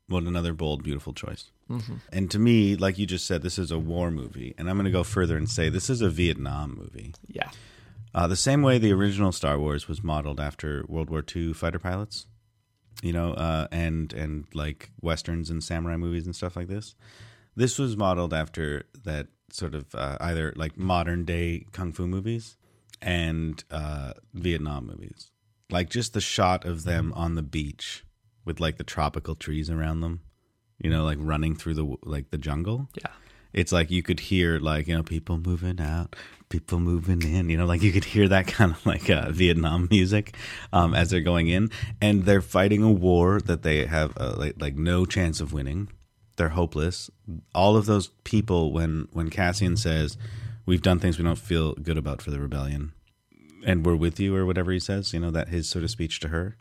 What 0.09 0.25
another 0.25 0.53
bold, 0.53 0.83
beautiful 0.83 1.15
choice. 1.15 1.51
Mm-hmm. 1.71 1.95
And 2.13 2.31
to 2.31 2.39
me, 2.39 2.77
like 2.77 2.99
you 2.99 3.07
just 3.07 3.27
said, 3.27 3.43
this 3.43 3.59
is 3.59 3.71
a 3.71 3.79
war 3.79 4.11
movie, 4.11 4.55
and 4.59 4.69
I'm 4.69 4.77
going 4.77 4.85
to 4.85 4.91
go 4.91 5.05
further 5.05 5.37
and 5.37 5.49
say 5.49 5.69
this 5.69 5.89
is 5.89 6.03
a 6.03 6.11
Vietnam 6.11 6.77
movie. 6.77 7.15
Yeah. 7.27 7.51
Uh, 8.15 8.27
the 8.27 8.37
same 8.37 8.63
way 8.63 8.79
the 8.79 8.93
original 8.93 9.33
Star 9.33 9.59
Wars 9.59 9.89
was 9.89 10.03
modeled 10.03 10.39
after 10.41 10.85
World 10.89 11.09
War 11.11 11.25
II 11.35 11.53
fighter 11.55 11.79
pilots, 11.79 12.27
you 13.03 13.13
know, 13.13 13.33
uh, 13.35 13.69
and 13.73 14.13
and 14.13 14.45
like 14.55 14.91
westerns 15.01 15.49
and 15.51 15.65
samurai 15.65 15.97
movies 15.97 16.27
and 16.27 16.37
stuff 16.37 16.57
like 16.57 16.69
this. 16.69 16.95
This 17.57 17.79
was 17.79 17.97
modeled 17.97 18.33
after 18.35 18.85
that 19.05 19.29
sort 19.51 19.75
of 19.75 19.95
uh, 19.95 20.17
either 20.21 20.53
like 20.57 20.77
modern 20.79 21.25
day 21.25 21.67
kung 21.73 21.93
fu 21.93 22.07
movies 22.07 22.57
and 23.01 23.63
uh, 23.71 24.13
Vietnam 24.35 24.87
movies. 24.87 25.31
Like 25.71 25.89
just 25.91 26.13
the 26.13 26.21
shot 26.21 26.65
of 26.67 26.85
them 26.85 27.13
on 27.15 27.35
the 27.35 27.43
beach 27.43 28.05
with 28.45 28.61
like 28.61 28.77
the 28.77 28.85
tropical 28.85 29.35
trees 29.35 29.71
around 29.71 30.01
them, 30.01 30.21
you 30.79 30.91
know, 30.91 31.05
like 31.05 31.19
running 31.21 31.55
through 31.55 31.75
the 31.75 31.97
like 32.03 32.31
the 32.31 32.39
jungle 32.39 32.89
Yeah. 32.95 33.11
it's 33.55 33.73
like 33.73 33.91
you 33.91 34.03
could 34.03 34.21
hear 34.21 34.59
like 34.59 34.87
you 34.89 34.95
know 34.97 35.03
people 35.03 35.39
moving 35.39 35.81
out 35.81 36.15
people 36.53 36.79
moving 36.79 37.23
in 37.23 37.49
you 37.51 37.57
know 37.57 37.65
like 37.67 37.83
you 37.83 37.91
could 37.91 38.05
hear 38.05 38.29
that 38.29 38.47
kind 38.47 38.73
of 38.73 38.87
like 38.87 39.09
uh, 39.11 39.31
vietnam 39.31 39.89
music 39.91 40.37
um, 40.73 40.95
as 40.95 41.11
they're 41.11 41.21
going 41.33 41.49
in 41.49 41.71
and 42.01 42.25
they're 42.27 42.41
fighting 42.43 42.83
a 42.83 42.91
war 42.93 43.41
that 43.41 43.63
they 43.63 43.87
have 43.87 44.13
uh, 44.19 44.35
like, 44.37 44.55
like 44.61 44.77
no 44.77 45.05
chance 45.05 45.41
of 45.41 45.53
winning 45.53 45.89
they're 46.37 46.51
hopeless 46.51 47.11
all 47.55 47.77
of 47.77 47.87
those 47.87 48.09
people 48.25 48.73
when 48.73 49.09
when 49.13 49.31
cassian 49.31 49.77
says 49.77 50.17
we've 50.67 50.83
done 50.83 50.99
things 50.99 51.19
we 51.19 51.25
don't 51.25 51.39
feel 51.39 51.75
good 51.75 51.99
about 51.99 52.21
for 52.23 52.31
the 52.31 52.39
rebellion 52.41 52.93
and 53.65 53.85
we're 53.87 53.97
with 53.97 54.21
you 54.21 54.37
or 54.37 54.45
whatever 54.47 54.71
he 54.73 54.79
says 54.81 55.13
you 55.15 55.21
know 55.21 55.31
that 55.31 55.49
his 55.49 55.69
sort 55.69 55.85
of 55.85 55.91
speech 55.91 56.21
to 56.21 56.29
her 56.29 56.57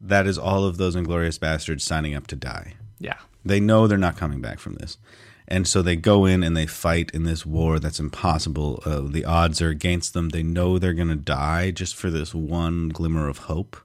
that 0.00 0.26
is 0.26 0.36
all 0.36 0.64
of 0.64 0.76
those 0.76 0.96
inglorious 0.96 1.38
bastards 1.38 1.84
signing 1.84 2.14
up 2.14 2.26
to 2.26 2.36
die 2.36 2.74
Yeah. 2.98 3.18
they 3.44 3.60
know 3.60 3.86
they're 3.86 3.96
not 3.96 4.16
coming 4.16 4.40
back 4.40 4.58
from 4.58 4.74
this. 4.74 4.98
And 5.46 5.68
so 5.68 5.82
they 5.82 5.96
go 5.96 6.24
in 6.24 6.42
and 6.42 6.56
they 6.56 6.66
fight 6.66 7.10
in 7.12 7.24
this 7.24 7.44
war 7.44 7.78
that's 7.78 8.00
impossible. 8.00 8.82
Uh, 8.84 9.00
the 9.00 9.24
odds 9.24 9.60
are 9.60 9.68
against 9.68 10.14
them. 10.14 10.30
They 10.30 10.42
know 10.42 10.78
they're 10.78 10.94
going 10.94 11.08
to 11.08 11.16
die 11.16 11.70
just 11.70 11.94
for 11.94 12.10
this 12.10 12.34
one 12.34 12.88
glimmer 12.88 13.28
of 13.28 13.38
hope, 13.38 13.76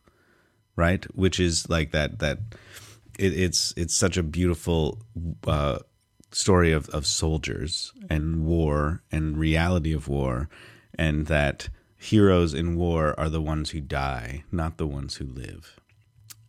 right? 0.76 1.04
Which 1.16 1.40
is 1.40 1.70
like 1.70 1.92
that 1.92 2.20
that 2.20 2.40
it, 3.18 3.38
it's 3.38 3.74
it's 3.76 3.96
such 3.96 4.16
a 4.16 4.24
beautiful 4.24 5.00
uh, 5.46 5.80
story 6.32 6.72
of, 6.72 6.88
of 6.90 7.06
soldiers 7.06 7.92
and 8.10 8.46
war 8.46 9.04
and 9.12 9.38
reality 9.38 9.94
of 9.94 10.08
war, 10.08 10.50
and 10.98 11.28
that 11.28 11.70
heroes 11.98 12.54
in 12.54 12.78
war 12.78 13.20
are 13.20 13.30
the 13.30 13.42
ones 13.42 13.72
who 13.72 13.82
die, 13.82 14.44
not 14.52 14.78
the 14.78 14.88
ones 14.88 15.16
who 15.16 15.26
live. 15.26 15.80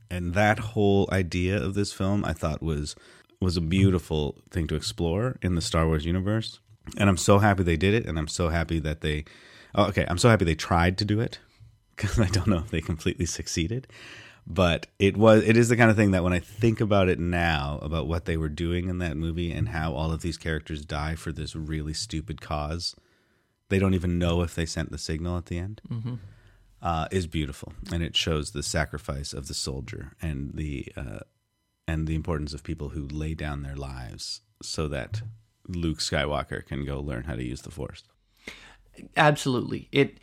And 0.09 0.35
that 0.35 0.59
whole 0.59 1.09
idea 1.13 1.61
of 1.61 1.75
this 1.75 1.93
film, 1.93 2.25
I 2.25 2.33
thought 2.33 2.63
was 2.63 2.95
was 3.41 3.57
a 3.57 3.61
beautiful 3.61 4.37
thing 4.51 4.67
to 4.67 4.75
explore 4.75 5.39
in 5.43 5.55
the 5.55 5.63
Star 5.63 5.87
Wars 5.87 6.05
universe. 6.05 6.61
And 6.99 7.09
I'm 7.09 7.17
so 7.17 7.39
happy 7.39 7.63
they 7.63 7.77
did 7.77 7.95
it, 7.95 8.07
and 8.07 8.19
I'm 8.19 8.29
so 8.29 8.49
happy 8.49 8.79
that 8.81 9.01
they. 9.01 9.25
Oh, 9.75 9.85
okay, 9.87 10.05
I'm 10.09 10.19
so 10.19 10.29
happy 10.29 10.45
they 10.45 10.55
tried 10.55 10.99
to 10.99 11.05
do 11.05 11.21
it 11.21 11.39
because 11.97 12.19
I 12.19 12.27
don't 12.27 12.49
know 12.49 12.59
if 12.59 12.71
they 12.71 12.81
completely 12.81 13.27
succeeded. 13.27 13.87
But 14.47 14.89
it 14.99 15.17
was 15.17 15.45
it 15.45 15.57
is 15.57 15.69
the 15.69 15.77
kind 15.77 15.91
of 15.91 15.97
thing 15.97 16.11
that 16.11 16.25
when 16.25 16.33
I 16.33 16.41
think 16.41 16.81
about 16.81 17.09
it 17.09 17.19
now 17.19 17.79
about 17.83 18.09
what 18.09 18.25
they 18.25 18.37
were 18.37 18.49
doing 18.49 18.89
in 18.89 18.99
that 18.99 19.17
movie 19.17 19.53
and 19.53 19.69
how 19.69 19.93
all 19.93 20.11
of 20.13 20.23
these 20.23 20.37
characters 20.37 20.85
die 20.85 21.15
for 21.15 21.31
this 21.31 21.55
really 21.55 21.95
stupid 21.95 22.41
cause, 22.41 22.97
they 23.69 23.79
don't 23.79 23.95
even 23.95 24.19
know 24.19 24.43
if 24.43 24.55
they 24.55 24.67
sent 24.67 24.91
the 24.91 24.99
signal 24.99 25.37
at 25.37 25.47
the 25.47 25.59
end. 25.59 25.81
Mm-hmm. 25.89 26.15
Uh, 26.83 27.07
is 27.11 27.27
beautiful, 27.27 27.75
and 27.93 28.03
it 28.03 28.17
shows 28.17 28.53
the 28.53 28.63
sacrifice 28.63 29.35
of 29.35 29.49
the 29.49 29.55
soldier 29.55 30.13
and 30.23 30.53
the 30.55 30.91
uh, 30.97 31.19
and 31.91 32.07
the 32.07 32.15
importance 32.15 32.55
of 32.55 32.63
people 32.63 32.91
who 32.91 33.07
lay 33.09 33.35
down 33.35 33.63
their 33.63 33.75
lives 33.75 34.43
so 34.63 34.87
that 34.87 35.23
Luke 35.67 35.99
Skywalker 35.99 36.65
can 36.65 36.85
go 36.85 37.01
learn 37.01 37.25
how 37.25 37.35
to 37.35 37.43
use 37.43 37.63
the 37.63 37.71
Force. 37.71 38.05
Absolutely, 39.17 39.89
it 39.91 40.19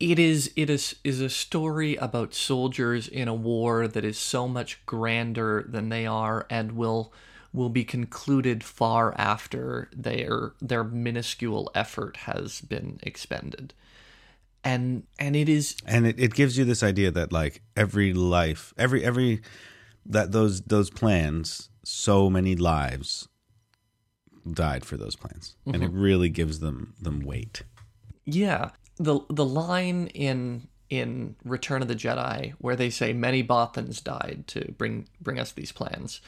it 0.00 0.18
is 0.18 0.50
it 0.56 0.68
is 0.68 0.96
is 1.04 1.20
a 1.20 1.30
story 1.30 1.96
about 1.96 2.34
soldiers 2.34 3.08
in 3.08 3.28
a 3.28 3.34
war 3.34 3.86
that 3.86 4.04
is 4.04 4.18
so 4.18 4.48
much 4.48 4.84
grander 4.84 5.64
than 5.68 5.90
they 5.90 6.06
are 6.06 6.46
and 6.50 6.72
will 6.72 7.12
will 7.52 7.68
be 7.70 7.84
concluded 7.84 8.64
far 8.64 9.14
after 9.16 9.88
their 9.94 10.52
their 10.60 10.84
minuscule 10.84 11.70
effort 11.74 12.16
has 12.18 12.60
been 12.60 12.98
expended 13.02 13.72
and 14.62 15.04
and 15.18 15.34
it 15.36 15.48
is 15.48 15.76
and 15.86 16.06
it, 16.06 16.18
it 16.18 16.34
gives 16.34 16.58
you 16.58 16.64
this 16.64 16.82
idea 16.82 17.10
that 17.10 17.32
like 17.32 17.62
every 17.76 18.12
life 18.12 18.74
every 18.76 19.02
every 19.02 19.40
that 20.08 20.32
those 20.32 20.62
those 20.62 20.90
plans 20.90 21.70
so 21.84 22.28
many 22.30 22.56
lives 22.56 23.28
died 24.52 24.84
for 24.84 24.96
those 24.96 25.16
plans 25.16 25.56
mm-hmm. 25.60 25.74
and 25.74 25.84
it 25.84 25.90
really 25.92 26.28
gives 26.28 26.60
them 26.60 26.94
them 27.00 27.20
weight 27.20 27.62
yeah 28.24 28.70
the 28.96 29.20
the 29.28 29.44
line 29.44 30.06
in 30.08 30.68
in 30.88 31.34
Return 31.44 31.82
of 31.82 31.88
the 31.88 31.94
Jedi 31.94 32.52
where 32.58 32.76
they 32.76 32.90
say 32.90 33.12
many 33.12 33.42
Bothans 33.42 34.02
died 34.02 34.44
to 34.48 34.72
bring 34.72 35.08
bring 35.20 35.38
us 35.38 35.52
these 35.52 35.72
plans. 35.72 36.20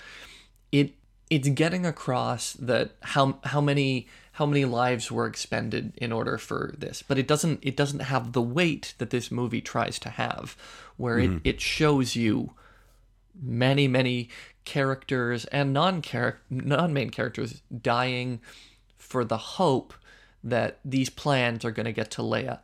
It 0.73 0.95
it's 1.31 1.49
getting 1.51 1.87
across 1.87 2.55
that 2.55 2.93
how 3.03 3.39
how 3.45 3.61
many 3.61 4.09
how 4.33 4.47
many 4.47 4.65
lives 4.65 5.11
were 5.11 5.27
expended 5.27 5.93
in 5.97 6.13
order 6.13 6.39
for 6.39 6.75
this, 6.79 7.03
but 7.03 7.19
it 7.19 7.29
doesn't 7.29 7.61
it 7.63 7.77
doesn't 7.77 8.01
have 8.01 8.33
the 8.33 8.43
weight 8.43 8.95
that 8.99 9.11
this 9.11 9.31
movie 9.31 9.61
tries 9.61 9.99
to 10.01 10.11
have, 10.11 10.57
where 10.97 11.19
mm-hmm. 11.19 11.37
it, 11.45 11.55
it 11.55 11.61
shows 11.61 12.17
you 12.17 12.53
many 13.41 13.89
many 13.89 14.29
characters 14.65 15.45
and 15.47 15.73
non 15.73 16.03
non 16.51 16.93
main 16.93 17.11
characters 17.11 17.63
dying 17.81 18.41
for 18.97 19.25
the 19.25 19.39
hope 19.39 19.95
that 20.45 20.79
these 20.85 21.11
plans 21.11 21.65
are 21.65 21.71
going 21.71 21.87
to 21.87 21.93
get 21.93 22.11
to 22.13 22.23
Leia, 22.23 22.61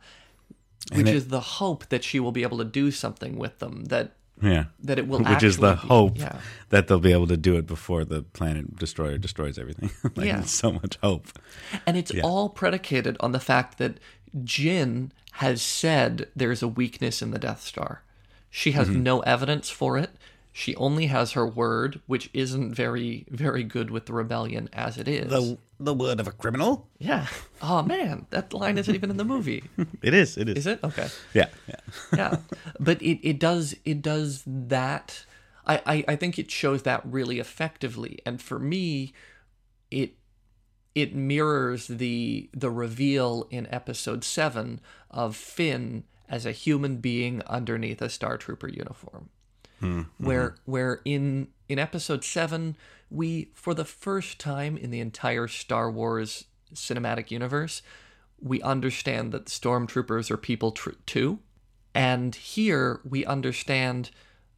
which 0.93 1.07
it, 1.07 1.15
is 1.15 1.27
the 1.29 1.39
hope 1.39 1.87
that 1.89 2.03
she 2.03 2.19
will 2.19 2.31
be 2.31 2.43
able 2.43 2.57
to 2.59 2.65
do 2.65 2.91
something 2.91 3.37
with 3.37 3.59
them. 3.59 3.85
That 3.85 4.11
yeah, 4.41 4.65
that 4.81 4.99
it 4.99 5.07
will. 5.07 5.19
Which 5.19 5.43
is 5.43 5.57
the 5.57 5.73
be, 5.73 5.87
hope 5.87 6.19
yeah. 6.19 6.39
that 6.69 6.87
they'll 6.87 6.99
be 6.99 7.11
able 7.11 7.27
to 7.27 7.37
do 7.37 7.55
it 7.55 7.65
before 7.65 8.05
the 8.05 8.21
planet 8.21 8.75
destroyer 8.77 9.17
destroys 9.17 9.57
everything. 9.57 9.89
like, 10.15 10.27
yeah, 10.27 10.41
so 10.41 10.73
much 10.73 10.97
hope, 11.01 11.27
and 11.87 11.97
it's 11.97 12.13
yeah. 12.13 12.21
all 12.23 12.49
predicated 12.49 13.17
on 13.19 13.31
the 13.31 13.39
fact 13.39 13.77
that 13.77 13.99
Jyn 14.37 15.11
has 15.33 15.61
said 15.61 16.29
there's 16.35 16.61
a 16.61 16.67
weakness 16.67 17.21
in 17.21 17.31
the 17.31 17.39
Death 17.39 17.61
Star. 17.61 18.03
She 18.49 18.71
has 18.71 18.87
mm-hmm. 18.87 19.03
no 19.03 19.19
evidence 19.21 19.69
for 19.69 19.97
it. 19.97 20.11
She 20.57 20.73
only 20.77 21.07
has 21.07 21.33
her 21.33 21.45
word, 21.45 21.99
which 22.07 22.29
isn't 22.33 22.75
very, 22.75 23.25
very 23.29 23.61
good 23.61 23.91
with 23.91 24.05
the 24.05 24.13
rebellion 24.13 24.69
as 24.71 24.97
it 24.97 25.05
is. 25.05 25.29
The 25.29 25.57
the 25.81 25.93
word 25.93 26.21
of 26.21 26.29
a 26.29 26.31
criminal. 26.31 26.87
Yeah. 26.97 27.27
Oh 27.61 27.83
man, 27.83 28.25
that 28.29 28.53
line 28.53 28.77
isn't 28.77 28.95
even 28.95 29.09
in 29.09 29.17
the 29.17 29.25
movie. 29.25 29.65
it 30.01 30.13
is. 30.13 30.37
It 30.37 30.47
is. 30.47 30.59
Is 30.59 30.67
it? 30.67 30.79
Okay. 30.81 31.09
Yeah. 31.33 31.49
Yeah. 31.67 31.75
yeah. 32.15 32.37
But 32.79 33.01
it, 33.01 33.19
it 33.21 33.37
does 33.37 33.75
it 33.83 34.01
does 34.01 34.43
that. 34.47 35.25
I, 35.67 35.81
I 35.85 36.05
I 36.07 36.15
think 36.15 36.39
it 36.39 36.49
shows 36.49 36.83
that 36.83 37.01
really 37.03 37.39
effectively, 37.39 38.19
and 38.25 38.41
for 38.41 38.57
me, 38.57 39.11
it 39.91 40.13
it 40.95 41.13
mirrors 41.13 41.87
the 41.87 42.49
the 42.53 42.71
reveal 42.71 43.45
in 43.51 43.67
episode 43.71 44.23
seven 44.23 44.79
of 45.11 45.35
Finn 45.35 46.05
as 46.29 46.45
a 46.45 46.53
human 46.53 46.95
being 46.95 47.41
underneath 47.45 48.01
a 48.01 48.09
Star 48.09 48.37
Trooper 48.37 48.69
uniform 48.69 49.31
mm-hmm. 49.81 50.25
where 50.25 50.55
where 50.65 51.01
in 51.05 51.47
in 51.67 51.79
episode 51.79 52.23
7 52.23 52.75
we 53.09 53.49
for 53.53 53.73
the 53.73 53.85
first 53.85 54.39
time 54.39 54.77
in 54.77 54.91
the 54.91 54.99
entire 54.99 55.47
Star 55.47 55.89
Wars 55.89 56.45
cinematic 56.73 57.31
universe 57.31 57.81
we 58.41 58.61
understand 58.61 59.31
that 59.31 59.45
stormtroopers 59.45 60.29
are 60.29 60.37
people 60.37 60.71
tr- 60.71 60.91
too 61.05 61.39
and 61.93 62.35
here 62.35 62.99
we 63.07 63.25
understand 63.25 64.11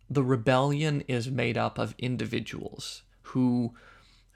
the 0.10 0.24
rebellion 0.24 1.02
is 1.08 1.30
made 1.30 1.58
up 1.58 1.78
of 1.78 1.94
individuals 1.98 3.04
who 3.24 3.74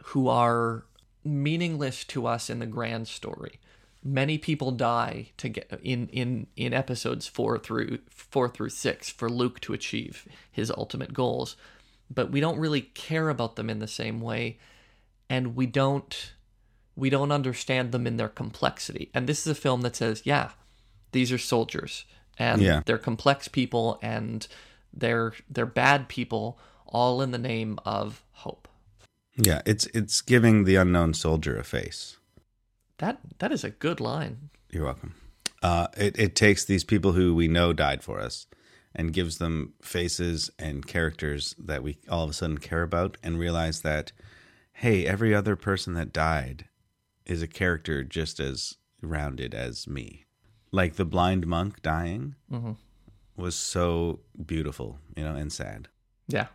who 0.06 0.28
are 0.28 0.86
meaningless 1.24 2.04
to 2.04 2.26
us 2.26 2.50
in 2.50 2.60
the 2.60 2.66
grand 2.66 3.08
story 3.08 3.60
many 4.04 4.38
people 4.38 4.72
die 4.72 5.30
to 5.38 5.50
get 5.50 5.80
in 5.84 6.08
in 6.08 6.48
in 6.56 6.74
episodes 6.74 7.28
4 7.28 7.60
through 7.60 8.00
4 8.10 8.50
through 8.50 8.70
6 8.70 9.10
for 9.10 9.30
Luke 9.30 9.60
to 9.62 9.74
achieve 9.74 10.28
his 10.52 10.72
ultimate 10.72 11.14
goals. 11.14 11.56
But 12.10 12.32
we 12.32 12.40
don't 12.40 12.60
really 12.60 12.82
care 12.82 13.30
about 13.30 13.56
them 13.56 13.70
in 13.70 13.80
the 13.80 13.88
same 13.88 14.20
way 14.20 14.58
and 15.30 15.56
we 15.56 15.66
don't 15.66 16.34
we 16.96 17.10
don't 17.10 17.32
understand 17.32 17.92
them 17.92 18.06
in 18.06 18.18
their 18.18 18.30
complexity. 18.30 19.10
And 19.14 19.28
this 19.28 19.42
is 19.42 19.48
a 19.48 19.56
film 19.56 19.82
that 19.82 19.96
says 19.96 20.24
yeah 20.26 20.52
these 21.12 21.32
are 21.32 21.38
soldiers 21.38 22.06
and 22.38 22.62
yeah. 22.62 22.82
they're 22.86 22.98
complex 22.98 23.48
people 23.48 24.00
and 24.02 24.48
they're 24.94 25.34
they're 25.50 25.66
bad 25.66 26.10
people 26.10 26.60
all 26.88 27.22
in 27.22 27.32
the 27.32 27.38
name 27.38 27.78
of 27.86 28.24
hope. 28.32 28.68
Yeah 29.36 29.62
it's 29.66 29.86
it's 29.88 30.22
giving 30.22 30.64
the 30.64 30.76
unknown 30.76 31.14
soldier 31.14 31.56
a 31.56 31.64
face 31.64 32.18
that 33.02 33.20
that 33.40 33.52
is 33.52 33.64
a 33.64 33.70
good 33.70 34.00
line. 34.00 34.50
You're 34.72 34.86
welcome. 34.86 35.16
Uh, 35.62 35.88
it 35.98 36.18
it 36.18 36.36
takes 36.36 36.64
these 36.64 36.86
people 36.86 37.12
who 37.12 37.36
we 37.36 37.48
know 37.48 37.74
died 37.74 38.04
for 38.04 38.20
us, 38.20 38.48
and 38.96 39.14
gives 39.14 39.38
them 39.38 39.74
faces 39.82 40.50
and 40.58 40.88
characters 40.88 41.54
that 41.60 41.84
we 41.84 41.98
all 42.10 42.24
of 42.24 42.30
a 42.30 42.34
sudden 42.34 42.60
care 42.60 42.84
about, 42.84 43.18
and 43.22 43.38
realize 43.38 43.82
that, 43.82 44.12
hey, 44.74 45.06
every 45.06 45.36
other 45.36 45.56
person 45.56 45.94
that 45.96 46.14
died 46.14 46.66
is 47.26 47.42
a 47.42 47.48
character 47.48 48.04
just 48.04 48.40
as 48.40 48.78
rounded 49.02 49.54
as 49.54 49.88
me. 49.88 50.26
Like 50.72 50.96
the 50.96 51.06
blind 51.06 51.46
monk 51.48 51.82
dying 51.82 52.36
mm-hmm. 52.52 52.74
was 53.36 53.56
so 53.56 54.22
beautiful, 54.46 55.00
you 55.18 55.24
know, 55.24 55.36
and 55.36 55.52
sad. 55.52 55.90
Yeah. 56.28 56.48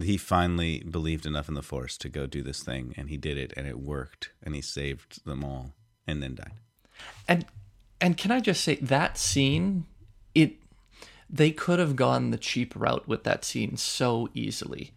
He 0.00 0.16
finally 0.16 0.80
believed 0.80 1.24
enough 1.24 1.48
in 1.48 1.54
the 1.54 1.62
Force 1.62 1.96
to 1.98 2.08
go 2.08 2.26
do 2.26 2.42
this 2.42 2.62
thing, 2.62 2.94
and 2.96 3.08
he 3.08 3.16
did 3.16 3.38
it, 3.38 3.52
and 3.56 3.66
it 3.66 3.78
worked, 3.78 4.30
and 4.42 4.54
he 4.54 4.60
saved 4.60 5.24
them 5.24 5.44
all, 5.44 5.72
and 6.06 6.22
then 6.22 6.34
died. 6.34 6.54
And 7.28 7.46
and 8.00 8.16
can 8.16 8.30
I 8.32 8.40
just 8.40 8.62
say 8.62 8.74
that 8.76 9.16
scene, 9.16 9.86
it 10.34 10.56
they 11.30 11.52
could 11.52 11.78
have 11.78 11.96
gone 11.96 12.30
the 12.30 12.38
cheap 12.38 12.74
route 12.76 13.06
with 13.06 13.24
that 13.24 13.44
scene 13.44 13.76
so 13.76 14.28
easily. 14.34 14.92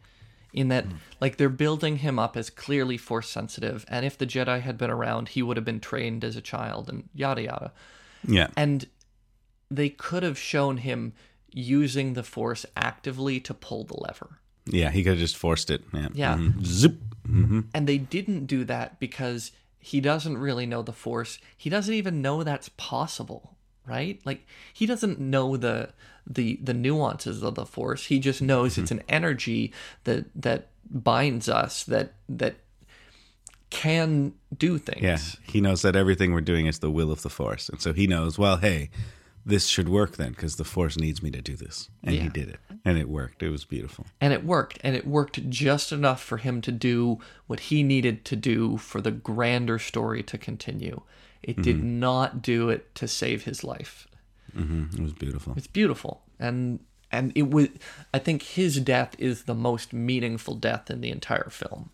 In 0.53 0.69
that, 0.69 0.87
mm. 0.87 0.95
like, 1.21 1.37
they're 1.37 1.49
building 1.49 1.97
him 1.97 2.17
up 2.17 2.35
as 2.35 2.49
clearly 2.49 2.97
force 2.97 3.29
sensitive, 3.29 3.85
and 3.89 4.05
if 4.05 4.17
the 4.17 4.25
Jedi 4.25 4.61
had 4.61 4.77
been 4.77 4.89
around, 4.89 5.29
he 5.29 5.43
would 5.43 5.57
have 5.57 5.65
been 5.65 5.79
trained 5.79 6.23
as 6.23 6.35
a 6.35 6.41
child, 6.41 6.89
and 6.89 7.09
yada 7.13 7.43
yada. 7.43 7.73
Yeah. 8.27 8.47
And 8.57 8.87
they 9.69 9.89
could 9.89 10.23
have 10.23 10.39
shown 10.39 10.77
him 10.77 11.13
using 11.51 12.13
the 12.13 12.23
force 12.23 12.65
actively 12.75 13.39
to 13.41 13.53
pull 13.53 13.83
the 13.83 13.97
lever 13.99 14.39
yeah, 14.67 14.91
he 14.91 15.03
could 15.03 15.11
have 15.11 15.19
just 15.19 15.37
forced 15.37 15.69
it. 15.69 15.83
Yeah. 15.93 16.07
Yeah. 16.13 16.35
Mm-hmm. 16.35 16.63
Zip. 16.63 16.97
Mm-hmm. 17.27 17.61
And 17.73 17.87
they 17.87 17.97
didn't 17.97 18.45
do 18.45 18.63
that 18.65 18.99
because 18.99 19.51
he 19.79 20.01
doesn't 20.01 20.37
really 20.37 20.65
know 20.65 20.81
the 20.81 20.93
force. 20.93 21.39
He 21.55 21.69
doesn't 21.69 21.93
even 21.93 22.21
know 22.21 22.43
that's 22.43 22.69
possible, 22.77 23.55
right? 23.85 24.19
Like 24.25 24.45
he 24.73 24.85
doesn't 24.85 25.19
know 25.19 25.57
the 25.57 25.89
the 26.25 26.59
the 26.61 26.73
nuances 26.73 27.43
of 27.43 27.55
the 27.55 27.65
force. 27.65 28.05
He 28.05 28.19
just 28.19 28.41
knows 28.41 28.73
mm-hmm. 28.73 28.83
it's 28.83 28.91
an 28.91 29.03
energy 29.09 29.73
that 30.03 30.25
that 30.35 30.69
binds 30.89 31.49
us 31.49 31.83
that 31.85 32.13
that 32.29 32.55
can 33.69 34.33
do 34.57 34.77
things. 34.77 35.01
Yeah. 35.01 35.17
He 35.51 35.61
knows 35.61 35.81
that 35.81 35.95
everything 35.95 36.33
we're 36.33 36.41
doing 36.41 36.67
is 36.67 36.79
the 36.79 36.91
will 36.91 37.11
of 37.11 37.21
the 37.21 37.29
force. 37.29 37.69
And 37.69 37.81
so 37.81 37.93
he 37.93 38.07
knows, 38.07 38.37
well, 38.37 38.57
hey, 38.57 38.89
this 39.47 39.65
should 39.67 39.89
work 39.89 40.17
then 40.17 40.31
because 40.31 40.57
the 40.57 40.63
Force 40.63 40.97
needs 40.97 41.23
me 41.23 41.31
to 41.31 41.41
do 41.41 41.55
this, 41.55 41.89
and 42.03 42.15
he 42.15 42.29
did 42.29 42.49
it, 42.49 42.59
and 42.85 42.97
it 42.97 43.07
worked. 43.09 43.41
It 43.41 43.49
was 43.49 43.65
beautiful. 43.65 44.05
and 44.21 44.33
it 44.33 44.43
worked. 44.43 44.77
And 44.83 44.95
it 44.95 45.07
worked 45.07 45.49
just 45.49 45.91
enough 45.91 46.21
for 46.21 46.37
him 46.37 46.61
to 46.61 46.71
do 46.71 47.19
what 47.47 47.59
he 47.61 47.81
needed 47.83 48.25
to 48.25 48.35
do 48.35 48.77
for 48.77 48.99
the 49.01 49.11
grander 49.11 49.79
story 49.79 50.21
to 50.23 50.37
continue. 50.37 51.01
It 51.41 51.61
did 51.61 51.81
not 51.83 52.41
do 52.41 52.69
it 52.69 52.93
to 52.95 53.07
save 53.07 53.43
his 53.45 53.63
life. 53.63 54.07
Hmm 54.53 54.85
It 54.93 54.99
was 55.01 55.13
beautiful. 55.13 55.53
it's 55.55 55.67
beautiful. 55.67 56.21
And 56.39 56.79
and 57.09 57.31
it 57.35 57.49
was 57.49 57.69
i 58.13 58.19
think 58.19 58.41
his 58.41 58.81
death 58.81 59.15
is 59.17 59.43
the 59.43 59.55
most 59.55 59.93
meaningful 59.93 60.55
death 60.55 60.89
in 60.91 60.99
the 61.01 61.09
entire 61.09 61.49
film. 61.49 61.89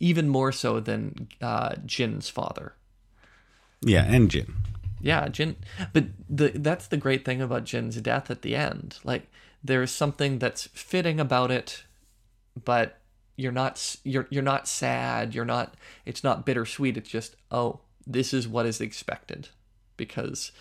Even 0.00 0.28
more 0.28 0.52
so 0.52 0.80
than 0.80 1.28
uh, 1.42 1.74
jyn's 1.84 2.28
father. 2.30 2.74
Yeah, 3.82 4.04
and 4.04 4.30
Jyn. 4.30 4.50
Yeah, 5.04 5.28
Jyn. 5.28 5.56
But 5.92 6.06
the 6.30 6.48
that's 6.54 6.86
the 6.86 6.96
great 6.96 7.26
thing 7.26 7.42
about 7.42 7.64
Jyn's 7.64 8.00
death 8.00 8.30
at 8.30 8.40
the 8.40 8.56
end. 8.56 8.98
Like 9.04 9.30
there's 9.62 9.90
something 9.90 10.38
that's 10.38 10.68
fitting 10.68 11.20
about 11.20 11.50
it, 11.50 11.84
but 12.64 13.00
you're 13.36 13.52
not 13.52 13.96
you're 14.02 14.26
you're 14.30 14.42
not 14.42 14.66
sad. 14.66 15.34
You're 15.34 15.44
not. 15.44 15.74
It's 16.06 16.24
not 16.24 16.46
bittersweet. 16.46 16.96
It's 16.96 17.10
just 17.10 17.36
oh, 17.50 17.80
this 18.06 18.32
is 18.32 18.48
what 18.48 18.64
is 18.64 18.80
expected, 18.80 19.50
because 19.98 20.52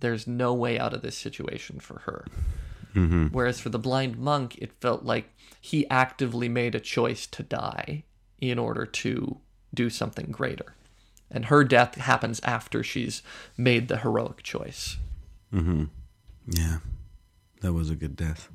there's 0.00 0.26
no 0.26 0.52
way 0.52 0.78
out 0.78 0.92
of 0.92 1.00
this 1.00 1.16
situation 1.16 1.80
for 1.80 2.00
her. 2.00 2.26
Mm-hmm. 2.94 3.28
Whereas 3.28 3.60
for 3.60 3.70
the 3.70 3.78
blind 3.78 4.18
monk, 4.18 4.58
it 4.58 4.72
felt 4.80 5.04
like 5.04 5.32
he 5.58 5.88
actively 5.88 6.50
made 6.50 6.74
a 6.74 6.80
choice 6.80 7.26
to 7.28 7.42
die 7.42 8.02
in 8.42 8.58
order 8.58 8.84
to 8.84 9.38
do 9.72 9.88
something 9.88 10.26
greater. 10.26 10.74
And 11.30 11.46
her 11.46 11.64
death 11.64 11.96
happens 11.96 12.40
after 12.44 12.82
she's 12.82 13.22
made 13.56 13.88
the 13.88 13.98
heroic 13.98 14.42
choice. 14.42 14.96
Yeah, 16.48 16.78
that 17.62 17.72
was 17.72 17.90
a 17.90 17.96
good 17.96 18.16
death. 18.16 18.48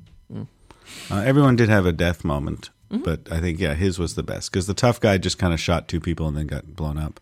Uh, 1.10 1.18
everyone 1.18 1.56
did 1.56 1.68
have 1.68 1.86
a 1.86 1.92
death 1.92 2.24
moment, 2.24 2.70
but 2.90 3.20
I 3.30 3.40
think 3.40 3.58
yeah, 3.58 3.74
his 3.74 3.98
was 3.98 4.14
the 4.14 4.22
best 4.22 4.50
because 4.50 4.66
the 4.66 4.74
tough 4.74 5.00
guy 5.00 5.18
just 5.18 5.38
kind 5.38 5.52
of 5.52 5.60
shot 5.60 5.88
two 5.88 6.00
people 6.00 6.26
and 6.28 6.36
then 6.36 6.46
got 6.46 6.74
blown 6.74 6.98
up. 6.98 7.20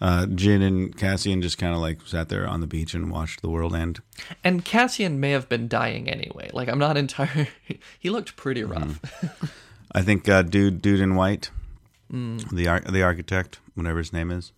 Uh, 0.00 0.26
Jyn 0.26 0.62
and 0.62 0.96
Cassian 0.96 1.40
just 1.40 1.56
kind 1.56 1.74
of 1.74 1.80
like 1.80 2.02
sat 2.06 2.28
there 2.28 2.46
on 2.46 2.60
the 2.60 2.66
beach 2.66 2.94
and 2.94 3.10
watched 3.10 3.42
the 3.42 3.48
world 3.48 3.74
end. 3.74 4.02
And 4.42 4.64
Cassian 4.64 5.20
may 5.20 5.30
have 5.30 5.48
been 5.48 5.68
dying 5.68 6.10
anyway. 6.10 6.50
Like 6.52 6.68
I'm 6.68 6.78
not 6.78 6.96
entirely. 6.96 7.48
he 7.98 8.10
looked 8.10 8.36
pretty 8.36 8.64
rough. 8.64 9.00
I 9.92 10.02
think 10.02 10.28
uh, 10.28 10.42
dude, 10.42 10.82
dude 10.82 11.00
in 11.00 11.14
white, 11.14 11.50
the 12.10 12.68
ar- 12.68 12.80
the 12.80 13.02
architect, 13.02 13.58
whatever 13.74 13.98
his 13.98 14.12
name 14.12 14.30
is, 14.30 14.52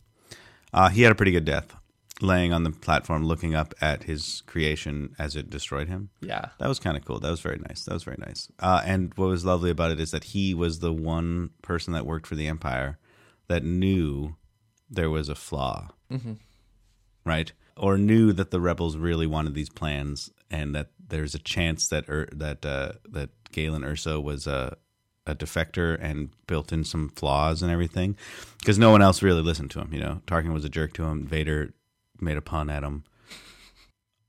uh, 0.72 0.88
he 0.88 1.02
had 1.02 1.12
a 1.12 1.14
pretty 1.14 1.32
good 1.32 1.44
death, 1.44 1.74
laying 2.20 2.52
on 2.52 2.62
the 2.64 2.70
platform, 2.70 3.24
looking 3.24 3.54
up 3.54 3.74
at 3.80 4.04
his 4.04 4.42
creation 4.46 5.14
as 5.18 5.36
it 5.36 5.48
destroyed 5.50 5.88
him. 5.88 6.10
yeah. 6.20 6.46
That 6.58 6.68
was 6.68 6.78
kind 6.78 6.96
of 6.96 7.04
cool. 7.04 7.18
That 7.20 7.30
was 7.30 7.40
very 7.40 7.58
nice. 7.58 7.84
That 7.84 7.94
was 7.94 8.04
very 8.04 8.18
nice. 8.18 8.48
Uh, 8.58 8.82
and 8.84 9.12
what 9.16 9.28
was 9.28 9.44
lovely 9.44 9.70
about 9.70 9.90
it 9.90 10.00
is 10.00 10.10
that 10.10 10.24
he 10.24 10.54
was 10.54 10.78
the 10.80 10.92
one 10.92 11.50
person 11.62 11.92
that 11.94 12.06
worked 12.06 12.26
for 12.26 12.34
the 12.34 12.46
Empire 12.48 12.98
that 13.48 13.62
knew 13.64 14.36
there 14.90 15.10
was 15.10 15.28
a 15.28 15.34
flaw, 15.34 15.88
right? 17.24 17.52
Or 17.76 17.98
knew 17.98 18.32
that 18.32 18.50
the 18.50 18.60
rebels 18.60 18.96
really 18.96 19.26
wanted 19.26 19.54
these 19.54 19.68
plans, 19.68 20.30
and 20.50 20.74
that 20.74 20.90
there's 21.08 21.34
a 21.34 21.38
chance 21.38 21.88
that 21.88 22.08
Ur- 22.08 22.28
that 22.32 22.64
uh, 22.64 22.92
that 23.10 23.30
Galen 23.52 23.82
Erso 23.82 24.22
was 24.22 24.46
a 24.46 24.76
a 25.26 25.34
defector 25.34 25.98
and 26.00 26.30
built 26.46 26.72
in 26.72 26.84
some 26.84 27.08
flaws 27.10 27.62
and 27.62 27.70
everything, 27.72 28.16
because 28.58 28.78
no 28.78 28.90
one 28.90 29.02
else 29.02 29.22
really 29.22 29.42
listened 29.42 29.70
to 29.72 29.80
him. 29.80 29.92
You 29.92 30.00
know, 30.00 30.22
Tarkin 30.26 30.52
was 30.52 30.64
a 30.64 30.68
jerk 30.68 30.92
to 30.94 31.04
him. 31.04 31.26
Vader 31.26 31.74
made 32.20 32.36
a 32.36 32.42
pun 32.42 32.70
at 32.70 32.82
him. 32.84 33.04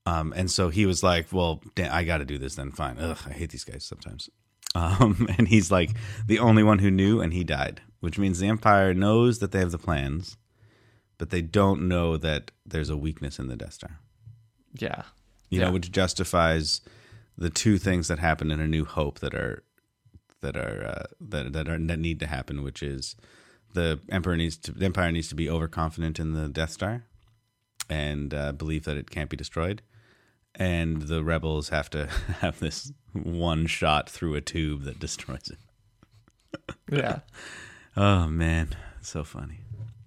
Um, 0.05 0.33
and 0.35 0.49
so 0.49 0.69
he 0.69 0.85
was 0.85 1.03
like, 1.03 1.27
"Well, 1.33 1.61
da- 1.75 1.89
I 1.93 2.03
got 2.03 2.19
to 2.19 2.25
do 2.25 2.37
this 2.37 2.55
then. 2.55 2.71
Fine. 2.71 2.97
Ugh, 2.99 3.17
I 3.25 3.31
hate 3.33 3.49
these 3.51 3.63
guys 3.65 3.83
sometimes." 3.83 4.29
Um, 4.75 5.27
and 5.37 5.47
he's 5.47 5.69
like 5.71 5.91
the 6.27 6.39
only 6.39 6.63
one 6.63 6.79
who 6.79 6.89
knew, 6.91 7.19
and 7.21 7.33
he 7.33 7.43
died, 7.43 7.81
which 7.99 8.17
means 8.17 8.39
the 8.39 8.47
Empire 8.47 8.93
knows 8.93 9.39
that 9.39 9.51
they 9.51 9.59
have 9.59 9.71
the 9.71 9.77
plans, 9.77 10.37
but 11.17 11.29
they 11.29 11.41
don't 11.41 11.87
know 11.87 12.15
that 12.17 12.51
there's 12.65 12.89
a 12.89 12.97
weakness 12.97 13.37
in 13.39 13.47
the 13.47 13.55
Death 13.57 13.73
Star. 13.73 13.99
Yeah. 14.73 15.03
You 15.49 15.59
Yeah. 15.59 15.65
know, 15.67 15.73
which 15.73 15.91
justifies 15.91 16.81
the 17.37 17.49
two 17.49 17.77
things 17.77 18.07
that 18.07 18.19
happen 18.19 18.49
in 18.51 18.59
A 18.59 18.67
New 18.67 18.85
Hope 18.85 19.19
that 19.19 19.33
are 19.35 19.63
that 20.47 20.57
are 20.57 20.85
uh, 20.87 21.03
that 21.19 21.53
that 21.53 21.67
are 21.67 21.77
that 21.77 21.99
need 21.99 22.19
to 22.21 22.27
happen, 22.27 22.63
which 22.63 22.81
is 22.81 23.15
the 23.73 23.99
Emperor 24.09 24.37
needs 24.37 24.57
to 24.57 24.71
the 24.71 24.85
Empire 24.85 25.11
needs 25.11 25.27
to 25.29 25.35
be 25.35 25.49
overconfident 25.49 26.19
in 26.19 26.33
the 26.33 26.47
Death 26.47 26.71
Star 26.71 27.03
and 27.89 28.33
uh, 28.33 28.51
believe 28.53 28.85
that 28.85 28.97
it 28.97 29.09
can't 29.09 29.29
be 29.29 29.37
destroyed, 29.37 29.81
and 30.55 31.03
the 31.03 31.23
rebels 31.23 31.69
have 31.69 31.89
to 31.89 32.07
have 32.39 32.59
this 32.59 32.91
one 33.13 33.67
shot 33.67 34.09
through 34.09 34.35
a 34.35 34.41
tube 34.41 34.83
that 34.83 34.99
destroys 34.99 35.51
it. 35.51 36.75
Yeah. 36.89 37.19
Oh 37.99 38.27
man, 38.27 38.75
so 39.01 39.23
funny. 39.23 39.61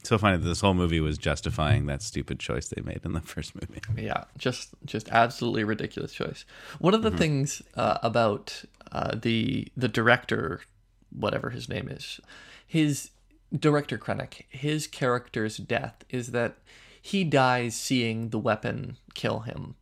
So 0.04 0.16
funny 0.16 0.36
that 0.36 0.44
this 0.44 0.60
whole 0.60 0.74
movie 0.74 1.00
was 1.00 1.18
justifying 1.18 1.86
that 1.86 2.02
stupid 2.02 2.38
choice 2.38 2.68
they 2.68 2.80
made 2.82 3.00
in 3.04 3.14
the 3.14 3.20
first 3.20 3.52
movie. 3.56 3.80
Yeah, 4.00 4.24
just 4.38 4.70
just 4.84 5.08
absolutely 5.10 5.64
ridiculous 5.64 6.12
choice. 6.12 6.44
One 6.78 6.94
of 6.94 7.02
the 7.02 7.10
things 7.10 7.62
uh, 7.74 7.98
about 8.04 8.62
uh, 8.92 9.14
the 9.14 9.68
the 9.76 9.88
director, 9.88 10.60
whatever 11.10 11.50
his 11.50 11.68
name 11.68 11.88
is, 11.88 12.20
his 12.66 13.10
director 13.56 13.98
Krennic, 13.98 14.44
his 14.48 14.86
character's 14.86 15.56
death 15.56 16.04
is 16.10 16.30
that 16.32 16.56
he 17.02 17.24
dies 17.24 17.74
seeing 17.74 18.28
the 18.30 18.38
weapon 18.38 18.96
kill 19.14 19.40
him, 19.40 19.74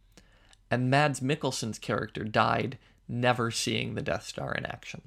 and 0.71 0.91
Mads 0.91 1.21
Mikkelsen's 1.21 1.79
character 1.79 2.25
died 2.25 2.79
never 3.09 3.51
seeing 3.51 3.95
the 3.95 4.03
Death 4.03 4.25
Star 4.25 4.53
in 4.53 4.65
action. 4.67 5.01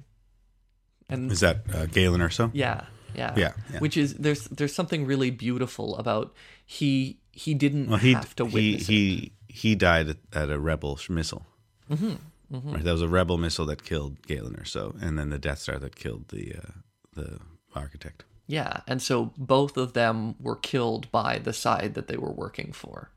And 1.08 1.30
Is 1.30 1.40
that 1.40 1.62
uh, 1.74 1.86
Galen 1.86 2.20
Erso? 2.20 2.50
yeah, 2.52 2.84
yeah, 3.14 3.32
Yeah, 3.36 3.52
yeah. 3.72 3.78
Which 3.80 3.96
is 3.96 4.14
there's 4.14 4.44
there's 4.44 4.74
something 4.74 5.04
really 5.06 5.30
beautiful 5.30 5.96
about 5.96 6.32
he 6.64 7.18
he 7.32 7.54
didn't 7.54 7.88
Well, 7.88 7.98
he 7.98 8.12
have 8.14 8.34
to 8.36 8.46
he 8.46 8.52
witness 8.54 8.82
it. 8.88 8.92
he 8.92 9.32
he 9.48 9.74
died 9.74 10.08
at, 10.08 10.16
at 10.32 10.50
a 10.50 10.58
rebel 10.58 10.98
missile. 11.08 11.44
Mm-hmm, 11.90 12.14
Right, 12.52 12.84
that 12.84 12.92
was 12.92 13.02
a 13.02 13.08
rebel 13.08 13.38
missile 13.38 13.64
that 13.66 13.82
killed 13.82 14.26
Galen 14.26 14.54
Erso, 14.54 15.00
and 15.02 15.18
then 15.18 15.30
the 15.30 15.38
Death 15.38 15.60
Star 15.60 15.78
that 15.78 15.96
killed 15.96 16.28
the 16.28 16.54
uh, 16.56 16.70
the 17.14 17.38
architect. 17.74 18.24
Yeah, 18.46 18.80
and 18.86 19.00
so 19.00 19.32
both 19.38 19.76
of 19.78 19.94
them 19.94 20.34
were 20.38 20.56
killed 20.56 21.10
by 21.10 21.38
the 21.38 21.52
side 21.52 21.94
that 21.94 22.08
they 22.08 22.16
were 22.16 22.32
working 22.32 22.72
for. 22.72 23.10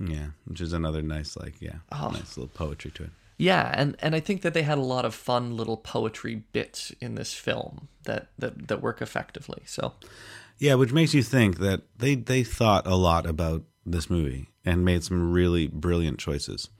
Yeah, 0.00 0.28
which 0.46 0.60
is 0.60 0.72
another 0.72 1.02
nice, 1.02 1.36
like, 1.36 1.60
yeah, 1.60 1.76
Oh. 1.92 2.08
nice 2.12 2.36
little 2.36 2.48
poetry 2.48 2.90
to 2.92 3.04
it. 3.04 3.10
Yeah, 3.38 3.72
and, 3.76 3.94
and 4.00 4.14
I 4.16 4.20
think 4.20 4.42
that 4.42 4.54
they 4.54 4.62
had 4.62 4.78
a 4.78 4.82
lot 4.82 5.04
of 5.04 5.14
fun 5.14 5.56
little 5.56 5.76
poetry 5.76 6.42
bits 6.52 6.92
in 7.00 7.14
this 7.14 7.34
film 7.34 7.86
that, 8.04 8.28
that, 8.38 8.66
that 8.68 8.82
work 8.82 9.00
effectively. 9.02 9.62
So 9.66 9.92
Yeah, 10.58 10.74
which 10.74 10.92
makes 10.92 11.14
you 11.14 11.22
think 11.22 11.58
that 11.58 11.82
they 11.98 12.14
they 12.16 12.42
thought 12.42 12.86
a 12.86 12.96
lot 12.96 13.26
about 13.26 13.62
this 13.86 14.08
movie 14.10 14.48
and 14.64 14.84
made 14.84 15.04
some 15.04 15.30
really 15.32 15.68
brilliant 15.68 16.18
choices. 16.18 16.70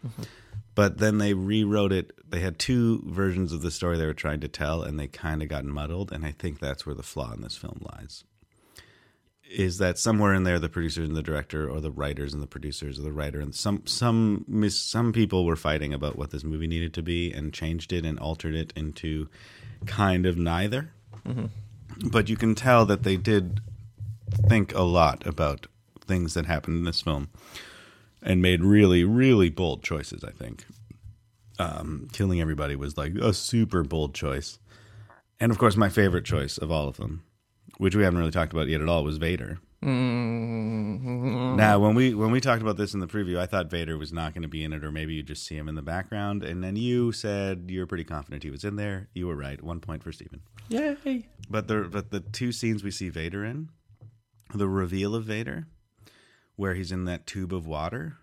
But 0.75 0.99
then 0.99 1.19
they 1.19 1.35
rewrote 1.35 1.93
it. 1.93 2.13
They 2.29 2.41
had 2.41 2.59
two 2.59 3.03
versions 3.07 3.53
of 3.53 3.63
the 3.63 3.71
story 3.71 3.97
they 3.97 4.07
were 4.07 4.15
trying 4.15 4.41
to 4.41 4.49
tell, 4.49 4.83
and 4.83 4.99
they 4.99 5.07
kind 5.07 5.43
of 5.43 5.49
got 5.49 5.65
muddled. 5.65 6.11
And 6.13 6.27
I 6.27 6.33
think 6.33 6.59
that's 6.59 6.85
where 6.85 6.95
the 6.95 7.03
flaw 7.03 7.33
in 7.33 7.43
this 7.43 7.57
film 7.57 7.81
lies. 7.81 8.25
Is 9.49 9.79
that 9.79 9.99
somewhere 9.99 10.35
in 10.35 10.43
there, 10.43 10.59
the 10.59 10.69
producers 10.69 11.07
and 11.07 11.17
the 11.17 11.23
director, 11.23 11.69
or 11.69 11.81
the 11.81 11.91
writers 11.91 12.33
and 12.33 12.43
the 12.43 12.47
producers, 12.49 12.99
or 12.99 13.03
the 13.03 13.13
writer 13.13 13.41
and 13.41 13.55
some 13.55 13.87
some 13.87 14.45
mis- 14.49 14.81
some 14.81 15.13
people 15.13 15.45
were 15.45 15.55
fighting 15.55 15.93
about 15.93 16.17
what 16.17 16.31
this 16.31 16.43
movie 16.43 16.67
needed 16.67 16.95
to 16.95 17.03
be, 17.03 17.31
and 17.31 17.53
changed 17.53 17.93
it 17.93 18.05
and 18.05 18.19
altered 18.19 18.55
it 18.55 18.73
into 18.75 19.29
kind 19.87 20.27
of 20.27 20.37
neither 20.37 20.91
mm-hmm. 21.27 21.47
but 22.09 22.29
you 22.29 22.37
can 22.37 22.55
tell 22.55 22.87
that 22.87 23.03
they 23.03 23.17
did 23.17 23.61
think 24.49 24.75
a 24.75 24.83
lot 24.83 25.27
about 25.27 25.67
things 26.07 26.35
that 26.35 26.47
happened 26.47 26.79
in 26.79 26.85
this 26.85 27.01
film 27.01 27.29
and 28.25 28.43
made 28.43 28.65
really 28.65 29.05
really 29.05 29.51
bold 29.51 29.83
choices 29.85 30.25
i 30.25 30.31
think. 30.33 30.65
Um, 31.57 32.09
killing 32.13 32.41
everybody 32.41 32.75
was 32.75 32.97
like 32.99 33.15
a 33.15 33.33
super 33.33 33.85
bold 33.85 34.13
choice. 34.13 34.59
And 35.39 35.53
of 35.53 35.59
course 35.59 35.77
my 35.77 35.89
favorite 35.89 36.25
choice 36.25 36.59
of 36.59 36.73
all 36.73 36.89
of 36.89 36.97
them 36.97 37.23
which 37.79 37.95
we 37.97 38.03
haven't 38.05 38.19
really 38.19 38.31
talked 38.33 38.53
about 38.53 38.69
yet 38.69 38.81
at 38.81 38.89
all 38.89 39.05
was 39.05 39.19
vader. 39.19 39.59
Now 39.83 41.79
when 41.79 41.95
we 41.95 42.15
when 42.15 42.31
we 42.31 42.41
talked 42.41 42.63
about 42.63 42.77
this 42.77 42.95
in 42.95 43.01
the 43.01 43.07
preview 43.07 43.39
i 43.39 43.47
thought 43.47 43.71
vader 43.71 43.99
was 43.99 44.13
not 44.13 44.33
going 44.35 44.43
to 44.43 44.49
be 44.49 44.65
in 44.65 44.73
it 44.73 44.85
or 44.85 44.91
maybe 44.91 45.15
you 45.15 45.23
just 45.23 45.47
see 45.47 45.57
him 45.57 45.69
in 45.69 45.75
the 45.75 45.83
background 45.83 46.43
and 46.43 46.63
then 46.65 46.77
you 46.77 47.13
said 47.13 47.67
you're 47.69 47.87
pretty 47.87 48.05
confident 48.05 48.43
he 48.43 48.51
was 48.51 48.65
in 48.65 48.77
there. 48.77 49.09
You 49.15 49.27
were 49.27 49.37
right. 49.37 49.63
One 49.63 49.81
point 49.81 50.03
for 50.03 50.13
Stephen. 50.13 50.41
yay! 50.69 51.27
But 51.51 51.69
the 51.69 51.89
but 51.91 52.11
the 52.11 52.21
two 52.21 52.51
scenes 52.53 52.83
we 52.83 52.91
see 52.91 53.09
Vader 53.11 53.45
in, 53.45 53.69
the 54.55 54.69
reveal 54.69 55.15
of 55.15 55.25
Vader, 55.25 55.67
where 56.57 56.75
he's 56.75 56.93
in 56.93 57.05
that 57.07 57.27
tube 57.27 57.53
of 57.53 57.67
water, 57.67 58.17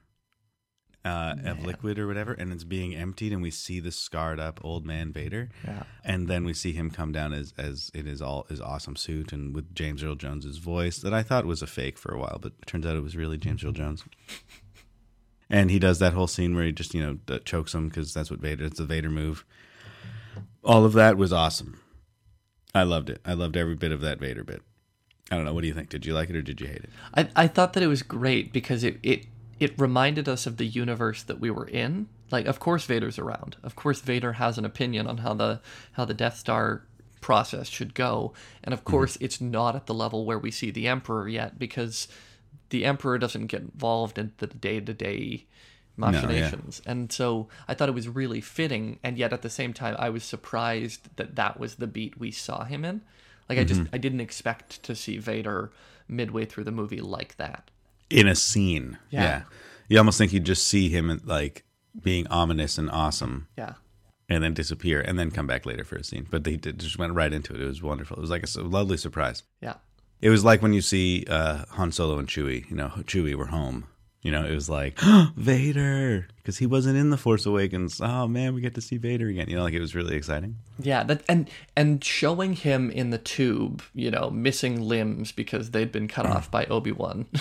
uh, 1.03 1.35
of 1.45 1.65
liquid 1.65 1.97
or 1.97 2.05
whatever, 2.07 2.33
and 2.33 2.53
it's 2.53 2.63
being 2.63 2.93
emptied, 2.95 3.33
and 3.33 3.41
we 3.41 3.49
see 3.51 3.79
the 3.79 3.91
scarred 3.91 4.39
up 4.39 4.59
old 4.63 4.85
man 4.85 5.11
Vader, 5.11 5.49
Yeah. 5.65 5.83
and 6.03 6.27
then 6.27 6.43
we 6.45 6.53
see 6.53 6.73
him 6.73 6.91
come 6.91 7.11
down 7.11 7.33
as 7.33 7.53
as 7.57 7.89
in 7.93 8.05
his 8.05 8.21
all 8.21 8.45
his 8.49 8.61
awesome 8.61 8.95
suit 8.95 9.33
and 9.33 9.55
with 9.55 9.73
James 9.73 10.03
Earl 10.03 10.15
Jones's 10.15 10.57
voice 10.59 10.97
that 10.99 11.13
I 11.13 11.23
thought 11.23 11.45
was 11.45 11.61
a 11.61 11.67
fake 11.67 11.97
for 11.97 12.13
a 12.13 12.19
while, 12.19 12.37
but 12.41 12.53
it 12.61 12.67
turns 12.67 12.85
out 12.85 12.95
it 12.95 13.01
was 13.03 13.15
really 13.17 13.37
James 13.37 13.63
Earl 13.63 13.71
Jones. 13.71 14.03
and 15.49 15.71
he 15.71 15.79
does 15.79 15.99
that 15.99 16.13
whole 16.13 16.27
scene 16.27 16.55
where 16.55 16.65
he 16.65 16.71
just 16.71 16.93
you 16.93 17.01
know 17.01 17.37
chokes 17.45 17.73
him 17.73 17.89
because 17.89 18.13
that's 18.13 18.29
what 18.29 18.39
Vader. 18.39 18.65
It's 18.65 18.77
the 18.77 18.85
Vader 18.85 19.09
move. 19.09 19.43
All 20.63 20.85
of 20.85 20.93
that 20.93 21.17
was 21.17 21.33
awesome. 21.33 21.79
I 22.75 22.83
loved 22.83 23.09
it. 23.09 23.19
I 23.25 23.33
loved 23.33 23.57
every 23.57 23.75
bit 23.75 23.91
of 23.91 24.01
that 24.01 24.19
Vader 24.19 24.43
bit. 24.43 24.61
I 25.31 25.35
don't 25.35 25.45
know. 25.45 25.53
What 25.53 25.61
do 25.61 25.67
you 25.67 25.73
think? 25.73 25.89
Did 25.89 26.05
you 26.05 26.13
like 26.13 26.29
it 26.29 26.35
or 26.35 26.41
did 26.41 26.59
you 26.59 26.67
hate 26.67 26.83
it? 26.83 26.89
I, 27.15 27.29
I 27.35 27.47
thought 27.47 27.73
that 27.73 27.83
it 27.83 27.87
was 27.87 28.03
great 28.03 28.51
because 28.51 28.83
it, 28.83 28.99
it 29.01 29.25
it 29.59 29.79
reminded 29.79 30.27
us 30.27 30.45
of 30.45 30.57
the 30.57 30.65
universe 30.65 31.23
that 31.23 31.39
we 31.39 31.49
were 31.49 31.67
in. 31.67 32.09
Like, 32.31 32.47
of 32.47 32.59
course, 32.59 32.85
Vader's 32.85 33.17
around. 33.17 33.55
Of 33.63 33.75
course, 33.75 34.01
Vader 34.01 34.33
has 34.33 34.57
an 34.57 34.65
opinion 34.65 35.07
on 35.07 35.19
how 35.19 35.33
the 35.33 35.61
how 35.93 36.03
the 36.03 36.13
Death 36.13 36.37
Star 36.37 36.83
process 37.21 37.67
should 37.69 37.93
go, 37.93 38.33
and 38.63 38.73
of 38.73 38.81
mm-hmm. 38.81 38.91
course, 38.91 39.17
it's 39.21 39.39
not 39.39 39.75
at 39.75 39.85
the 39.85 39.93
level 39.93 40.25
where 40.25 40.39
we 40.39 40.51
see 40.51 40.69
the 40.69 40.87
Emperor 40.87 41.29
yet 41.29 41.57
because 41.57 42.09
the 42.69 42.83
Emperor 42.83 43.17
doesn't 43.17 43.47
get 43.47 43.61
involved 43.61 44.17
in 44.17 44.33
the 44.37 44.47
day 44.47 44.81
to 44.81 44.93
day 44.93 45.45
machinations. 45.95 46.81
And 46.85 47.11
so 47.11 47.47
I 47.67 47.73
thought 47.73 47.89
it 47.89 47.95
was 47.95 48.09
really 48.09 48.41
fitting, 48.41 48.99
and 49.03 49.17
yet 49.17 49.31
at 49.31 49.43
the 49.43 49.49
same 49.49 49.73
time, 49.73 49.95
I 49.97 50.09
was 50.09 50.23
surprised 50.23 51.15
that 51.15 51.35
that 51.35 51.59
was 51.59 51.75
the 51.75 51.87
beat 51.87 52.19
we 52.19 52.31
saw 52.31 52.65
him 52.65 52.83
in. 52.83 53.01
Like, 53.51 53.59
I 53.59 53.63
just 53.63 53.81
I 53.93 53.97
didn't 53.97 54.21
expect 54.21 54.83
to 54.83 54.95
see 54.95 55.17
Vader 55.17 55.71
midway 56.07 56.45
through 56.45 56.63
the 56.65 56.71
movie 56.71 57.01
like 57.01 57.37
that. 57.37 57.69
In 58.09 58.27
a 58.27 58.35
scene, 58.35 58.97
Yeah. 59.09 59.21
yeah. 59.23 59.41
You 59.87 59.97
almost 59.97 60.17
think 60.17 60.31
you'd 60.33 60.45
just 60.45 60.67
see 60.67 60.89
him 60.89 61.21
like 61.25 61.63
being 62.01 62.27
ominous 62.27 62.77
and 62.77 62.89
awesome, 62.91 63.47
Yeah. 63.57 63.73
and 64.29 64.43
then 64.43 64.53
disappear, 64.53 65.01
and 65.01 65.19
then 65.19 65.31
come 65.31 65.47
back 65.47 65.65
later 65.65 65.83
for 65.83 65.95
a 65.97 66.03
scene. 66.03 66.27
But 66.29 66.43
they 66.45 66.55
did, 66.55 66.79
just 66.79 66.97
went 66.97 67.13
right 67.13 67.31
into 67.33 67.53
it. 67.53 67.61
It 67.61 67.65
was 67.65 67.81
wonderful. 67.81 68.17
It 68.17 68.21
was 68.21 68.29
like 68.29 68.45
a 68.45 68.61
lovely 68.61 68.97
surprise. 68.97 69.43
Yeah. 69.61 69.75
It 70.21 70.29
was 70.29 70.43
like 70.45 70.61
when 70.61 70.73
you 70.73 70.81
see 70.81 71.25
uh, 71.29 71.65
Han 71.71 71.91
Solo 71.91 72.19
and 72.19 72.27
Chewie. 72.27 72.69
You 72.69 72.75
know, 72.75 72.89
Chewie, 73.05 73.35
we're 73.35 73.47
home. 73.47 73.87
You 74.21 74.31
know, 74.31 74.45
it 74.45 74.53
was 74.53 74.69
like 74.69 74.99
Vader 75.35 76.27
because 76.37 76.57
he 76.57 76.67
wasn't 76.67 76.97
in 76.97 77.09
the 77.09 77.17
Force 77.17 77.45
Awakens. 77.45 77.99
Oh 78.01 78.27
man, 78.27 78.53
we 78.53 78.61
get 78.61 78.75
to 78.75 78.81
see 78.81 78.97
Vader 78.97 79.27
again. 79.27 79.49
You 79.49 79.55
know, 79.55 79.63
like 79.63 79.73
it 79.73 79.79
was 79.79 79.95
really 79.95 80.15
exciting. 80.15 80.57
Yeah, 80.79 81.03
that 81.03 81.23
and 81.27 81.49
and 81.75 82.03
showing 82.03 82.53
him 82.53 82.91
in 82.91 83.09
the 83.09 83.17
tube, 83.17 83.81
you 83.93 84.11
know, 84.11 84.29
missing 84.29 84.81
limbs 84.81 85.31
because 85.31 85.71
they'd 85.71 85.91
been 85.91 86.07
cut 86.07 86.25
off 86.27 86.51
by 86.51 86.65
Obi-Wan. 86.65 87.25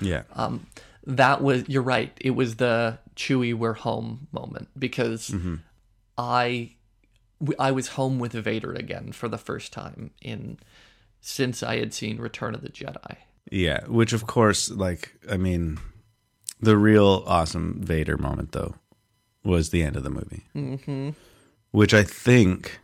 Yeah, 0.00 0.22
um, 0.34 0.66
that 1.06 1.42
was 1.42 1.68
you're 1.68 1.82
right. 1.82 2.12
It 2.20 2.32
was 2.32 2.56
the 2.56 2.98
Chewie 3.14 3.54
we're 3.54 3.74
home 3.74 4.26
moment 4.32 4.68
because 4.78 5.30
mm-hmm. 5.30 5.56
I 6.18 6.72
I 7.58 7.70
was 7.70 7.88
home 7.88 8.18
with 8.18 8.32
Vader 8.32 8.72
again 8.72 9.12
for 9.12 9.28
the 9.28 9.38
first 9.38 9.72
time 9.72 10.10
in 10.20 10.58
since 11.20 11.62
I 11.62 11.78
had 11.78 11.94
seen 11.94 12.18
Return 12.18 12.54
of 12.54 12.62
the 12.62 12.68
Jedi. 12.68 13.16
yeah. 13.50 13.86
Which 13.86 14.12
of 14.12 14.26
course, 14.26 14.70
like, 14.70 15.14
I 15.30 15.36
mean, 15.36 15.78
the 16.60 16.76
real 16.76 17.24
awesome 17.26 17.80
Vader 17.82 18.16
moment 18.16 18.52
though 18.52 18.74
was 19.44 19.70
the 19.70 19.82
end 19.82 19.96
of 19.96 20.02
the 20.02 20.10
movie, 20.10 20.44
mm-hmm. 20.54 21.10
which 21.70 21.94
I 21.94 22.02
think, 22.02 22.78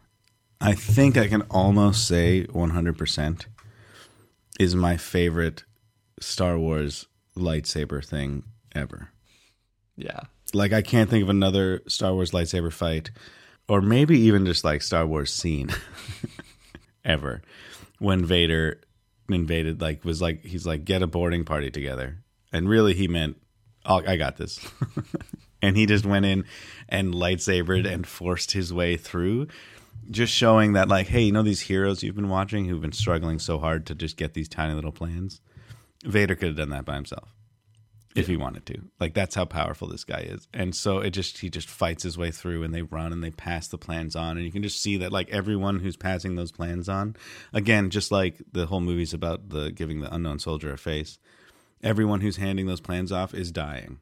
I 0.60 0.72
think 0.72 1.16
I 1.16 1.28
can 1.28 1.42
almost 1.42 2.06
say 2.06 2.44
one 2.44 2.70
hundred 2.70 2.96
percent 2.96 3.46
is 4.58 4.74
my 4.74 4.96
favorite 4.96 5.64
Star 6.20 6.58
Wars 6.58 7.06
lightsaber 7.36 8.04
thing 8.04 8.44
ever. 8.74 9.10
Yeah. 9.96 10.20
like 10.54 10.72
I 10.72 10.82
can't 10.82 11.08
think 11.10 11.22
of 11.22 11.28
another 11.30 11.82
Star 11.88 12.14
Wars 12.14 12.30
lightsaber 12.30 12.72
fight, 12.72 13.10
or 13.68 13.80
maybe 13.80 14.18
even 14.20 14.46
just 14.46 14.64
like 14.64 14.82
Star 14.82 15.06
Wars 15.06 15.32
scene 15.32 15.70
ever 17.04 17.42
when 17.98 18.24
Vader 18.24 18.80
invaded. 19.28 19.80
Like 19.80 20.04
was 20.04 20.22
like 20.22 20.44
he's 20.44 20.66
like 20.66 20.84
get 20.84 21.02
a 21.02 21.06
boarding 21.06 21.44
party 21.44 21.70
together, 21.70 22.18
and 22.52 22.68
really 22.68 22.94
he 22.94 23.08
meant 23.08 23.36
oh, 23.86 24.02
I 24.06 24.16
got 24.16 24.36
this, 24.36 24.60
and 25.62 25.76
he 25.76 25.86
just 25.86 26.04
went 26.04 26.26
in 26.26 26.44
and 26.88 27.14
lightsabered 27.14 27.86
and 27.90 28.06
forced 28.06 28.52
his 28.52 28.72
way 28.72 28.96
through. 28.96 29.48
Just 30.10 30.32
showing 30.32 30.74
that, 30.74 30.88
like, 30.88 31.08
hey, 31.08 31.22
you 31.22 31.32
know 31.32 31.42
these 31.42 31.62
heroes 31.62 32.02
you've 32.02 32.14
been 32.14 32.28
watching 32.28 32.66
who've 32.66 32.80
been 32.80 32.92
struggling 32.92 33.38
so 33.38 33.58
hard 33.58 33.86
to 33.86 33.94
just 33.94 34.16
get 34.16 34.34
these 34.34 34.48
tiny 34.48 34.74
little 34.74 34.92
plans. 34.92 35.40
Vader 36.04 36.36
could 36.36 36.48
have 36.48 36.56
done 36.56 36.70
that 36.70 36.84
by 36.84 36.94
himself 36.94 37.34
if 38.16 38.26
he 38.26 38.36
wanted 38.36 38.64
to. 38.66 38.80
Like 38.98 39.14
that's 39.14 39.34
how 39.34 39.44
powerful 39.44 39.88
this 39.88 40.02
guy 40.02 40.20
is. 40.20 40.48
And 40.54 40.74
so 40.74 40.98
it 40.98 41.10
just 41.10 41.38
he 41.38 41.50
just 41.50 41.68
fights 41.68 42.02
his 42.02 42.16
way 42.16 42.30
through 42.30 42.64
and 42.64 42.74
they 42.74 42.82
run 42.82 43.12
and 43.12 43.22
they 43.22 43.30
pass 43.30 43.68
the 43.68 43.78
plans 43.78 44.16
on 44.16 44.36
and 44.36 44.44
you 44.44 44.50
can 44.50 44.62
just 44.62 44.82
see 44.82 44.96
that 44.96 45.12
like 45.12 45.28
everyone 45.28 45.80
who's 45.80 45.96
passing 45.96 46.34
those 46.34 46.50
plans 46.50 46.88
on 46.88 47.14
again 47.52 47.90
just 47.90 48.10
like 48.10 48.40
the 48.52 48.66
whole 48.66 48.80
movie's 48.80 49.12
about 49.12 49.50
the 49.50 49.70
giving 49.70 50.00
the 50.00 50.12
unknown 50.12 50.38
soldier 50.38 50.72
a 50.72 50.78
face. 50.78 51.18
Everyone 51.82 52.20
who's 52.20 52.36
handing 52.36 52.66
those 52.66 52.80
plans 52.80 53.12
off 53.12 53.34
is 53.34 53.52
dying 53.52 54.00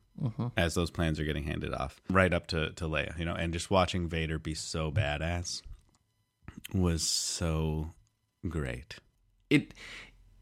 as 0.57 0.75
those 0.75 0.91
plans 0.91 1.19
are 1.19 1.25
getting 1.25 1.45
handed 1.45 1.75
off 1.75 2.01
right 2.09 2.33
up 2.33 2.47
to 2.47 2.71
to 2.73 2.85
Leia, 2.85 3.19
you 3.19 3.25
know, 3.25 3.35
and 3.35 3.53
just 3.53 3.71
watching 3.71 4.09
Vader 4.09 4.39
be 4.39 4.55
so 4.55 4.91
badass 4.91 5.63
was 6.73 7.03
so 7.03 7.91
great. 8.49 8.97
It 9.51 9.75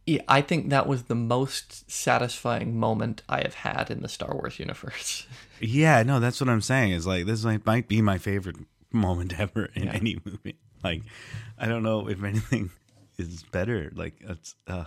yeah, 0.07 0.23
I 0.27 0.41
think 0.41 0.71
that 0.71 0.89
was 0.89 1.05
the 1.05 1.15
most 1.15 1.91
satisfying 1.91 2.77
moment 2.77 3.23
I 3.29 3.43
have 3.43 3.55
had 3.55 3.91
in 3.91 4.03
the 4.03 4.09
Star 4.09 4.35
Wars 4.35 4.59
universe. 4.59 5.27
Yeah, 5.65 6.03
no, 6.03 6.19
that's 6.19 6.41
what 6.41 6.51
I'm 6.51 6.61
saying. 6.61 6.91
Is 6.91 7.07
like 7.07 7.25
this 7.25 7.45
might, 7.45 7.65
might 7.65 7.87
be 7.87 8.03
my 8.03 8.19
favorite 8.19 8.57
moment 8.93 9.33
ever 9.39 9.67
in 9.77 9.87
any 9.87 10.19
movie. 10.25 10.57
Like, 10.83 11.03
I 11.57 11.67
don't 11.67 11.85
know 11.85 12.09
if 12.09 12.21
anything 12.25 12.71
is 13.17 13.45
better. 13.45 13.93
Like, 13.95 14.17
it's 14.23 14.57
uh, 14.67 14.87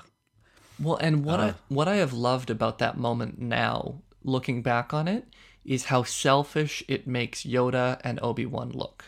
Well, 0.79 0.97
and 0.97 1.23
what 1.23 1.39
I 1.39 1.49
uh. 1.49 1.53
what 1.69 1.87
I 1.87 1.95
have 1.95 2.13
loved 2.13 2.49
about 2.49 2.79
that 2.79 2.97
moment 2.97 3.39
now, 3.39 4.01
looking 4.23 4.61
back 4.61 4.93
on 4.93 5.07
it, 5.07 5.27
is 5.63 5.85
how 5.85 6.03
selfish 6.03 6.83
it 6.87 7.07
makes 7.07 7.43
Yoda 7.43 7.99
and 8.03 8.19
Obi-Wan 8.21 8.69
look. 8.69 9.05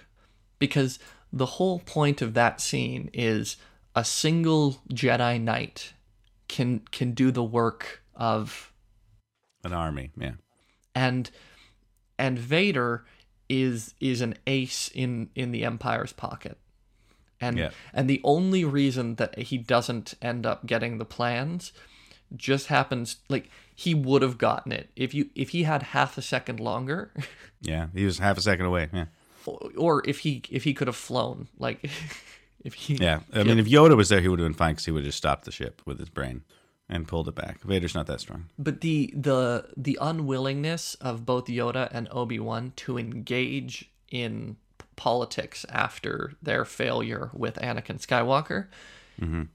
Because 0.59 0.99
the 1.31 1.45
whole 1.45 1.79
point 1.79 2.21
of 2.21 2.33
that 2.33 2.61
scene 2.61 3.09
is 3.13 3.57
a 3.95 4.03
single 4.03 4.81
Jedi 4.91 5.41
Knight 5.41 5.93
can 6.47 6.81
can 6.91 7.11
do 7.11 7.31
the 7.31 7.43
work 7.43 8.01
of 8.15 8.71
an 9.63 9.73
army. 9.73 10.11
Yeah, 10.17 10.33
and 10.95 11.29
and 12.17 12.39
Vader 12.39 13.05
is 13.49 13.93
is 13.99 14.21
an 14.21 14.35
ace 14.45 14.89
in 14.93 15.29
in 15.35 15.51
the 15.51 15.65
Empire's 15.65 16.13
pocket. 16.13 16.57
And 17.39 17.57
Yeah. 17.57 17.69
and 17.93 18.09
the 18.09 18.21
only 18.23 18.65
reason 18.65 19.15
that 19.15 19.37
he 19.37 19.57
doesn't 19.57 20.15
end 20.21 20.45
up 20.45 20.65
getting 20.65 20.97
the 20.97 21.05
plans 21.05 21.71
just 22.35 22.67
happens 22.67 23.17
like 23.29 23.49
he 23.73 23.93
would 23.93 24.21
have 24.21 24.37
gotten 24.37 24.71
it 24.71 24.89
if 24.95 25.13
you 25.13 25.29
if 25.35 25.49
he 25.49 25.63
had 25.63 25.81
half 25.83 26.17
a 26.17 26.21
second 26.21 26.59
longer 26.59 27.13
yeah. 27.61 27.87
He 27.93 28.05
was 28.05 28.19
half 28.19 28.37
a 28.37 28.41
second 28.41 28.65
away. 28.65 28.89
Yeah, 28.93 29.05
or 29.77 30.03
if 30.07 30.19
he 30.19 30.41
if 30.49 30.63
he 30.63 30.73
could 30.73 30.87
have 30.87 30.95
flown 30.95 31.47
like 31.57 31.83
if 32.63 32.73
he 32.73 32.95
yeah. 32.95 33.19
I 33.33 33.43
mean, 33.43 33.59
if 33.59 33.67
Yoda 33.67 33.95
was 33.95 34.09
there, 34.09 34.19
he 34.21 34.27
would 34.27 34.39
have 34.39 34.45
been 34.47 34.53
fine 34.57 34.71
because 34.73 34.85
he 34.85 34.91
would 34.91 35.01
have 35.03 35.07
just 35.09 35.17
stopped 35.19 35.45
the 35.45 35.51
ship 35.51 35.81
with 35.85 35.99
his 35.99 36.09
brain 36.09 36.41
and 36.89 37.07
pulled 37.07 37.27
it 37.27 37.35
back. 37.35 37.61
Vader's 37.61 37.93
not 37.95 38.07
that 38.07 38.19
strong. 38.21 38.45
but 38.57 38.81
the 38.81 39.13
the 39.15 39.69
the 39.77 39.97
unwillingness 40.01 40.95
of 40.95 41.25
both 41.25 41.45
Yoda 41.47 41.87
and 41.91 42.07
Obi-Wan 42.11 42.73
to 42.77 42.97
engage 42.97 43.89
in 44.11 44.57
politics 44.97 45.65
after 45.69 46.33
their 46.41 46.65
failure 46.65 47.29
with 47.33 47.55
Anakin 47.55 48.05
Skywalker 48.05 48.67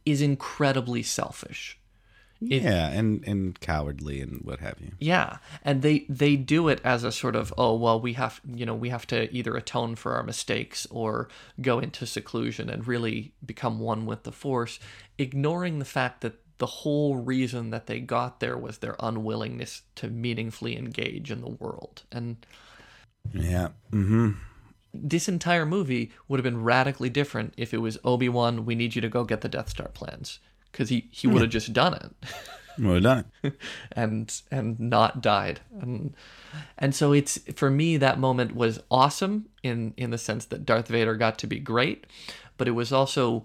is 0.07 0.23
incredibly 0.23 1.03
selfish. 1.03 1.79
yeah, 2.41 2.89
and 2.89 3.23
and 3.25 3.61
cowardly 3.61 4.21
and 4.21 4.41
what 4.43 4.59
have 4.59 4.77
you. 4.81 4.93
Yeah, 4.99 5.37
and 5.65 5.83
they 5.83 6.07
they 6.09 6.35
do 6.35 6.67
it 6.69 6.81
as 6.83 7.05
a 7.05 7.13
sort 7.13 7.37
of 7.37 7.55
oh 7.57 7.75
well 7.77 8.01
we 8.01 8.15
have 8.15 8.41
you 8.45 8.67
know 8.67 8.75
we 8.75 8.89
have 8.89 9.07
to 9.09 9.33
either 9.33 9.55
atone 9.57 9.95
for 9.95 10.15
our 10.15 10.25
mistakes 10.25 10.87
or 10.91 11.29
go 11.61 11.79
into 11.79 12.07
seclusion 12.07 12.69
and 12.69 12.89
really 12.89 13.35
become 13.45 13.79
one 13.79 14.07
with 14.07 14.25
the 14.25 14.33
force, 14.33 14.81
ignoring 15.19 15.79
the 15.79 15.85
fact 15.85 16.23
that 16.23 16.35
the 16.59 16.67
whole 16.67 17.17
reason 17.17 17.71
that 17.71 17.87
they 17.87 18.01
got 18.01 18.41
there 18.41 18.57
was 18.57 18.79
their 18.79 18.97
unwillingness 19.01 19.83
to 19.97 20.09
meaningfully 20.09 20.77
engage 20.77 21.31
in 21.31 21.41
the 21.41 21.49
world. 21.49 22.03
And 22.11 22.45
Yeah. 23.33 23.69
Mm-hmm. 23.93 24.31
This 24.95 25.29
entire 25.29 25.67
movie 25.67 26.13
would 26.29 26.39
have 26.39 26.45
been 26.45 26.63
radically 26.63 27.09
different 27.09 27.55
if 27.57 27.73
it 27.73 27.79
was 27.79 27.99
Obi-Wan, 28.05 28.65
we 28.65 28.75
need 28.75 28.95
you 28.95 29.01
to 29.01 29.09
go 29.09 29.25
get 29.25 29.41
the 29.41 29.49
Death 29.49 29.71
Star 29.71 29.89
plans 29.89 30.39
cuz 30.73 30.89
he 30.89 31.09
he 31.11 31.27
would 31.27 31.43
have 31.43 31.51
just 31.51 31.73
done 31.73 31.95
it. 31.95 32.11
Well 32.79 33.01
done. 33.01 33.27
it, 33.43 33.59
and 33.93 34.43
and 34.51 34.81
not 34.81 35.21
died 35.21 35.61
and 35.81 36.15
and 36.79 36.95
so 36.95 37.13
it's 37.13 37.39
for 37.55 37.71
me 37.71 37.97
that 37.99 38.19
moment 38.19 38.55
was 38.55 38.81
awesome 38.91 39.49
in 39.63 39.93
in 39.97 40.11
the 40.11 40.19
sense 40.19 40.47
that 40.47 40.65
Darth 40.65 40.89
Vader 40.89 41.17
got 41.17 41.39
to 41.41 41.47
be 41.47 41.59
great 41.59 42.07
but 42.57 42.69
it 42.69 42.73
was 42.73 42.93
also 42.93 43.45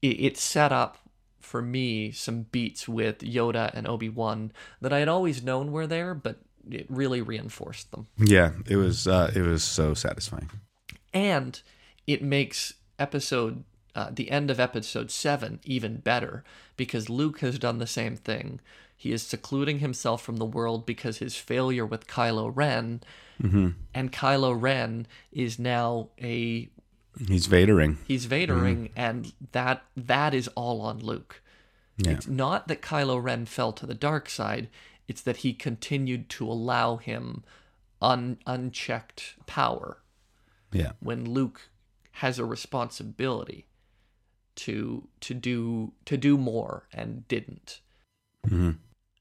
it, 0.00 0.20
it 0.20 0.36
set 0.38 0.72
up 0.72 0.98
for 1.40 1.60
me 1.60 2.10
some 2.10 2.42
beats 2.44 2.88
with 2.88 3.18
Yoda 3.18 3.70
and 3.74 3.86
Obi-Wan 3.86 4.52
that 4.80 4.92
I 4.92 5.00
had 5.00 5.08
always 5.08 5.42
known 5.42 5.70
were 5.72 5.86
there 5.86 6.14
but 6.14 6.38
it 6.70 6.86
really 6.88 7.20
reinforced 7.22 7.90
them 7.90 8.06
Yeah, 8.18 8.52
it 8.66 8.76
was. 8.76 9.06
Uh, 9.06 9.30
it 9.34 9.42
was 9.42 9.62
so 9.64 9.94
satisfying. 9.94 10.50
and 11.12 11.60
it 12.06 12.22
makes 12.22 12.74
episode 12.98 13.64
uh, 13.94 14.10
the 14.12 14.30
end 14.30 14.50
of 14.50 14.58
episode 14.60 15.10
7 15.10 15.60
even 15.64 15.96
better 15.98 16.42
because 16.76 17.08
luke 17.08 17.40
has 17.40 17.58
done 17.58 17.78
the 17.78 17.86
same 17.86 18.16
thing 18.16 18.60
He 18.96 19.12
is 19.12 19.22
secluding 19.22 19.78
himself 19.80 20.22
from 20.22 20.36
the 20.38 20.44
world 20.44 20.84
because 20.86 21.18
his 21.18 21.36
failure 21.36 21.84
with 21.86 22.06
Kylo 22.06 22.50
Ren, 22.54 23.00
and 23.94 24.12
Kylo 24.12 24.54
Ren 24.60 25.06
is 25.32 25.58
now 25.58 26.08
a 26.20 26.68
He's 27.28 27.46
Vadering. 27.46 27.96
he's 28.06 28.26
Vadering, 28.26 28.90
and 28.96 29.32
that 29.52 29.84
that 29.96 30.34
is 30.34 30.48
all 30.56 30.80
on 30.80 30.98
Luke. 31.00 31.42
Yeah. 31.98 32.12
It's 32.12 32.26
not 32.26 32.66
that 32.68 32.82
Kylo 32.82 33.22
Ren 33.22 33.46
fell 33.46 33.72
to 33.74 33.86
the 33.86 33.94
dark 33.94 34.28
side; 34.28 34.68
it's 35.08 35.22
that 35.22 35.38
he 35.38 35.52
continued 35.52 36.28
to 36.30 36.46
allow 36.46 36.96
him 36.96 37.44
un, 38.00 38.38
unchecked 38.46 39.34
power 39.46 39.98
Yeah. 40.72 40.92
when 41.00 41.28
Luke 41.30 41.68
has 42.18 42.38
a 42.38 42.44
responsibility 42.44 43.66
to 44.56 45.08
to 45.20 45.34
do 45.34 45.92
to 46.04 46.16
do 46.16 46.38
more 46.38 46.86
and 46.92 47.26
didn't. 47.28 47.80
Mm-hmm. 48.46 48.70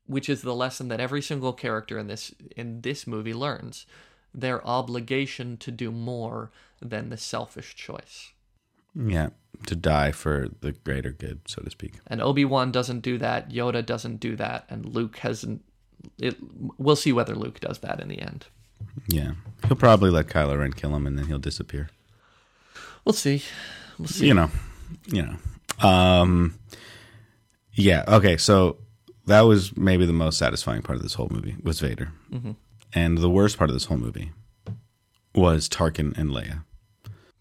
Which 0.06 0.30
is 0.30 0.42
the 0.42 0.54
lesson 0.54 0.90
that 0.90 1.00
every 1.00 1.22
single 1.22 1.54
character 1.54 1.98
in 1.98 2.08
this 2.08 2.34
in 2.56 2.82
this 2.82 3.08
movie 3.08 3.34
learns: 3.34 3.86
their 4.34 4.66
obligation 4.68 5.58
to 5.58 5.72
do 5.72 5.92
more 5.92 6.52
than 6.82 7.10
the 7.10 7.18
selfish 7.18 7.74
choice. 7.76 8.32
Yeah. 8.96 9.30
To 9.68 9.76
die 9.76 10.12
for 10.12 10.50
the 10.62 10.74
greater 10.74 11.12
good, 11.12 11.42
so 11.48 11.62
to 11.62 11.70
speak. 11.72 11.94
And 12.06 12.22
Obi 12.22 12.44
Wan 12.46 12.72
doesn't 12.72 13.00
do 13.00 13.18
that. 13.18 13.50
Yoda 13.50 13.84
doesn't 13.86 14.18
do 14.20 14.36
that, 14.36 14.66
and 14.70 14.86
Luke 14.86 15.18
hasn't. 15.18 15.64
It. 16.18 16.38
We'll 16.78 16.96
see 16.96 17.12
whether 17.14 17.36
Luke 17.36 17.60
does 17.60 17.80
that 17.80 18.00
in 18.00 18.08
the 18.08 18.20
end. 18.20 18.46
Yeah. 19.08 19.34
He'll 19.68 19.78
probably 19.78 20.10
let 20.10 20.28
Kylo 20.28 20.60
Ren 20.60 20.74
kill 20.74 20.96
him 20.96 21.08
and 21.08 21.18
then 21.18 21.26
he'll 21.28 21.40
disappear. 21.40 21.90
We'll 23.06 23.14
see. 23.14 23.44
We'll 23.98 24.08
see. 24.08 24.28
You 24.28 24.34
know. 24.34 24.52
You 25.08 25.24
know. 25.24 25.88
Um 25.88 26.60
Yeah, 27.74 28.04
okay, 28.08 28.38
so 28.38 28.78
that 29.26 29.42
was 29.42 29.76
maybe 29.78 30.06
the 30.06 30.14
most 30.14 30.38
satisfying 30.38 30.82
part 30.82 30.98
of 30.98 31.04
this 31.04 31.14
whole 31.16 31.30
movie 31.32 31.56
was 31.64 31.80
Vader. 31.80 32.12
And 32.94 33.18
the 33.18 33.30
worst 33.30 33.58
part 33.58 33.70
of 33.70 33.74
this 33.74 33.86
whole 33.86 33.98
movie 33.98 34.32
was 35.34 35.68
Tarkin 35.68 36.16
and 36.18 36.30
Leia. 36.30 36.64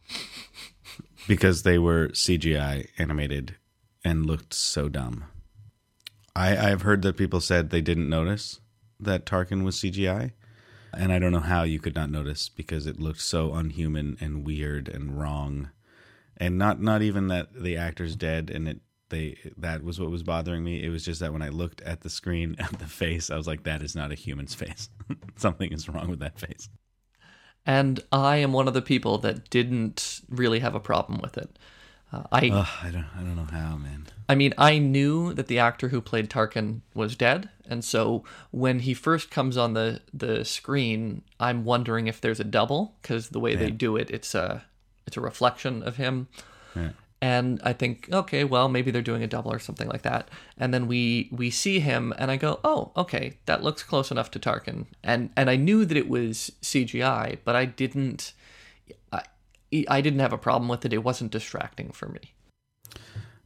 because 1.28 1.62
they 1.62 1.78
were 1.78 2.08
CGI 2.08 2.88
animated 2.98 3.56
and 4.04 4.24
looked 4.26 4.54
so 4.54 4.88
dumb. 4.88 5.24
I 6.34 6.70
I've 6.70 6.82
heard 6.82 7.02
that 7.02 7.16
people 7.16 7.40
said 7.40 7.70
they 7.70 7.80
didn't 7.80 8.08
notice 8.08 8.60
that 9.00 9.26
Tarkin 9.26 9.64
was 9.64 9.76
CGI. 9.76 10.32
And 10.94 11.10
I 11.10 11.18
don't 11.18 11.32
know 11.32 11.40
how 11.40 11.62
you 11.62 11.80
could 11.80 11.94
not 11.94 12.10
notice 12.10 12.50
because 12.50 12.86
it 12.86 13.00
looked 13.00 13.22
so 13.22 13.54
unhuman 13.54 14.18
and 14.20 14.44
weird 14.44 14.88
and 14.88 15.18
wrong. 15.18 15.70
And 16.36 16.58
not 16.58 16.82
not 16.82 17.02
even 17.02 17.28
that 17.28 17.54
the 17.54 17.76
actor's 17.76 18.14
dead 18.14 18.50
and 18.50 18.68
it 18.68 18.80
they 19.08 19.38
that 19.56 19.84
was 19.84 20.00
what 20.00 20.10
was 20.10 20.22
bothering 20.22 20.64
me. 20.64 20.82
It 20.82 20.88
was 20.88 21.04
just 21.04 21.20
that 21.20 21.32
when 21.32 21.42
I 21.42 21.50
looked 21.50 21.80
at 21.82 22.00
the 22.00 22.10
screen 22.10 22.56
at 22.58 22.78
the 22.78 22.86
face, 22.86 23.30
I 23.30 23.36
was 23.36 23.46
like, 23.46 23.62
that 23.62 23.82
is 23.82 23.94
not 23.94 24.12
a 24.12 24.16
human's 24.16 24.54
face. 24.54 24.90
Something 25.36 25.72
is 25.72 25.88
wrong 25.88 26.08
with 26.08 26.18
that 26.18 26.38
face. 26.38 26.68
And 27.64 28.00
I 28.10 28.38
am 28.38 28.52
one 28.52 28.66
of 28.66 28.74
the 28.74 28.82
people 28.82 29.18
that 29.18 29.48
didn't 29.48 30.22
really 30.28 30.58
have 30.58 30.74
a 30.74 30.80
problem 30.80 31.20
with 31.20 31.38
it. 31.38 31.58
Uh, 32.12 32.24
I 32.30 32.50
Ugh, 32.50 32.68
I 32.82 32.90
don't 32.90 33.06
I 33.16 33.20
don't 33.20 33.36
know 33.36 33.48
how, 33.50 33.76
man. 33.76 34.06
I 34.28 34.34
mean, 34.34 34.54
I 34.58 34.78
knew 34.78 35.32
that 35.34 35.46
the 35.46 35.58
actor 35.58 35.88
who 35.88 36.00
played 36.00 36.28
Tarkin 36.28 36.80
was 36.94 37.16
dead, 37.16 37.48
and 37.66 37.84
so 37.84 38.24
when 38.50 38.80
he 38.80 38.94
first 38.94 39.30
comes 39.30 39.56
on 39.56 39.74
the 39.74 40.00
the 40.12 40.44
screen, 40.44 41.22
I'm 41.40 41.64
wondering 41.64 42.06
if 42.06 42.20
there's 42.20 42.40
a 42.40 42.44
double 42.44 42.94
because 43.00 43.30
the 43.30 43.40
way 43.40 43.54
they 43.54 43.70
do 43.70 43.96
it, 43.96 44.10
it's 44.10 44.34
a 44.34 44.64
it's 45.06 45.16
a 45.16 45.20
reflection 45.20 45.82
of 45.82 45.96
him. 45.96 46.28
Yeah. 46.76 46.90
And 47.20 47.60
I 47.62 47.72
think, 47.72 48.08
okay, 48.12 48.42
well, 48.42 48.68
maybe 48.68 48.90
they're 48.90 49.00
doing 49.00 49.22
a 49.22 49.28
double 49.28 49.52
or 49.52 49.60
something 49.60 49.88
like 49.88 50.02
that. 50.02 50.28
And 50.58 50.74
then 50.74 50.88
we 50.88 51.28
we 51.30 51.50
see 51.50 51.78
him, 51.78 52.12
and 52.18 52.30
I 52.30 52.36
go, 52.36 52.58
oh, 52.64 52.90
okay, 52.96 53.38
that 53.46 53.62
looks 53.62 53.84
close 53.84 54.10
enough 54.10 54.30
to 54.32 54.40
Tarkin. 54.40 54.86
And 55.04 55.30
and 55.36 55.48
I 55.48 55.56
knew 55.56 55.84
that 55.84 55.96
it 55.96 56.08
was 56.08 56.50
CGI, 56.62 57.38
but 57.44 57.54
I 57.54 57.64
didn't. 57.64 58.32
I, 59.88 60.00
didn't 60.00 60.20
have 60.20 60.32
a 60.32 60.38
problem 60.38 60.68
with 60.68 60.84
it. 60.84 60.92
It 60.92 61.02
wasn't 61.02 61.32
distracting 61.32 61.92
for 61.92 62.08
me. 62.08 62.34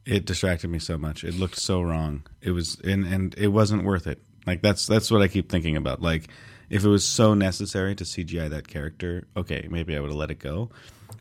It 0.04 0.24
distracted 0.24 0.68
me 0.68 0.78
so 0.78 0.98
much. 0.98 1.24
It 1.24 1.34
looked 1.34 1.58
so 1.58 1.82
wrong. 1.82 2.24
It 2.40 2.52
was 2.52 2.80
and 2.84 3.04
and 3.04 3.34
it 3.36 3.48
wasn't 3.48 3.84
worth 3.84 4.06
it. 4.06 4.22
Like 4.46 4.62
that's 4.62 4.86
that's 4.86 5.10
what 5.10 5.22
I 5.22 5.28
keep 5.28 5.50
thinking 5.50 5.76
about. 5.76 6.00
Like 6.00 6.28
if 6.70 6.84
it 6.84 6.88
was 6.88 7.04
so 7.04 7.34
necessary 7.34 7.94
to 7.96 8.04
CGI 8.04 8.50
that 8.50 8.68
character, 8.68 9.26
okay, 9.36 9.66
maybe 9.70 9.96
I 9.96 10.00
would 10.00 10.10
have 10.10 10.18
let 10.18 10.30
it 10.30 10.38
go. 10.38 10.70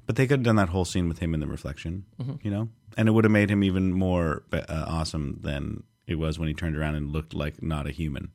But 0.05 0.15
they 0.15 0.27
could 0.27 0.39
have 0.39 0.45
done 0.45 0.55
that 0.57 0.69
whole 0.69 0.85
scene 0.85 1.07
with 1.07 1.19
him 1.19 1.33
in 1.33 1.39
the 1.39 1.47
reflection, 1.47 2.05
you 2.43 2.51
know, 2.51 2.69
and 2.95 3.07
it 3.07 3.11
would 3.11 3.23
have 3.23 3.31
made 3.31 3.49
him 3.49 3.63
even 3.63 3.91
more 3.91 4.43
uh, 4.53 4.85
awesome 4.87 5.39
than 5.41 5.83
it 6.05 6.15
was 6.15 6.37
when 6.37 6.47
he 6.47 6.53
turned 6.53 6.77
around 6.77 6.95
and 6.95 7.11
looked 7.11 7.33
like 7.33 7.61
not 7.63 7.87
a 7.87 7.91
human. 7.91 8.29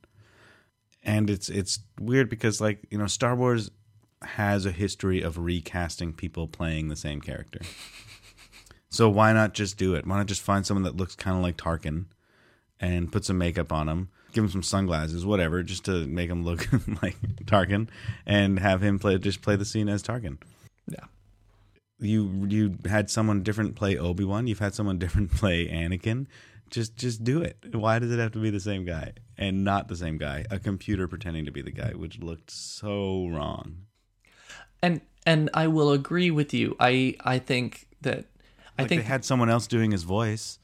And 1.03 1.29
it's 1.29 1.49
it's 1.49 1.79
weird 1.99 2.29
because 2.29 2.61
like 2.61 2.85
you 2.89 2.97
know 2.97 3.07
Star 3.07 3.35
Wars 3.35 3.71
has 4.21 4.65
a 4.65 4.71
history 4.71 5.21
of 5.21 5.37
recasting 5.37 6.13
people 6.13 6.47
playing 6.47 6.87
the 6.87 6.95
same 6.95 7.21
character. 7.21 7.61
So 8.91 9.09
why 9.09 9.31
not 9.31 9.53
just 9.53 9.77
do 9.77 9.95
it? 9.95 10.05
Why 10.05 10.17
not 10.17 10.27
just 10.27 10.41
find 10.41 10.65
someone 10.67 10.83
that 10.83 10.97
looks 10.97 11.15
kind 11.15 11.37
of 11.37 11.41
like 11.41 11.55
Tarkin 11.55 12.07
and 12.77 13.09
put 13.09 13.23
some 13.23 13.37
makeup 13.37 13.71
on 13.71 13.87
him, 13.87 14.09
give 14.33 14.43
him 14.43 14.49
some 14.49 14.63
sunglasses, 14.63 15.25
whatever, 15.25 15.63
just 15.63 15.85
to 15.85 16.05
make 16.07 16.29
him 16.29 16.43
look 16.43 16.67
like 17.01 17.15
Tarkin, 17.45 17.87
and 18.25 18.59
have 18.59 18.81
him 18.81 18.99
play 18.99 19.17
just 19.17 19.41
play 19.41 19.55
the 19.55 19.63
scene 19.63 19.87
as 19.87 20.03
Tarkin. 20.03 20.39
Yeah. 20.87 21.05
You 21.99 22.45
you 22.49 22.77
had 22.85 23.09
someone 23.09 23.43
different 23.43 23.75
play 23.75 23.97
Obi 23.97 24.25
Wan. 24.25 24.47
You've 24.47 24.59
had 24.59 24.75
someone 24.75 24.97
different 24.99 25.31
play 25.31 25.69
Anakin. 25.69 26.27
Just 26.69 26.97
just 26.97 27.23
do 27.23 27.41
it. 27.41 27.57
Why 27.73 27.97
does 27.97 28.11
it 28.11 28.19
have 28.19 28.33
to 28.33 28.41
be 28.41 28.49
the 28.49 28.59
same 28.59 28.83
guy 28.83 29.13
and 29.37 29.63
not 29.63 29.87
the 29.87 29.95
same 29.95 30.17
guy? 30.17 30.45
A 30.51 30.59
computer 30.59 31.07
pretending 31.07 31.45
to 31.45 31.51
be 31.51 31.61
the 31.61 31.71
guy, 31.71 31.91
which 31.91 32.19
looked 32.19 32.51
so 32.51 33.29
wrong. 33.29 33.85
And 34.81 35.01
and 35.25 35.49
I 35.53 35.67
will 35.67 35.91
agree 35.91 36.31
with 36.31 36.53
you. 36.53 36.75
I 36.79 37.15
I 37.21 37.39
think 37.39 37.87
that 38.01 38.25
I 38.77 38.83
Like 38.83 38.89
think 38.89 39.01
they 39.03 39.07
had 39.07 39.25
someone 39.25 39.49
else 39.49 39.67
doing 39.67 39.91
his 39.91 40.03
voice, 40.03 40.59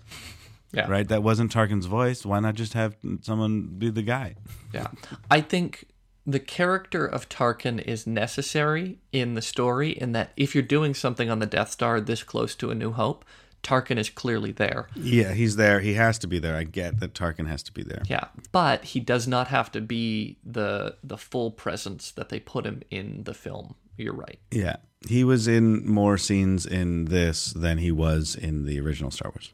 yeah 0.73 0.87
right? 0.89 1.07
That 1.07 1.23
wasn't 1.23 1.51
Tarkin's 1.53 1.85
voice. 1.85 2.25
Why 2.25 2.39
not 2.39 2.55
just 2.55 2.73
have 2.73 2.95
someone 3.21 3.67
be 3.77 3.89
the 3.89 4.01
guy? 4.03 4.35
yeah 4.73 4.87
I 5.29 5.41
think 5.41 5.85
the 6.25 6.39
character 6.39 7.05
of 7.05 7.29
Tarkin 7.29 7.81
is 7.81 8.05
necessary 8.05 8.97
in 9.13 9.35
the 9.35 9.41
story 9.41 9.91
in 9.91 10.11
that 10.11 10.31
if 10.35 10.53
you're 10.53 10.61
doing 10.61 10.93
something 10.93 11.29
on 11.29 11.39
the 11.39 11.45
Death 11.45 11.71
Star 11.71 12.01
this 12.01 12.21
close 12.23 12.53
to 12.55 12.69
A 12.69 12.75
New 12.75 12.91
Hope, 12.91 13.23
Tarkin 13.63 13.97
is 13.97 14.09
clearly 14.09 14.51
there. 14.51 14.87
Yeah, 14.93 15.33
he's 15.33 15.55
there. 15.55 15.79
He 15.79 15.93
has 15.93 16.19
to 16.19 16.27
be 16.27 16.39
there. 16.39 16.55
I 16.57 16.63
get 16.65 16.99
that 16.99 17.13
Tarkin 17.13 17.47
has 17.47 17.63
to 17.63 17.71
be 17.71 17.81
there. 17.83 18.01
Yeah, 18.09 18.25
but 18.51 18.83
he 18.83 18.99
does 18.99 19.25
not 19.27 19.47
have 19.47 19.71
to 19.71 19.79
be 19.81 20.37
the 20.43 20.97
the 21.03 21.17
full 21.17 21.51
presence 21.51 22.11
that 22.11 22.27
they 22.29 22.39
put 22.41 22.65
him 22.65 22.81
in 22.89 23.23
the 23.23 23.33
film. 23.33 23.75
You're 23.97 24.13
right. 24.13 24.39
Yeah. 24.51 24.77
He 25.07 25.23
was 25.23 25.47
in 25.47 25.87
more 25.87 26.17
scenes 26.17 26.65
in 26.65 27.05
this 27.05 27.51
than 27.53 27.77
he 27.77 27.91
was 27.91 28.35
in 28.35 28.65
the 28.65 28.79
original 28.79 29.11
Star 29.11 29.31
Wars. 29.31 29.53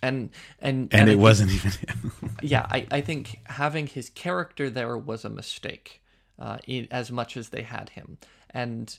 And 0.00 0.30
and 0.60 0.88
And 0.92 0.92
I 0.92 0.98
it 1.02 1.06
think- 1.06 1.20
wasn't 1.20 1.50
even 1.52 1.70
him. 1.72 2.12
yeah, 2.42 2.66
I, 2.70 2.86
I 2.90 3.00
think 3.00 3.40
having 3.46 3.86
his 3.88 4.10
character 4.10 4.70
there 4.70 4.96
was 4.96 5.24
a 5.24 5.28
mistake, 5.30 6.00
uh, 6.38 6.58
in, 6.66 6.86
as 6.90 7.10
much 7.10 7.36
as 7.36 7.48
they 7.48 7.62
had 7.62 7.90
him. 7.90 8.18
And 8.50 8.96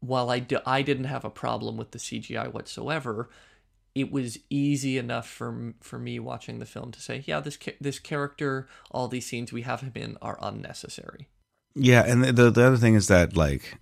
while 0.00 0.28
I, 0.30 0.38
do, 0.40 0.58
I 0.66 0.82
didn't 0.82 1.04
have 1.04 1.24
a 1.24 1.30
problem 1.30 1.76
with 1.76 1.92
the 1.92 1.98
CGI 1.98 2.52
whatsoever, 2.52 3.28
it 3.94 4.10
was 4.12 4.38
easy 4.50 4.98
enough 4.98 5.28
for 5.28 5.74
for 5.80 5.98
me 5.98 6.18
watching 6.18 6.58
the 6.58 6.66
film 6.66 6.90
to 6.92 7.00
say, 7.00 7.22
yeah, 7.26 7.40
this 7.40 7.58
this 7.80 7.98
character, 7.98 8.68
all 8.90 9.08
these 9.08 9.26
scenes 9.26 9.52
we 9.52 9.62
have 9.62 9.80
him 9.82 9.92
in 9.94 10.16
are 10.22 10.38
unnecessary. 10.42 11.28
Yeah, 11.74 12.04
and 12.06 12.24
the, 12.24 12.32
the 12.32 12.50
the 12.50 12.66
other 12.66 12.76
thing 12.76 12.94
is 12.94 13.08
that 13.08 13.36
like 13.36 13.78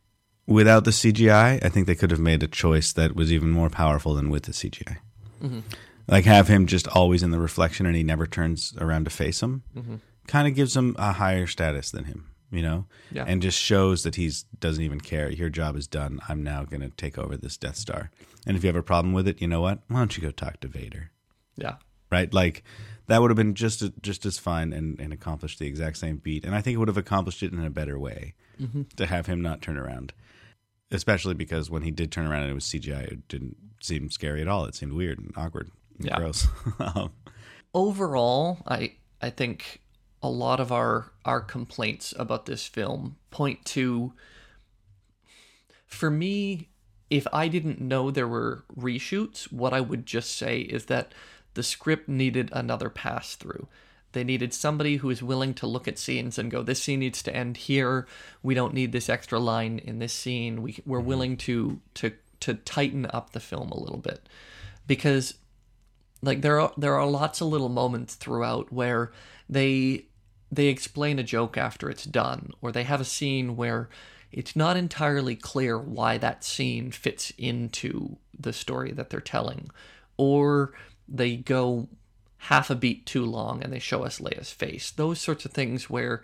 without 0.47 0.84
the 0.84 0.91
CGI, 0.91 1.62
I 1.64 1.68
think 1.68 1.87
they 1.87 1.95
could 1.95 2.11
have 2.11 2.20
made 2.20 2.43
a 2.43 2.49
choice 2.49 2.93
that 2.93 3.16
was 3.16 3.32
even 3.32 3.51
more 3.51 3.70
powerful 3.70 4.14
than 4.14 4.30
with 4.30 4.45
the 4.45 4.53
CGI. 4.53 4.99
Mm-hmm. 5.43 5.61
Like 6.09 6.24
have 6.24 6.49
him 6.49 6.66
just 6.66 6.87
always 6.89 7.22
in 7.22 7.30
the 7.30 7.41
reflection 7.41 7.87
and 7.87 7.97
he 7.97 8.03
never 8.03 8.26
turns 8.26 8.74
around 8.78 9.05
to 9.05 9.11
face 9.11 9.43
him. 9.43 9.62
Mm-hmm. 9.76 9.97
Kind 10.28 10.49
of 10.49 10.55
gives 10.55 10.76
him 10.76 10.95
a 10.99 11.12
higher 11.12 11.47
status 11.47 11.91
than 11.91 12.05
him, 12.05 12.26
you 12.51 12.62
know? 12.62 12.87
Yeah. 13.11 13.24
And 13.26 13.43
just 13.43 13.59
shows 13.59 14.03
that 14.05 14.14
he's 14.14 14.45
doesn't 14.61 14.82
even 14.82 15.01
care. 15.01 15.30
Your 15.30 15.49
job 15.49 15.76
is 15.76 15.87
done. 15.87 16.20
I'm 16.28 16.43
now 16.43 16.64
going 16.64 16.82
to 16.82 16.91
take 16.91 17.18
over 17.18 17.37
this 17.37 17.57
Death 17.57 17.76
Star. 17.76 18.11
And 18.47 18.57
if 18.57 18.62
you 18.62 18.68
have 18.68 18.76
a 18.76 18.82
problem 18.82 19.12
with 19.12 19.26
it, 19.26 19.41
you 19.41 19.49
know 19.49 19.61
what? 19.61 19.80
Why 19.89 19.99
don't 19.99 20.16
you 20.16 20.22
go 20.22 20.30
talk 20.30 20.61
to 20.61 20.68
Vader? 20.68 21.11
Yeah, 21.57 21.76
right? 22.11 22.32
Like 22.32 22.62
that 23.07 23.21
would 23.21 23.31
have 23.31 23.37
been 23.37 23.55
just 23.55 23.83
just 24.03 24.27
as 24.27 24.39
fine 24.39 24.73
and, 24.73 24.99
and 25.01 25.13
accomplished 25.13 25.59
the 25.59 25.67
exact 25.67 25.97
same 25.99 26.17
beat. 26.17 26.45
And 26.45 26.55
I 26.55 26.61
think 26.61 26.75
it 26.75 26.79
would 26.79 26.89
have 26.89 26.97
accomplished 26.97 27.43
it 27.43 27.53
in 27.53 27.65
a 27.65 27.71
better 27.71 27.99
way 27.99 28.35
to 28.97 29.07
have 29.07 29.27
him 29.27 29.41
not 29.43 29.61
turn 29.63 29.77
around, 29.77 30.13
especially 30.91 31.35
because 31.35 31.71
when 31.71 31.83
he 31.83 31.91
did 31.91 32.11
turn 32.11 32.27
around 32.27 32.43
and 32.43 32.51
it 32.51 32.55
was 32.55 32.65
CGI, 32.65 33.03
it 33.13 33.29
didn't 33.29 33.57
seem 33.83 34.11
scary 34.11 34.41
at 34.41 34.49
all. 34.49 34.65
It 34.65 34.75
seemed 34.75 34.93
weird 34.95 35.19
and 35.19 35.33
awkward, 35.37 35.71
and 35.99 36.07
Yeah. 36.09 36.17
gross. 36.17 36.47
um, 36.79 37.13
overall, 37.75 38.59
I 38.67 38.95
I 39.21 39.31
think 39.31 39.83
a 40.23 40.31
lot 40.31 40.59
of 40.61 40.73
our 40.73 41.13
our 41.25 41.41
complaints 41.41 42.15
about 42.19 42.47
this 42.47 42.67
film 42.67 43.17
point 43.31 43.65
to 43.67 44.13
for 45.87 46.11
me 46.11 46.69
if 47.09 47.27
I 47.33 47.47
didn't 47.49 47.81
know 47.81 48.11
there 48.11 48.27
were 48.27 48.65
reshoots, 48.77 49.53
what 49.53 49.73
I 49.73 49.81
would 49.81 50.07
just 50.07 50.37
say 50.37 50.59
is 50.61 50.87
that 50.87 51.13
the 51.57 51.63
script 51.63 52.09
needed 52.09 52.51
another 52.53 52.89
pass 52.89 53.35
through. 53.35 53.67
They 54.13 54.23
needed 54.25 54.55
somebody 54.55 54.97
who 54.97 55.11
is 55.11 55.23
willing 55.23 55.53
to 55.55 55.67
look 55.67 55.89
at 55.89 55.99
scenes 55.99 56.39
and 56.39 56.51
go, 56.51 56.63
"This 56.63 56.83
scene 56.83 57.01
needs 57.01 57.23
to 57.25 57.35
end 57.35 57.57
here. 57.57 58.07
We 58.43 58.55
don't 58.55 58.75
need 58.75 58.93
this 58.93 59.09
extra 59.09 59.39
line 59.39 59.79
in 59.79 59.99
this 59.99 60.13
scene. 60.13 60.63
We 60.63 60.79
we're 60.87 60.99
mm-hmm. 60.99 61.09
willing 61.09 61.37
to 61.39 61.81
to 61.95 62.13
to 62.41 62.55
tighten 62.55 63.07
up 63.07 63.31
the 63.31 63.41
film 63.41 63.71
a 63.71 63.81
little 63.81 63.99
bit." 63.99 64.29
Because 64.87 65.35
like 66.23 66.43
there 66.43 66.61
are 66.61 66.73
there 66.77 66.95
are 66.95 67.07
lots 67.07 67.41
of 67.41 67.49
little 67.49 67.69
moments 67.69 68.15
throughout 68.15 68.73
where 68.73 69.13
they 69.49 70.07
they 70.53 70.67
explain 70.67 71.19
a 71.19 71.25
joke 71.25 71.57
after 71.57 71.91
it's 71.91 72.05
done 72.05 72.53
or 72.61 72.71
they 72.71 72.85
have 72.85 73.01
a 73.01 73.05
scene 73.05 73.57
where 73.57 73.89
it's 74.33 74.57
not 74.57 74.77
entirely 74.77 75.37
clear 75.37 75.79
why 75.79 76.19
that 76.19 76.45
scene 76.45 76.91
fits 76.91 77.33
into 77.39 78.17
the 78.39 78.53
story 78.53 78.93
that 78.93 79.11
they're 79.11 79.21
telling 79.21 79.71
or 80.17 80.73
they 81.09 81.37
go 81.37 81.89
half 82.39 82.71
a 82.71 82.75
beat 82.75 83.07
too 83.07 83.25
long 83.25 83.63
and 83.63 83.73
they 83.73 83.79
show 83.79 84.05
us 84.05 84.19
Leia's 84.21 84.51
face 84.53 84.91
those 84.91 85.21
sorts 85.21 85.45
of 85.45 85.53
things 85.53 85.89
where 85.89 86.23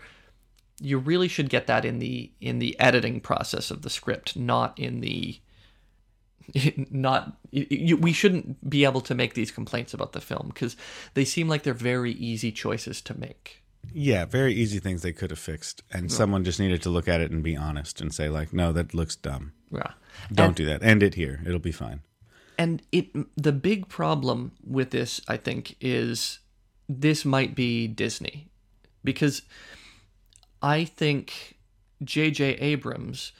you 0.80 0.98
really 0.98 1.28
should 1.28 1.48
get 1.48 1.66
that 1.66 1.84
in 1.84 1.98
the 2.00 2.30
in 2.40 2.58
the 2.58 2.78
editing 2.80 3.20
process 3.20 3.70
of 3.70 3.82
the 3.82 3.90
script 3.90 4.36
not 4.36 4.78
in 4.78 5.00
the 5.00 5.38
not 6.90 7.36
you, 7.50 7.96
we 7.96 8.12
shouldn't 8.12 8.68
be 8.68 8.84
able 8.84 9.00
to 9.00 9.14
make 9.14 9.34
these 9.34 9.50
complaints 9.50 9.94
about 9.94 10.12
the 10.12 10.20
film 10.20 10.50
because 10.52 10.76
they 11.14 11.24
seem 11.24 11.48
like 11.48 11.62
they're 11.62 11.72
very 11.74 12.12
easy 12.12 12.50
choices 12.50 13.00
to 13.00 13.18
make 13.18 13.62
Yeah, 13.92 14.24
very 14.24 14.52
easy 14.54 14.78
things 14.80 15.02
they 15.02 15.12
could 15.12 15.30
have 15.30 15.38
fixed, 15.38 15.82
and 15.92 16.10
someone 16.10 16.44
just 16.44 16.60
needed 16.60 16.82
to 16.82 16.90
look 16.90 17.08
at 17.08 17.20
it 17.20 17.30
and 17.30 17.42
be 17.42 17.56
honest 17.56 18.00
and 18.00 18.12
say 18.14 18.28
like, 18.28 18.52
"No, 18.52 18.72
that 18.72 18.92
looks 18.94 19.16
dumb. 19.16 19.52
yeah 19.70 19.92
Don't 20.32 20.48
And- 20.48 20.56
do 20.56 20.66
that. 20.66 20.82
End 20.82 21.02
it 21.02 21.14
here. 21.14 21.40
It'll 21.46 21.58
be 21.58 21.72
fine." 21.72 22.00
And 22.62 22.80
it 22.92 23.08
the 23.36 23.52
big 23.52 23.88
problem 23.88 24.52
with 24.64 24.90
this 24.90 25.20
i 25.26 25.36
think 25.36 25.76
is 25.80 26.38
this 26.88 27.24
might 27.24 27.54
be 27.54 27.86
disney. 27.88 28.48
Because 29.04 29.42
i 30.62 30.84
think 30.84 31.56
jj 32.04 32.56
abrams 32.60 33.32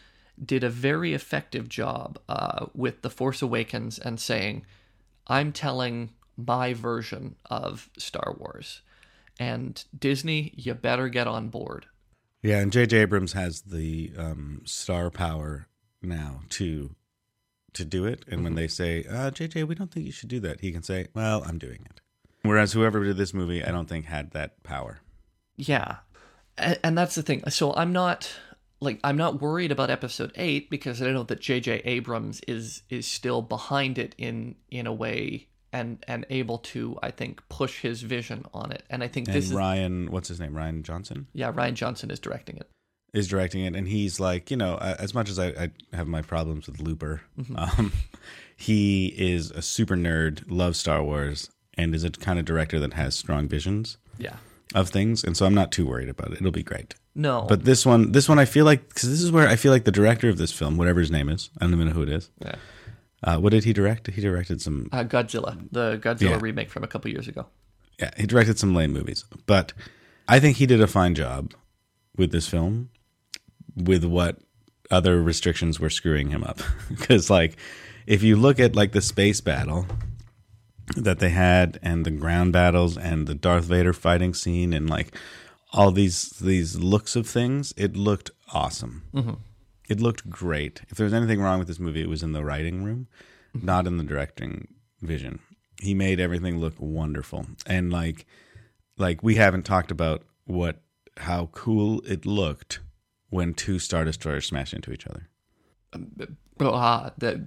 did 0.44 0.64
a 0.64 0.70
very 0.70 1.14
effective 1.14 1.68
job 1.68 2.18
uh, 2.28 2.66
with 2.74 3.02
the 3.02 3.10
force 3.10 3.42
awakens 3.42 3.98
and 3.98 4.18
saying 4.18 4.66
i'm 5.28 5.52
telling 5.52 6.10
my 6.36 6.72
version 6.72 7.36
of 7.46 7.90
star 7.98 8.34
wars. 8.38 8.82
And 9.38 9.82
disney 9.96 10.52
you 10.56 10.74
better 10.74 11.08
get 11.08 11.26
on 11.26 11.48
board. 11.48 11.86
Yeah, 12.42 12.58
and 12.58 12.72
J.J. 12.72 12.96
Abrams 12.98 13.34
has 13.34 13.60
the 13.60 14.12
um, 14.18 14.62
star 14.64 15.10
power 15.10 15.68
now 16.02 16.40
to 16.48 16.96
to 17.74 17.84
do 17.84 18.04
it. 18.04 18.24
And 18.28 18.44
when 18.44 18.54
they 18.54 18.68
say, 18.68 19.04
uh, 19.04 19.30
"J.J., 19.30 19.64
we 19.64 19.74
don't 19.74 19.90
think 19.90 20.06
you 20.06 20.12
should 20.12 20.28
do 20.28 20.40
that," 20.40 20.60
he 20.60 20.72
can 20.72 20.82
say, 20.82 21.08
"Well, 21.14 21.42
I'm 21.46 21.58
doing 21.58 21.86
it." 21.90 22.00
Whereas 22.42 22.72
whoever 22.72 23.04
did 23.04 23.16
this 23.16 23.32
movie, 23.32 23.64
I 23.64 23.70
don't 23.70 23.88
think 23.88 24.06
had 24.06 24.32
that 24.32 24.62
power. 24.62 25.00
Yeah. 25.56 25.98
And, 26.58 26.78
and 26.82 26.98
that's 26.98 27.14
the 27.14 27.22
thing. 27.22 27.48
So 27.48 27.72
I'm 27.74 27.92
not 27.92 28.32
like 28.80 28.98
I'm 29.04 29.16
not 29.16 29.40
worried 29.40 29.70
about 29.70 29.90
episode 29.90 30.32
8 30.34 30.68
because 30.68 31.00
I 31.00 31.12
know 31.12 31.22
that 31.24 31.40
JJ 31.40 31.82
Abrams 31.84 32.40
is 32.48 32.82
is 32.90 33.06
still 33.06 33.42
behind 33.42 33.98
it 33.98 34.14
in 34.18 34.56
in 34.70 34.86
a 34.86 34.92
way 34.92 35.48
and 35.72 36.04
and 36.08 36.26
able 36.30 36.58
to 36.58 36.98
I 37.02 37.12
think 37.12 37.48
push 37.48 37.80
his 37.80 38.02
vision 38.02 38.44
on 38.52 38.72
it. 38.72 38.82
And 38.90 39.02
I 39.02 39.08
think 39.08 39.28
And 39.28 39.36
this 39.36 39.46
is 39.46 39.54
Ryan, 39.54 40.10
what's 40.10 40.28
his 40.28 40.40
name? 40.40 40.52
Rian 40.52 40.82
Johnson 40.82 41.28
yeah, 41.32 41.52
Rian 41.52 41.74
Johnson 41.74 42.10
is 42.10 42.18
directing 42.18 42.56
it. 42.56 42.68
Is 43.12 43.28
directing 43.28 43.64
it, 43.64 43.76
and 43.76 43.88
he's 43.88 44.18
like, 44.18 44.50
you 44.50 44.56
know, 44.56 44.76
as 44.78 45.12
much 45.14 45.28
as 45.28 45.38
I, 45.38 45.48
I 45.48 45.70
have 45.96 46.08
my 46.08 46.22
problems 46.22 46.66
with 46.66 46.80
Looper, 46.80 47.20
um, 47.56 47.92
he 48.56 49.08
is 49.18 49.50
a 49.50 49.62
super 49.62 49.96
nerd, 49.96 50.42
loves 50.48 50.78
Star 50.78 51.02
Wars, 51.02 51.50
and 51.76 51.94
is 51.94 52.04
a 52.04 52.10
kind 52.10 52.38
of 52.38 52.44
director 52.44 52.78
that 52.80 52.94
has 52.94 53.14
strong 53.14 53.48
visions 53.48 53.98
Yeah. 54.18 54.36
of 54.74 54.88
things, 54.90 55.24
and 55.24 55.36
so 55.36 55.46
I'm 55.46 55.54
not 55.54 55.72
too 55.72 55.86
worried 55.86 56.08
about 56.08 56.28
it. 56.32 56.38
It'll 56.38 56.50
be 56.50 56.62
great. 56.62 56.94
No. 57.14 57.44
But 57.48 57.64
this 57.64 57.84
one, 57.84 58.12
this 58.12 58.28
one, 58.28 58.38
I 58.38 58.46
feel 58.46 58.64
like 58.64 58.88
because 58.88 59.10
this 59.10 59.22
is 59.22 59.30
where 59.30 59.46
I 59.46 59.56
feel 59.56 59.72
like 59.72 59.84
the 59.84 59.92
director 59.92 60.28
of 60.30 60.38
this 60.38 60.52
film, 60.52 60.76
whatever 60.78 61.00
his 61.00 61.10
name 61.10 61.28
is, 61.28 61.50
I 61.60 61.64
don't 61.64 61.74
even 61.74 61.88
know 61.88 61.92
who 61.94 62.02
it 62.02 62.08
is. 62.08 62.30
yeah. 62.42 62.54
Uh, 63.24 63.38
what 63.38 63.50
did 63.50 63.62
he 63.62 63.72
direct? 63.72 64.08
He 64.10 64.20
directed 64.20 64.60
some. 64.60 64.88
Uh, 64.90 65.04
Godzilla, 65.04 65.56
the 65.70 65.96
Godzilla 66.02 66.22
Yeah. 66.30 66.38
remake 66.40 66.70
from 66.70 66.82
a 66.82 66.88
couple 66.88 67.08
years 67.10 67.28
ago. 67.28 67.46
Yeah, 68.00 68.10
he 68.16 68.26
directed 68.26 68.58
some 68.58 68.74
lame 68.74 68.92
movies, 68.92 69.24
but 69.46 69.72
I 70.26 70.40
think 70.40 70.56
he 70.56 70.66
did 70.66 70.80
a 70.80 70.88
fine 70.88 71.14
job 71.14 71.52
with 72.16 72.32
this 72.32 72.48
film. 72.48 72.88
With 73.76 74.04
what 74.04 74.38
other 74.90 75.22
restrictions 75.22 75.80
were 75.80 75.90
screwing 75.90 76.30
him 76.30 76.44
up, 76.44 76.60
because 76.88 77.30
like, 77.30 77.56
if 78.06 78.22
you 78.22 78.36
look 78.36 78.60
at 78.60 78.76
like 78.76 78.92
the 78.92 79.00
space 79.00 79.40
battle 79.40 79.86
that 80.96 81.20
they 81.20 81.30
had, 81.30 81.78
and 81.82 82.04
the 82.04 82.10
ground 82.10 82.52
battles, 82.52 82.96
and 82.96 83.26
the 83.26 83.34
Darth 83.34 83.64
Vader 83.64 83.92
fighting 83.92 84.34
scene, 84.34 84.72
and 84.72 84.88
like 84.90 85.16
all 85.72 85.90
these 85.90 86.30
these 86.40 86.76
looks 86.76 87.16
of 87.16 87.26
things, 87.26 87.72
it 87.76 87.96
looked 87.96 88.30
awesome. 88.52 89.04
Mm-hmm. 89.14 89.34
It 89.88 90.00
looked 90.00 90.28
great. 90.28 90.82
If 90.88 90.96
there 90.96 91.04
was 91.04 91.14
anything 91.14 91.40
wrong 91.40 91.58
with 91.58 91.68
this 91.68 91.80
movie, 91.80 92.02
it 92.02 92.08
was 92.08 92.22
in 92.22 92.32
the 92.32 92.44
writing 92.44 92.84
room, 92.84 93.08
mm-hmm. 93.54 93.66
not 93.66 93.86
in 93.86 93.96
the 93.96 94.04
directing 94.04 94.68
vision. 95.00 95.40
He 95.80 95.94
made 95.94 96.20
everything 96.20 96.58
look 96.58 96.74
wonderful. 96.78 97.46
And 97.66 97.92
like 97.92 98.26
like 98.98 99.22
we 99.22 99.36
haven't 99.36 99.64
talked 99.64 99.90
about 99.90 100.22
what 100.44 100.82
how 101.18 101.50
cool 101.52 102.00
it 102.06 102.24
looked 102.24 102.80
when 103.33 103.55
two 103.55 103.78
star 103.78 104.05
destroyers 104.05 104.47
smash 104.47 104.74
into 104.74 104.93
each 104.93 105.07
other. 105.07 105.28
Ah, 106.61 107.12
that 107.18 107.39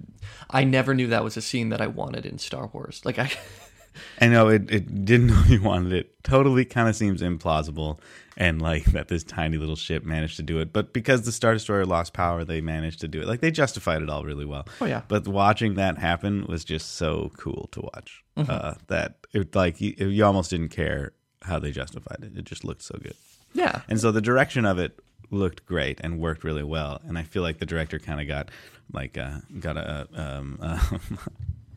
I 0.50 0.64
never 0.64 0.94
knew 0.94 1.06
that 1.06 1.24
was 1.24 1.36
a 1.36 1.42
scene 1.42 1.68
that 1.68 1.80
I 1.80 1.86
wanted 1.86 2.26
in 2.26 2.38
Star 2.38 2.66
Wars. 2.66 3.00
Like 3.04 3.18
I 3.18 3.30
I 4.20 4.26
know 4.26 4.48
it, 4.48 4.68
it 4.70 5.04
didn't 5.04 5.26
know 5.28 5.42
you 5.46 5.62
wanted 5.62 5.92
it. 5.92 6.22
Totally 6.24 6.64
kind 6.64 6.88
of 6.88 6.96
seems 6.96 7.22
implausible 7.22 8.00
and 8.36 8.60
like 8.60 8.84
that 8.86 9.06
this 9.06 9.22
tiny 9.22 9.58
little 9.58 9.76
ship 9.76 10.04
managed 10.04 10.36
to 10.38 10.42
do 10.42 10.58
it. 10.58 10.72
But 10.72 10.92
because 10.92 11.22
the 11.22 11.32
Star 11.32 11.54
Destroyer 11.54 11.86
lost 11.86 12.12
power, 12.12 12.44
they 12.44 12.60
managed 12.60 13.00
to 13.00 13.08
do 13.08 13.22
it. 13.22 13.28
Like 13.28 13.40
they 13.40 13.52
justified 13.52 14.02
it 14.02 14.10
all 14.10 14.24
really 14.24 14.44
well. 14.44 14.66
Oh, 14.80 14.86
yeah. 14.86 15.02
But 15.06 15.28
watching 15.28 15.74
that 15.74 15.98
happen 15.98 16.46
was 16.48 16.64
just 16.64 16.96
so 16.96 17.30
cool 17.36 17.68
to 17.72 17.80
watch. 17.80 18.24
Mm-hmm. 18.36 18.50
Uh, 18.50 18.74
that 18.88 19.18
it 19.32 19.54
like 19.54 19.80
you, 19.80 19.94
you 20.08 20.24
almost 20.24 20.50
didn't 20.50 20.70
care 20.70 21.12
how 21.42 21.60
they 21.60 21.70
justified 21.70 22.18
it. 22.22 22.36
It 22.36 22.44
just 22.44 22.64
looked 22.64 22.82
so 22.82 22.98
good. 23.00 23.14
Yeah. 23.54 23.82
And 23.88 24.00
so 24.00 24.12
the 24.12 24.20
direction 24.20 24.66
of 24.66 24.78
it 24.78 25.00
looked 25.30 25.66
great 25.66 26.00
and 26.02 26.20
worked 26.20 26.44
really 26.44 26.62
well. 26.62 27.00
And 27.06 27.18
I 27.18 27.22
feel 27.22 27.42
like 27.42 27.58
the 27.58 27.66
director 27.66 27.98
kind 27.98 28.20
of 28.20 28.28
got 28.28 28.50
like 28.92 29.18
uh, 29.18 29.38
got 29.60 29.76
a 29.76 30.08
um, 30.14 30.58
uh, 30.62 30.78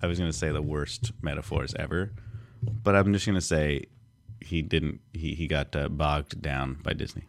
I 0.01 0.07
was 0.07 0.19
going 0.19 0.31
to 0.31 0.37
say 0.37 0.51
the 0.51 0.61
worst 0.61 1.11
metaphors 1.21 1.73
ever, 1.75 2.11
but 2.61 2.95
I'm 2.95 3.13
just 3.13 3.25
going 3.25 3.35
to 3.35 3.41
say 3.41 3.85
he 4.41 4.61
didn't. 4.61 5.01
He 5.13 5.33
he 5.35 5.47
got 5.47 5.75
uh, 5.75 5.89
bogged 5.89 6.41
down 6.41 6.79
by 6.83 6.93
Disney. 6.93 7.23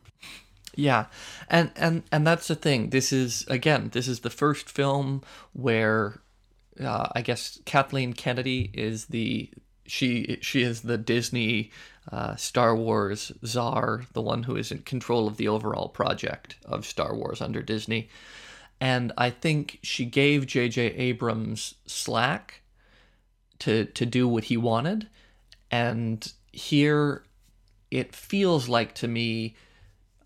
Yeah, 0.75 1.07
and 1.49 1.71
and 1.77 2.05
and 2.13 2.27
that's 2.27 2.49
the 2.49 2.55
thing. 2.55 2.91
This 2.91 3.13
is 3.13 3.45
again, 3.49 3.91
this 3.93 4.07
is 4.07 4.21
the 4.21 4.31
first 4.31 4.71
film 4.71 5.23
where 5.53 6.21
uh, 6.81 7.09
I 7.15 7.23
guess 7.23 7.61
Kathleen 7.65 8.13
Kennedy 8.13 8.71
is 8.73 9.07
the 9.07 9.51
she 9.87 10.39
she 10.41 10.63
is 10.63 10.83
the 10.83 10.99
Disney 10.99 11.71
uh, 12.11 12.37
Star 12.37 12.75
Wars 12.75 13.33
czar, 13.45 14.05
the 14.13 14.23
one 14.23 14.45
who 14.45 14.57
is 14.57 14.73
in 14.73 14.79
control 14.79 15.27
of 15.27 15.37
the 15.37 15.49
overall 15.49 15.89
project 15.89 16.57
of 16.65 16.87
Star 16.87 17.15
Wars 17.15 17.41
under 17.41 17.63
Disney. 17.63 18.09
And 18.81 19.13
I 19.19 19.31
think 19.31 19.79
she 19.83 20.07
gave 20.07 20.47
J.J. 20.47 20.81
Abrams 20.95 21.75
slack 21.87 22.63
to 23.59 23.85
to 23.85 24.07
do 24.07 24.27
what 24.27 24.45
he 24.45 24.57
wanted, 24.57 25.09
and 25.71 26.33
here 26.51 27.23
it 27.91 28.15
feels 28.15 28.69
like 28.69 28.95
to 28.95 29.09
me 29.09 29.55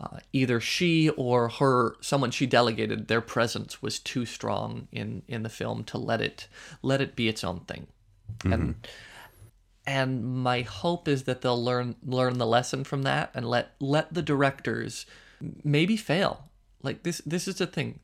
uh, 0.01 0.19
either 0.33 0.61
she 0.61 1.09
or 1.11 1.49
her 1.49 1.97
someone 2.01 2.31
she 2.31 2.47
delegated 2.47 3.09
their 3.09 3.21
presence 3.21 3.83
was 3.83 3.99
too 3.99 4.25
strong 4.25 4.89
in 4.93 5.23
in 5.29 5.43
the 5.43 5.49
film 5.49 5.85
to 5.85 5.99
let 5.99 6.21
it 6.21 6.47
let 6.83 7.01
it 7.01 7.17
be 7.17 7.29
its 7.29 7.43
own 7.45 7.61
thing 7.61 7.87
and 8.45 8.75
and 9.87 10.25
my 10.25 10.63
hope 10.63 11.09
is 11.09 11.25
that 11.25 11.43
they'll 11.43 11.63
learn 11.63 11.97
learn 12.05 12.39
the 12.39 12.47
lesson 12.47 12.85
from 12.85 13.03
that 13.03 13.31
and 13.35 13.49
let 13.49 13.75
let 13.81 14.13
the 14.15 14.23
directors 14.23 15.07
maybe 15.63 15.97
fail. 15.97 16.49
Like 16.83 17.03
this 17.03 17.19
this 17.27 17.47
is 17.49 17.57
the 17.57 17.67
thing. 17.67 18.01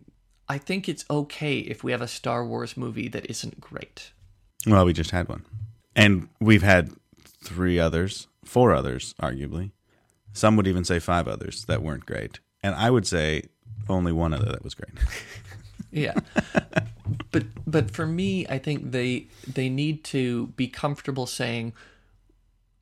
I 0.49 0.59
think 0.59 0.89
it's 0.89 1.05
okay 1.09 1.59
if 1.59 1.85
we 1.85 1.93
have 1.93 2.03
a 2.03 2.09
star 2.09 2.45
wars 2.45 2.77
movie 2.77 3.09
that 3.09 3.31
isn't 3.31 3.61
great. 3.61 4.13
Well, 4.67 4.85
we 4.85 4.93
just 4.93 5.13
had 5.13 5.29
one, 5.29 5.45
and 5.95 6.29
we've 6.41 6.63
had 6.63 6.93
three 7.45 7.79
others, 7.79 8.27
four 8.45 8.75
others, 8.75 9.15
arguably. 9.23 9.71
Some 10.33 10.57
would 10.57 10.67
even 10.67 10.85
say 10.85 10.99
five 10.99 11.27
others 11.27 11.65
that 11.65 11.83
weren't 11.83 12.05
great, 12.05 12.41
and 12.63 12.75
I 12.75 12.91
would 12.91 13.07
say 13.07 13.45
only 13.89 14.13
one 14.13 14.35
other 14.35 14.51
that 14.51 14.63
was 14.65 14.75
great. 14.75 14.93
yeah 15.91 16.15
but 17.31 17.45
but 17.67 17.91
for 17.91 18.07
me 18.07 18.47
i 18.49 18.59
think 18.59 18.93
they 18.93 19.27
they 19.47 19.69
need 19.69 20.05
to 20.05 20.49
be 20.49 20.69
comfortable 20.69 21.27
saying 21.27 21.73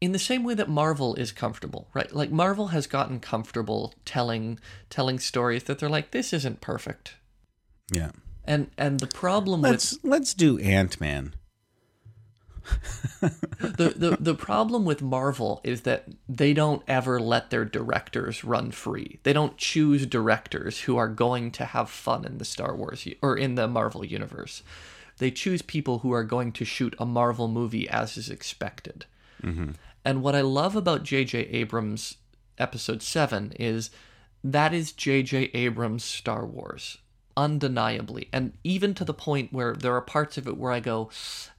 in 0.00 0.12
the 0.12 0.18
same 0.18 0.44
way 0.44 0.54
that 0.54 0.68
marvel 0.68 1.14
is 1.14 1.32
comfortable 1.32 1.88
right 1.94 2.14
like 2.14 2.30
marvel 2.30 2.68
has 2.68 2.86
gotten 2.86 3.18
comfortable 3.18 3.94
telling 4.04 4.59
telling 4.90 5.18
stories 5.18 5.64
that 5.64 5.78
they're 5.78 5.88
like 5.88 6.11
this 6.11 6.32
isn't 6.32 6.61
perfect 6.61 7.14
yeah. 7.90 8.11
and 8.44 8.70
and 8.76 9.00
the 9.00 9.06
problem 9.06 9.62
with 9.62 9.70
Let's 9.70 9.98
let's 10.02 10.34
do 10.34 10.59
Ant 10.59 11.00
Man. 11.00 11.34
The, 13.61 13.95
the 13.97 14.16
the 14.21 14.35
problem 14.35 14.85
with 14.85 15.03
Marvel 15.03 15.61
is 15.64 15.83
that 15.83 16.07
they 16.29 16.53
don't 16.53 16.83
ever 16.87 17.21
let 17.21 17.51
their 17.51 17.64
directors 17.64 18.45
run 18.45 18.71
free. 18.71 19.21
They 19.23 19.33
don't 19.33 19.57
choose 19.57 20.07
directors 20.07 20.81
who 20.81 20.97
are 20.97 21.09
going 21.09 21.51
to 21.53 21.64
have 21.64 21.91
fun 21.91 22.25
in 22.25 22.39
the 22.39 22.45
Star 22.45 22.75
Wars 22.75 23.07
or 23.23 23.37
in 23.37 23.55
the 23.55 23.69
Marvel 23.69 24.05
universe. 24.05 24.62
They 25.19 25.31
choose 25.31 25.62
people 25.62 26.01
who 26.01 26.12
are 26.12 26.25
going 26.25 26.53
to 26.53 26.64
shoot 26.64 26.95
a 26.99 27.07
Marvel 27.07 27.49
movie 27.49 27.89
as 27.89 28.16
is 28.16 28.31
expected. 28.31 29.05
Mm-hmm. 29.43 29.73
And 30.05 30.23
what 30.23 30.37
I 30.37 30.43
love 30.43 30.77
about 30.77 31.03
J.J. 31.03 31.39
Abrams' 31.39 32.16
Episode 32.57 33.03
Seven 33.03 33.53
is 33.59 33.91
that 34.45 34.73
is 34.73 34.93
J.J. 34.93 35.51
Abrams' 35.55 36.05
Star 36.05 36.47
Wars 36.47 36.99
undeniably. 37.39 38.28
And 38.32 38.53
even 38.64 38.95
to 38.95 39.05
the 39.05 39.14
point 39.14 39.53
where 39.53 39.74
there 39.74 39.95
are 39.95 40.01
parts 40.01 40.36
of 40.36 40.49
it 40.49 40.57
where 40.59 40.72
i 40.72 40.80
go 40.80 41.09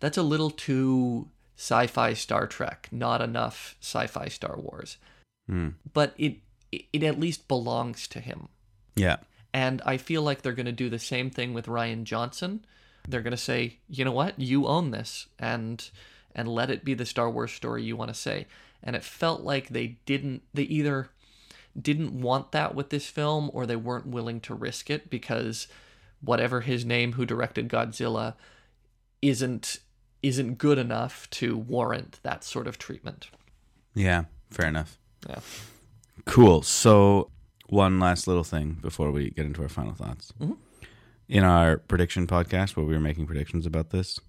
that's 0.02 0.18
a 0.18 0.22
little 0.34 0.50
too 0.52 1.30
sci-fi 1.58 2.14
star 2.14 2.46
trek 2.48 2.90
not 2.92 3.22
enough 3.22 3.76
sci-fi 3.82 4.28
star 4.28 4.58
wars. 4.58 4.98
Hmm. 5.48 5.70
But 5.94 6.14
it 6.18 6.36
it 6.72 7.04
at 7.04 7.20
least 7.20 7.48
belongs 7.48 8.08
to 8.10 8.20
him. 8.20 8.50
Yeah. 8.96 9.18
and 9.54 9.82
i 9.86 9.96
feel 9.98 10.22
like 10.22 10.42
they're 10.42 10.62
going 10.62 10.66
to 10.66 10.84
do 10.84 10.90
the 10.90 11.00
same 11.00 11.30
thing 11.30 11.54
with 11.54 11.66
rian 11.68 12.04
johnson. 12.04 12.66
They're 13.08 13.22
going 13.28 13.32
to 13.32 13.38
say 13.52 13.78
you 13.88 14.04
know 14.04 14.12
what? 14.22 14.38
You 14.38 14.68
own 14.68 14.92
this 14.92 15.28
and 15.40 15.90
and 16.36 16.48
let 16.48 16.70
it 16.70 16.84
be 16.84 16.94
the 16.94 17.06
star 17.06 17.30
wars 17.30 17.54
story 17.54 17.84
you 17.84 17.96
want 17.96 18.10
to 18.14 18.20
say. 18.28 18.48
And 18.84 18.96
it 18.96 19.04
felt 19.04 19.42
like 19.42 19.70
they 19.70 19.88
didn't 20.06 20.42
they 20.54 20.64
either 20.64 21.10
didn't 21.80 22.20
want 22.20 22.52
that 22.52 22.76
with 22.76 22.90
this 22.90 23.08
film 23.08 23.50
or 23.54 23.66
they 23.66 23.76
weren't 23.76 24.08
willing 24.08 24.40
to 24.42 24.54
risk 24.54 24.90
it 24.90 25.10
because 25.10 25.68
whatever 26.22 26.62
his 26.62 26.86
name 26.86 27.14
who 27.14 27.26
directed 27.26 27.70
Godzilla 27.70 28.36
isn't 29.22 29.80
isn't 30.22 30.58
good 30.58 30.78
enough 30.78 31.30
to 31.30 31.56
warrant 31.58 32.20
that 32.24 32.44
sort 32.44 32.68
of 32.68 32.78
treatment. 32.78 33.30
Yeah. 33.94 34.26
Fair 34.52 34.68
enough. 34.68 34.98
Yeah. 35.28 35.40
Cool. 36.26 36.62
So, 36.62 37.32
one 37.68 38.00
last 38.00 38.28
little 38.28 38.44
thing 38.44 38.78
before 38.82 39.12
we 39.12 39.30
get 39.30 39.46
into 39.46 39.62
our 39.62 39.70
final 39.70 39.94
thoughts. 39.94 40.34
In 41.28 41.44
our 41.44 41.78
prediction 41.78 42.28
podcast, 42.28 42.76
where 42.76 42.86
we 42.86 42.94
were 42.94 43.00
making 43.00 43.28
predictions 43.28 43.66
about 43.66 43.92
this, 43.92 44.20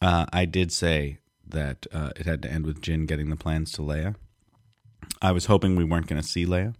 uh, 0.00 0.26
I 0.32 0.46
did 0.46 0.72
say 0.72 1.18
that 1.46 1.86
uh, 1.92 2.10
it 2.16 2.26
had 2.26 2.42
to 2.42 2.50
end 2.50 2.64
with 2.66 2.80
Jyn 2.80 3.06
getting 3.06 3.28
the 3.28 3.36
plans 3.36 3.70
to 3.72 3.82
Leia. 3.82 4.16
I 5.22 5.32
was 5.32 5.46
hoping 5.46 5.76
we 5.76 5.84
weren't 5.84 6.06
going 6.06 6.20
to 6.20 6.26
see 6.26 6.46
Leia. 6.46 6.74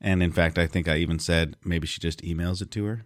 And 0.00 0.22
in 0.22 0.32
fact, 0.32 0.58
I 0.58 0.66
think 0.66 0.88
I 0.88 0.96
even 0.98 1.18
said 1.18 1.56
maybe 1.64 1.86
she 1.86 2.00
just 2.00 2.22
emails 2.22 2.60
it 2.60 2.70
to 2.72 2.84
her. 2.84 3.04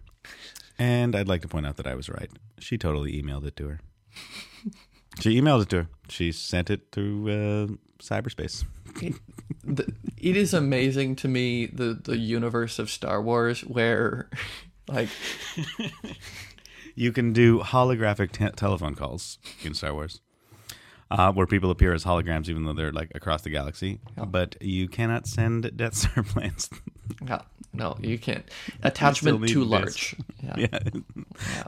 And 0.78 1.14
I'd 1.14 1.28
like 1.28 1.43
to 1.43 1.49
point 1.49 1.66
out 1.66 1.76
that 1.76 1.87
I 1.87 1.95
was 1.95 2.09
right. 2.09 2.31
She 2.59 2.78
totally 2.78 3.20
emailed 3.20 3.47
it 3.47 3.57
to 3.57 3.68
her. 3.68 3.81
She 5.18 5.39
emailed 5.39 5.62
it 5.62 5.68
to 5.70 5.76
her. 5.76 5.89
She 6.09 6.31
sent 6.31 6.70
it 6.70 6.93
through 6.93 7.28
uh, 7.28 7.66
cyberspace. 8.01 8.64
It, 9.03 9.14
the, 9.64 9.93
it 10.16 10.37
is 10.37 10.55
amazing 10.55 11.16
to 11.16 11.28
me 11.28 11.66
the 11.66 11.95
the 11.95 12.16
universe 12.16 12.78
of 12.78 12.89
Star 12.89 13.20
Wars 13.20 13.62
where 13.62 14.31
like 14.89 15.09
You 16.95 17.12
can 17.12 17.33
do 17.33 17.59
holographic 17.61 18.33
te- 18.33 18.51
telephone 18.57 18.95
calls 18.95 19.39
in 19.62 19.74
Star 19.74 19.95
Wars, 19.95 20.20
uh, 21.11 21.32
where 21.32 21.46
people 21.46 21.70
appear 21.70 21.92
as 21.92 22.04
holograms, 22.04 22.48
even 22.48 22.64
though 22.64 22.72
they're 22.72 22.92
like 22.92 23.11
across 23.14 23.42
the 23.42 23.50
galaxy. 23.50 24.00
But 24.16 24.56
you 24.61 24.88
cannot 24.88 25.26
send 25.26 25.76
Death 25.76 25.94
Star 26.02 26.22
plans. 26.22 26.70
no, 27.20 27.42
no 27.72 27.96
you 28.00 28.18
can't 28.18 28.48
attachment 28.82 29.40
need 29.40 29.48
too 29.48 29.64
large. 29.64 30.14
Yeah. 30.42 30.54
yeah. 30.56 30.78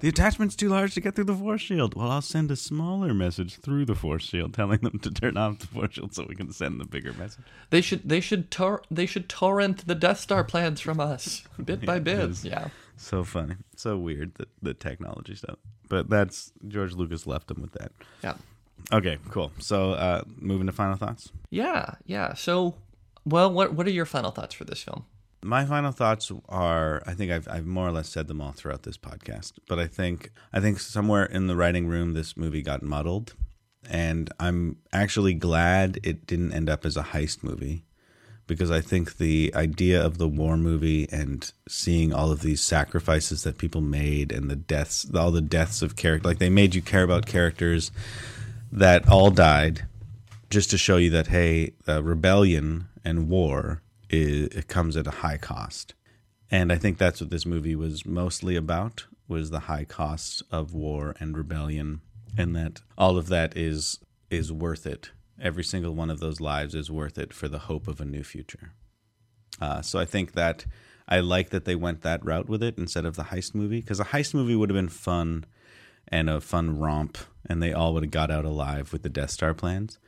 the 0.01 0.09
attachment's 0.09 0.57
too 0.57 0.71
large 0.71 0.95
to 0.95 1.01
get 1.03 1.15
through 1.15 1.27
the 1.27 1.35
force 1.35 1.61
shield. 1.61 1.95
Well, 1.95 2.11
I'll 2.11 2.23
send 2.23 2.51
a 2.51 2.57
smaller 2.57 3.13
message 3.13 3.57
through 3.57 3.85
the 3.85 3.95
force 3.95 4.25
shield, 4.25 4.55
telling 4.55 4.79
them 4.81 4.99
to 5.01 5.11
turn 5.11 5.37
off 5.37 5.59
the 5.59 5.67
force 5.67 5.93
shield 5.93 6.15
so 6.15 6.25
we 6.27 6.35
can 6.35 6.53
send 6.53 6.81
the 6.81 6.87
bigger 6.87 7.13
message. 7.13 7.45
They 7.69 7.83
should 7.83 8.09
they 8.09 8.21
should 8.21 8.51
tor- 8.51 8.83
they 8.91 9.05
should 9.05 9.29
torrent 9.29 9.87
the 9.87 9.95
Death 9.95 10.21
Star 10.21 10.43
plans 10.43 10.81
from 10.81 11.01
us 11.01 11.43
bit 11.63 11.85
by 11.87 11.99
bit. 11.99 12.43
Yeah. 12.45 12.69
So 12.97 13.25
funny, 13.25 13.57
so 13.77 13.99
weird 13.99 14.35
that 14.37 14.49
the 14.63 14.75
technology 14.75 15.35
stuff. 15.35 15.59
But 15.89 16.09
that's 16.09 16.53
George 16.67 16.95
Lucas 16.95 17.27
left 17.27 17.49
them 17.49 17.61
with 17.61 17.73
that. 17.73 17.93
Yeah. 18.25 18.35
Okay, 18.91 19.19
cool. 19.31 19.53
So 19.59 19.93
uh, 19.93 20.23
moving 20.37 20.67
to 20.67 20.73
final 20.73 20.97
thoughts. 20.97 21.31
Yeah, 21.51 21.95
yeah. 22.07 22.35
So, 22.35 22.77
well, 23.25 23.53
what 23.53 23.75
what 23.75 23.87
are 23.87 23.91
your 23.91 24.07
final 24.07 24.31
thoughts 24.31 24.55
for 24.55 24.65
this 24.65 24.83
film? 24.83 25.05
My 25.45 25.65
final 25.65 25.93
thoughts 25.93 26.31
are 26.49 27.03
I 27.07 27.15
think 27.15 27.33
I've 27.33 27.49
I've 27.49 27.67
more 27.67 27.89
or 27.89 27.93
less 27.93 28.09
said 28.09 28.29
them 28.29 28.41
all 28.41 28.53
throughout 28.53 28.85
this 28.85 28.97
podcast, 28.97 29.53
but 29.69 29.79
I 29.79 29.87
think 29.87 30.31
I 30.53 30.61
think 30.61 30.79
somewhere 30.79 31.25
in 31.25 31.47
the 31.47 31.57
writing 31.57 31.87
room 31.87 32.15
this 32.15 32.37
movie 32.37 32.63
got 32.63 32.83
muddled 32.83 33.35
and 33.89 34.31
I'm 34.39 34.77
actually 34.93 35.35
glad 35.35 35.99
it 36.03 36.27
didn't 36.27 36.53
end 36.53 36.71
up 36.71 36.85
as 36.85 36.97
a 36.97 37.03
heist 37.03 37.43
movie 37.43 37.85
because 38.47 38.71
I 38.71 38.81
think 38.81 39.19
the 39.19 39.53
idea 39.55 40.05
of 40.05 40.19
the 40.19 40.29
war 40.29 40.57
movie 40.57 41.09
and 41.11 41.51
seeing 41.69 42.13
all 42.13 42.31
of 42.31 42.43
these 42.43 42.61
sacrifices 42.61 43.45
that 43.45 43.59
people 43.59 43.81
made 43.81 44.33
and 44.33 44.51
the 44.51 44.57
deaths 44.57 45.07
all 45.15 45.31
the 45.31 45.41
deaths 45.41 45.83
of 45.83 45.97
character 45.97 46.29
like 46.29 46.39
they 46.39 46.51
made 46.51 46.75
you 46.75 46.83
care 46.83 47.03
about 47.03 47.27
characters 47.27 47.91
that 48.73 49.09
all 49.09 49.31
died 49.31 49.87
just 50.51 50.71
to 50.71 50.79
show 50.79 50.97
you 50.97 51.11
that 51.11 51.29
hey, 51.29 51.75
uh, 51.87 52.03
rebellion 52.03 52.89
and 53.05 53.29
war 53.29 53.83
is, 54.11 54.49
it 54.49 54.69
comes 54.69 54.97
at 54.97 55.07
a 55.07 55.11
high 55.11 55.37
cost, 55.37 55.95
and 56.51 56.73
I 56.73 56.77
think 56.77 56.99
that's 56.99 57.21
what 57.21 57.31
this 57.31 57.47
movie 57.47 57.77
was 57.77 58.05
mostly 58.05 58.57
about 58.57 59.07
was 59.29 59.51
the 59.51 59.61
high 59.61 59.85
costs 59.85 60.43
of 60.51 60.75
war 60.75 61.15
and 61.21 61.37
rebellion, 61.37 62.01
and 62.37 62.55
that 62.57 62.81
all 62.99 63.17
of 63.17 63.29
that 63.29 63.57
is 63.57 63.99
is 64.31 64.51
worth 64.51 64.87
it. 64.87 65.11
Every 65.41 65.65
single 65.65 65.95
one 65.95 66.11
of 66.11 66.21
those 66.21 66.41
lives 66.41 66.75
is 66.75 66.91
worth 66.91 67.19
it 67.19 67.33
for 67.33 67.49
the 67.49 67.61
hope 67.61 67.89
of 67.89 68.01
a 68.01 68.05
new 68.05 68.23
future. 68.23 68.73
Uh, 69.61 69.83
so 69.83 69.99
I 69.99 70.05
think 70.05 70.33
that 70.33 70.65
I 71.09 71.21
like 71.21 71.51
that 71.51 71.65
they 71.65 71.75
went 71.75 72.03
that 72.03 72.25
route 72.25 72.49
with 72.49 72.63
it 72.63 72.79
instead 72.79 73.05
of 73.05 73.17
the 73.17 73.25
heist 73.25 73.55
movie 73.55 73.81
because 73.81 74.01
a 74.01 74.05
heist 74.05 74.35
movie 74.35 74.57
would 74.57 74.71
have 74.71 74.77
been 74.77 74.89
fun 74.89 75.45
and 76.13 76.29
a 76.29 76.41
fun 76.41 76.79
romp, 76.79 77.19
and 77.49 77.63
they 77.63 77.73
all 77.73 77.95
would 77.95 78.05
have 78.05 78.13
got 78.13 78.31
out 78.31 78.45
alive 78.45 78.93
with 78.93 79.03
the 79.03 79.09
Death 79.09 79.31
Star 79.31 79.55
plans. 79.55 79.99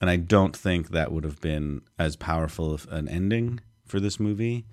And 0.00 0.08
I 0.08 0.16
don't 0.16 0.56
think 0.56 0.90
that 0.90 1.12
would 1.12 1.24
have 1.24 1.40
been 1.40 1.82
as 1.98 2.16
powerful 2.16 2.72
of 2.72 2.86
an 2.90 3.08
ending 3.08 3.60
for 3.84 4.00
this 4.00 4.20
movie 4.20 4.64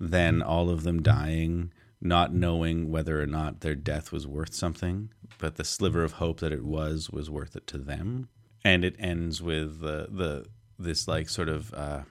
than 0.00 0.42
all 0.42 0.70
of 0.70 0.82
them 0.82 1.02
dying, 1.02 1.72
not 2.00 2.34
knowing 2.34 2.90
whether 2.90 3.22
or 3.22 3.26
not 3.26 3.60
their 3.60 3.74
death 3.74 4.12
was 4.12 4.26
worth 4.26 4.54
something, 4.54 5.10
but 5.38 5.56
the 5.56 5.64
sliver 5.64 6.02
of 6.02 6.12
hope 6.12 6.40
that 6.40 6.52
it 6.52 6.64
was 6.64 7.10
was 7.10 7.30
worth 7.30 7.56
it 7.56 7.66
to 7.68 7.78
them. 7.78 8.28
And 8.64 8.84
it 8.84 8.96
ends 8.98 9.40
with 9.40 9.80
the 9.80 10.08
the 10.10 10.46
this 10.78 11.08
like 11.08 11.28
sort 11.28 11.48
of 11.48 11.72
uh, 11.74 12.02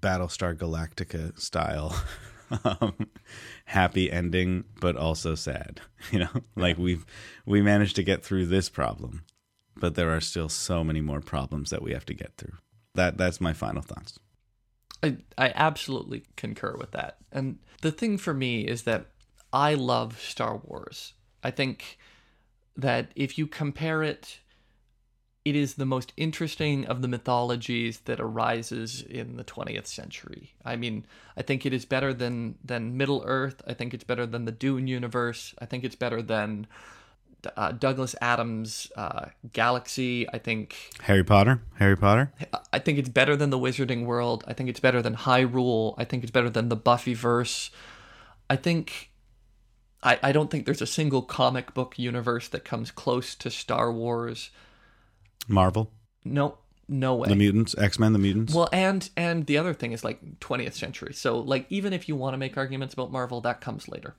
Battlestar 0.00 0.56
Galactica 0.56 1.38
style 1.38 1.94
um, 2.64 3.08
happy 3.66 4.10
ending, 4.10 4.64
but 4.80 4.96
also 4.96 5.34
sad. 5.34 5.80
You 6.10 6.20
know, 6.20 6.30
like 6.56 6.78
we've 6.78 7.04
we 7.44 7.60
managed 7.60 7.94
to 7.96 8.02
get 8.02 8.24
through 8.24 8.46
this 8.46 8.70
problem, 8.70 9.22
but 9.76 9.96
there 9.96 10.10
are 10.10 10.20
still 10.20 10.48
so 10.48 10.82
many 10.82 11.02
more 11.02 11.20
problems 11.20 11.68
that 11.68 11.82
we 11.82 11.92
have 11.92 12.06
to 12.06 12.14
get 12.14 12.32
through. 12.38 12.54
That 12.94 13.18
that's 13.18 13.38
my 13.38 13.52
final 13.52 13.82
thoughts. 13.82 14.18
I 15.02 15.18
I 15.36 15.52
absolutely 15.54 16.24
concur 16.36 16.74
with 16.78 16.92
that. 16.92 17.18
And 17.30 17.58
the 17.82 17.92
thing 17.92 18.16
for 18.16 18.32
me 18.32 18.62
is 18.62 18.84
that 18.84 19.08
I 19.52 19.74
love 19.74 20.20
Star 20.20 20.56
Wars. 20.56 21.12
I 21.44 21.50
think 21.50 21.98
that 22.76 23.12
if 23.14 23.36
you 23.36 23.46
compare 23.46 24.02
it 24.02 24.40
it 25.44 25.56
is 25.56 25.74
the 25.74 25.86
most 25.86 26.12
interesting 26.16 26.86
of 26.86 27.00
the 27.00 27.08
mythologies 27.08 28.00
that 28.00 28.20
arises 28.20 29.02
in 29.02 29.36
the 29.36 29.44
20th 29.44 29.86
century. 29.86 30.52
I 30.64 30.76
mean, 30.76 31.06
I 31.36 31.42
think 31.42 31.64
it 31.64 31.72
is 31.72 31.84
better 31.84 32.12
than 32.12 32.56
than 32.62 32.96
Middle 32.96 33.22
Earth. 33.24 33.62
I 33.66 33.72
think 33.72 33.94
it's 33.94 34.04
better 34.04 34.26
than 34.26 34.44
the 34.44 34.52
Dune 34.52 34.86
universe. 34.86 35.54
I 35.58 35.64
think 35.64 35.82
it's 35.84 35.96
better 35.96 36.20
than 36.20 36.66
uh, 37.56 37.72
Douglas 37.72 38.14
Adams' 38.20 38.92
uh, 38.96 39.26
Galaxy. 39.52 40.28
I 40.30 40.38
think 40.38 40.76
Harry 41.02 41.24
Potter, 41.24 41.62
Harry 41.76 41.96
Potter. 41.96 42.32
I 42.72 42.78
think 42.78 42.98
it's 42.98 43.08
better 43.08 43.34
than 43.34 43.48
the 43.48 43.58
Wizarding 43.58 44.04
World. 44.04 44.44
I 44.46 44.52
think 44.52 44.68
it's 44.68 44.80
better 44.80 45.00
than 45.00 45.16
Hyrule. 45.16 45.94
I 45.96 46.04
think 46.04 46.22
it's 46.22 46.30
better 46.30 46.50
than 46.50 46.68
the 46.68 46.76
Buffyverse. 46.76 47.70
I 48.50 48.56
think 48.56 49.10
I, 50.02 50.18
I 50.22 50.32
don't 50.32 50.50
think 50.50 50.66
there's 50.66 50.82
a 50.82 50.86
single 50.86 51.22
comic 51.22 51.72
book 51.72 51.98
universe 51.98 52.48
that 52.48 52.64
comes 52.64 52.90
close 52.90 53.34
to 53.36 53.50
Star 53.50 53.92
Wars. 53.92 54.50
Marvel, 55.48 55.92
No, 56.24 56.58
no 56.88 57.14
way. 57.14 57.28
the 57.28 57.36
mutants, 57.36 57.76
X 57.78 57.98
Men, 57.98 58.12
the 58.12 58.18
mutants. 58.18 58.54
well, 58.54 58.68
and 58.72 59.08
and 59.16 59.46
the 59.46 59.58
other 59.58 59.72
thing 59.74 59.92
is 59.92 60.04
like 60.04 60.40
20th 60.40 60.74
century. 60.74 61.12
So 61.14 61.38
like 61.38 61.66
even 61.70 61.92
if 61.92 62.08
you 62.08 62.16
want 62.16 62.34
to 62.34 62.38
make 62.38 62.56
arguments 62.56 62.94
about 62.94 63.10
Marvel, 63.12 63.40
that 63.42 63.60
comes 63.60 63.88
later. 63.88 64.14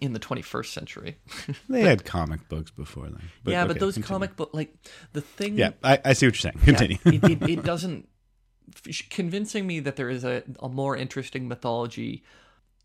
In 0.00 0.14
the 0.14 0.20
21st 0.20 0.66
century. 0.72 1.18
they 1.68 1.82
had 1.82 2.04
comic 2.06 2.48
books 2.48 2.70
before 2.70 3.04
then. 3.10 3.20
yeah, 3.44 3.64
but 3.64 3.72
okay, 3.72 3.80
those 3.80 3.94
continue. 3.94 4.08
comic 4.08 4.36
book 4.36 4.48
like 4.54 4.74
the 5.12 5.20
thing 5.20 5.58
Yeah, 5.58 5.72
I, 5.84 5.98
I 6.02 6.12
see 6.14 6.26
what 6.26 6.42
you're 6.42 6.50
saying. 6.52 6.58
Yeah, 6.60 6.64
Continue. 6.64 6.98
it, 7.04 7.24
it, 7.42 7.50
it 7.58 7.62
doesn't 7.62 8.08
convincing 9.10 9.66
me 9.66 9.80
that 9.80 9.96
there 9.96 10.08
is 10.08 10.24
a, 10.24 10.42
a 10.60 10.68
more 10.68 10.96
interesting 10.96 11.46
mythology 11.46 12.22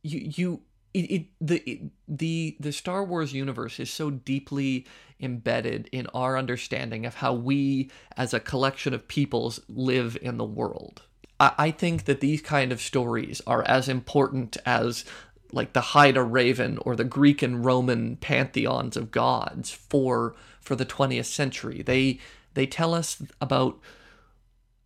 you 0.04 0.20
you 0.36 0.62
it, 0.93 1.00
it 1.12 1.26
the 1.39 1.70
it, 1.70 1.82
the 2.08 2.58
the 2.60 2.72
Star 2.74 3.04
Wars 3.06 3.32
universe 3.34 3.80
is 3.80 3.89
so 3.89 4.10
deeply 4.10 4.86
embedded 5.20 5.89
in 5.91 6.07
our 6.13 6.38
understanding 6.38 7.05
of 7.05 7.15
how 7.15 7.34
we 7.34 7.89
as 8.15 8.34
a 8.34 8.39
collection 8.39 8.93
of 8.93 9.07
peoples 9.07 9.59
live 9.68 10.18
in 10.22 10.38
the 10.38 10.45
world. 10.45 11.01
I, 11.39 11.53
I 11.57 11.72
think 11.72 12.05
that 12.05 12.22
these 12.22 12.41
kind 12.41 12.72
of 12.72 12.82
stories 12.82 13.41
are 13.47 13.63
as 13.63 13.89
important 13.89 14.57
as 14.65 15.05
like 15.51 15.74
the 15.74 15.82
Haida 15.82 16.22
Raven 16.24 16.78
or 16.82 16.95
the 16.95 17.03
Greek 17.03 17.41
and 17.41 17.63
Roman 17.63 18.18
pantheons 18.18 18.97
of 18.97 19.11
gods 19.11 19.72
for 19.72 20.36
for 20.59 20.76
the 20.76 20.86
20th 20.86 21.26
century. 21.26 21.82
They 21.82 22.20
they 22.53 22.65
tell 22.65 22.93
us 22.93 23.22
about 23.39 23.80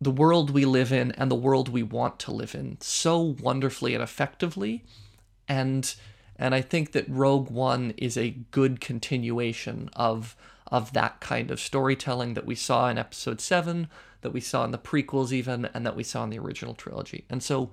the 0.00 0.10
world 0.10 0.50
we 0.50 0.64
live 0.64 0.92
in 0.92 1.12
and 1.12 1.30
the 1.30 1.36
world 1.36 1.68
we 1.68 1.82
want 1.82 2.18
to 2.20 2.32
live 2.32 2.54
in 2.54 2.76
so 2.80 3.20
wonderfully 3.20 3.94
and 3.94 4.02
effectively 4.02 4.84
and 5.48 5.94
and 6.42 6.56
I 6.56 6.60
think 6.60 6.90
that 6.90 7.08
Rogue 7.08 7.50
One 7.50 7.94
is 7.96 8.16
a 8.16 8.30
good 8.50 8.80
continuation 8.80 9.88
of 9.94 10.34
of 10.66 10.92
that 10.92 11.20
kind 11.20 11.52
of 11.52 11.60
storytelling 11.60 12.34
that 12.34 12.46
we 12.46 12.56
saw 12.56 12.88
in 12.88 12.98
episode 12.98 13.40
7 13.40 13.88
that 14.22 14.32
we 14.32 14.40
saw 14.40 14.64
in 14.64 14.70
the 14.70 14.78
prequels 14.78 15.30
even 15.30 15.66
and 15.66 15.86
that 15.86 15.94
we 15.94 16.02
saw 16.02 16.24
in 16.24 16.30
the 16.30 16.38
original 16.38 16.74
trilogy. 16.74 17.26
And 17.30 17.42
so 17.42 17.70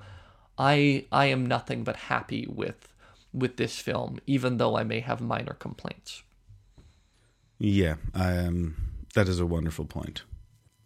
I 0.57 1.07
I 1.11 1.26
am 1.26 1.47
nothing 1.47 1.84
but 1.84 1.95
happy 1.95 2.45
with 2.47 2.93
with 3.34 3.57
this 3.57 3.80
film 3.80 4.20
even 4.28 4.57
though 4.57 4.78
I 4.78 4.84
may 4.84 4.99
have 4.99 5.20
minor 5.20 5.53
complaints. 5.53 6.22
Yeah, 7.57 7.95
um, 8.13 8.76
that 9.15 9.28
is 9.28 9.39
a 9.39 9.47
wonderful 9.47 9.86
point. 9.86 10.22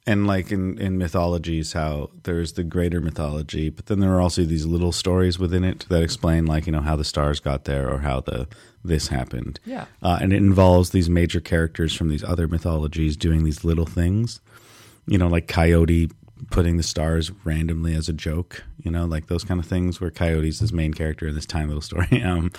And 0.05 0.27
like 0.27 0.51
in, 0.51 0.77
in 0.79 0.97
mythologies, 0.97 1.71
how 1.73 2.09
there's 2.23 2.53
the 2.53 2.63
greater 2.65 2.99
mythology, 2.99 3.69
but 3.69 3.85
then 3.85 4.01
there 4.01 4.13
are 4.13 4.19
also 4.19 4.43
these 4.43 4.65
little 4.65 4.91
stories 4.91 5.39
within 5.39 5.63
it 5.63 5.85
that 5.87 6.03
explain, 6.03 6.45
like 6.45 6.65
you 6.65 6.73
know, 6.73 6.81
how 6.81 6.97
the 6.97 7.05
stars 7.05 7.39
got 7.39 7.63
there 7.63 7.89
or 7.89 7.99
how 7.99 8.19
the 8.19 8.47
this 8.83 9.07
happened. 9.07 9.61
Yeah. 9.65 9.85
uh, 10.01 10.17
and 10.21 10.33
it 10.33 10.37
involves 10.37 10.89
these 10.89 11.09
major 11.09 11.39
characters 11.39 11.93
from 11.93 12.09
these 12.09 12.23
other 12.23 12.49
mythologies 12.49 13.15
doing 13.15 13.45
these 13.45 13.63
little 13.63 13.85
things. 13.85 14.41
You 15.07 15.17
know, 15.17 15.27
like 15.29 15.47
Coyote 15.47 16.09
putting 16.51 16.75
the 16.75 16.83
stars 16.83 17.31
randomly 17.45 17.95
as 17.95 18.09
a 18.09 18.13
joke. 18.13 18.63
You 18.83 18.91
know, 18.91 19.05
like 19.05 19.27
those 19.27 19.45
kind 19.45 19.59
of 19.61 19.65
things 19.65 20.01
where 20.01 20.11
Coyote's 20.11 20.59
this 20.59 20.73
main 20.73 20.93
character 20.93 21.29
in 21.29 21.35
this 21.35 21.45
tiny 21.45 21.67
little 21.67 21.81
story. 21.81 22.07
Um, 22.23 22.51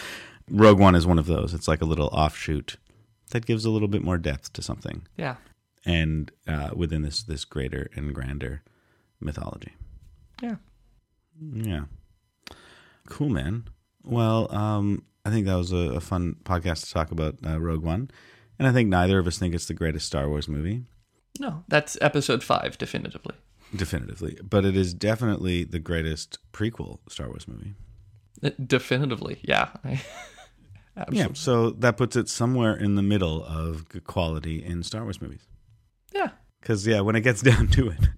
Rogue 0.51 0.79
One 0.79 0.95
is 0.95 1.07
one 1.07 1.19
of 1.19 1.27
those. 1.27 1.53
It's 1.55 1.69
like 1.69 1.83
a 1.83 1.87
little 1.87 2.09
offshoot 2.09 2.77
that 3.31 3.45
gives 3.47 3.65
a 3.65 3.71
little 3.71 3.89
bit 3.89 4.03
more 4.03 4.19
depth 4.19 4.53
to 4.55 4.63
something 4.63 5.03
Yeah. 5.17 5.37
And 5.85 6.31
uh, 6.47 6.71
within 6.75 7.03
this 7.03 7.23
this 7.23 7.45
greater 7.45 7.91
and 7.95 8.15
grander 8.15 8.63
mythology. 9.21 9.75
Yeah. 10.43 10.57
Yeah, 11.53 11.85
cool, 13.09 13.29
man. 13.29 13.65
Well, 14.05 14.55
um, 14.55 15.03
I 15.25 15.31
think 15.31 15.47
that 15.47 15.57
was 15.57 15.73
a, 15.73 15.95
a 15.97 16.01
fun 16.01 16.37
podcast 16.45 16.87
to 16.87 16.93
talk 16.93 17.11
about 17.11 17.37
uh, 17.45 17.61
Rogue 17.61 17.83
One, 17.83 18.09
and 18.59 18.69
I 18.69 18.73
think 18.73 18.89
neither 18.89 19.19
of 19.19 19.27
us 19.27 19.37
think 19.39 19.53
it's 19.55 19.67
the 19.67 19.75
greatest 19.75 20.07
Star 20.07 20.29
Wars 20.29 20.47
movie, 20.49 20.85
No, 21.41 21.65
that's 21.67 21.99
episode 22.01 22.45
5 22.45 22.79
definitively. 22.79 23.35
definitively, 23.75 24.39
but 24.49 24.65
it 24.65 24.77
is 24.77 24.95
definitely 24.95 25.65
the 25.65 25.81
greatest 25.81 26.39
prequel 26.53 26.99
Star 27.09 27.27
Wars 27.29 27.49
movie. 27.49 27.75
Uh, 28.43 28.51
Definitively. 28.65 29.41
Yeah. 29.43 29.71
Absolutely. 30.97 31.19
Yeah, 31.19 31.29
so 31.35 31.71
that 31.71 31.97
puts 31.97 32.15
it 32.15 32.29
somewhere 32.29 32.77
in 32.77 32.95
the 32.95 33.03
middle 33.03 33.45
of 33.45 33.87
quality 34.05 34.63
in 34.65 34.83
Star 34.85 35.03
Wars 35.03 35.21
movies. 35.21 35.49
Yeah. 36.15 36.31
Because 36.61 36.87
yeah, 36.87 37.01
when 37.01 37.17
it 37.17 37.23
gets 37.23 37.43
down 37.51 37.69
to 37.69 37.89
it, 37.89 38.09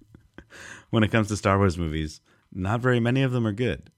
when 0.90 1.02
it 1.02 1.10
comes 1.10 1.28
to 1.28 1.36
Star 1.36 1.58
Wars 1.58 1.78
movies, 1.78 2.20
not 2.52 2.80
very 2.80 3.00
many 3.00 3.22
of 3.22 3.32
them 3.32 3.46
are 3.46 3.52
good. 3.52 3.90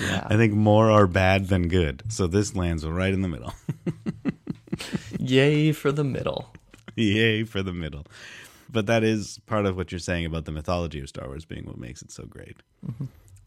Yeah. 0.00 0.26
I 0.26 0.36
think 0.36 0.52
more 0.52 0.90
are 0.90 1.06
bad 1.06 1.48
than 1.48 1.68
good. 1.68 2.02
So 2.08 2.26
this 2.26 2.54
lands 2.54 2.86
right 2.86 3.12
in 3.12 3.22
the 3.22 3.28
middle. 3.28 3.52
Yay 5.18 5.72
for 5.72 5.90
the 5.90 6.04
middle. 6.04 6.54
Yay 6.94 7.44
for 7.44 7.62
the 7.62 7.72
middle. 7.72 8.06
But 8.70 8.86
that 8.86 9.02
is 9.02 9.40
part 9.46 9.66
of 9.66 9.76
what 9.76 9.90
you're 9.90 9.98
saying 9.98 10.26
about 10.26 10.44
the 10.44 10.52
mythology 10.52 11.00
of 11.00 11.08
Star 11.08 11.26
Wars 11.26 11.44
being 11.44 11.64
what 11.64 11.78
makes 11.78 12.02
it 12.02 12.12
so 12.12 12.24
great. 12.24 12.58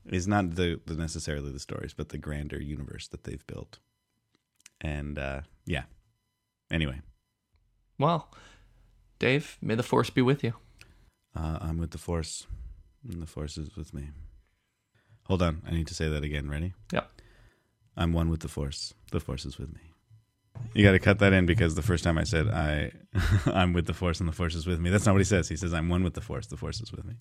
It's 0.05 0.27
not 0.27 0.55
the, 0.55 0.79
the 0.85 0.95
necessarily 0.95 1.51
the 1.51 1.59
stories, 1.59 1.93
but 1.93 2.09
the 2.09 2.17
grander 2.17 2.61
universe 2.61 3.07
that 3.09 3.23
they've 3.23 3.45
built. 3.45 3.79
And 4.81 5.19
uh, 5.19 5.41
yeah. 5.65 5.83
Anyway, 6.71 7.01
Well, 7.99 8.31
Dave, 9.19 9.57
may 9.61 9.75
the 9.75 9.83
force 9.83 10.09
be 10.09 10.21
with 10.21 10.43
you. 10.43 10.53
uh, 11.35 11.59
I'm 11.61 11.77
with 11.77 11.91
the 11.91 11.97
Force, 11.97 12.47
and 13.07 13.21
the 13.21 13.27
Force 13.27 13.57
is 13.57 13.75
with 13.75 13.93
me. 13.93 14.09
Hold 15.25 15.41
on, 15.43 15.61
I 15.67 15.71
need 15.71 15.87
to 15.87 15.93
say 15.93 16.07
that 16.09 16.23
again. 16.23 16.49
Ready? 16.49 16.73
Yep. 16.91 17.11
I'm 17.95 18.13
one 18.13 18.29
with 18.29 18.39
the 18.39 18.47
Force. 18.47 18.93
The 19.11 19.19
Force 19.19 19.45
is 19.45 19.57
with 19.59 19.73
me. 19.73 19.81
You 20.73 20.83
got 20.83 20.91
to 20.93 20.99
cut 20.99 21.19
that 21.19 21.33
in 21.33 21.45
because 21.45 21.75
the 21.75 21.81
first 21.81 22.03
time 22.03 22.17
I 22.17 22.23
said 22.23 22.47
I, 22.47 22.91
I'm 23.47 23.73
with 23.73 23.85
the 23.85 23.93
Force 23.93 24.19
and 24.19 24.27
the 24.29 24.33
Force 24.33 24.55
is 24.55 24.65
with 24.65 24.79
me. 24.79 24.89
That's 24.89 25.05
not 25.05 25.13
what 25.13 25.19
he 25.19 25.25
says. 25.25 25.49
He 25.49 25.55
says 25.57 25.73
I'm 25.73 25.89
one 25.89 26.03
with 26.03 26.13
the 26.13 26.21
Force. 26.21 26.47
The 26.47 26.57
Force 26.57 26.81
is 26.81 26.91
with 26.91 27.03
me. 27.05 27.15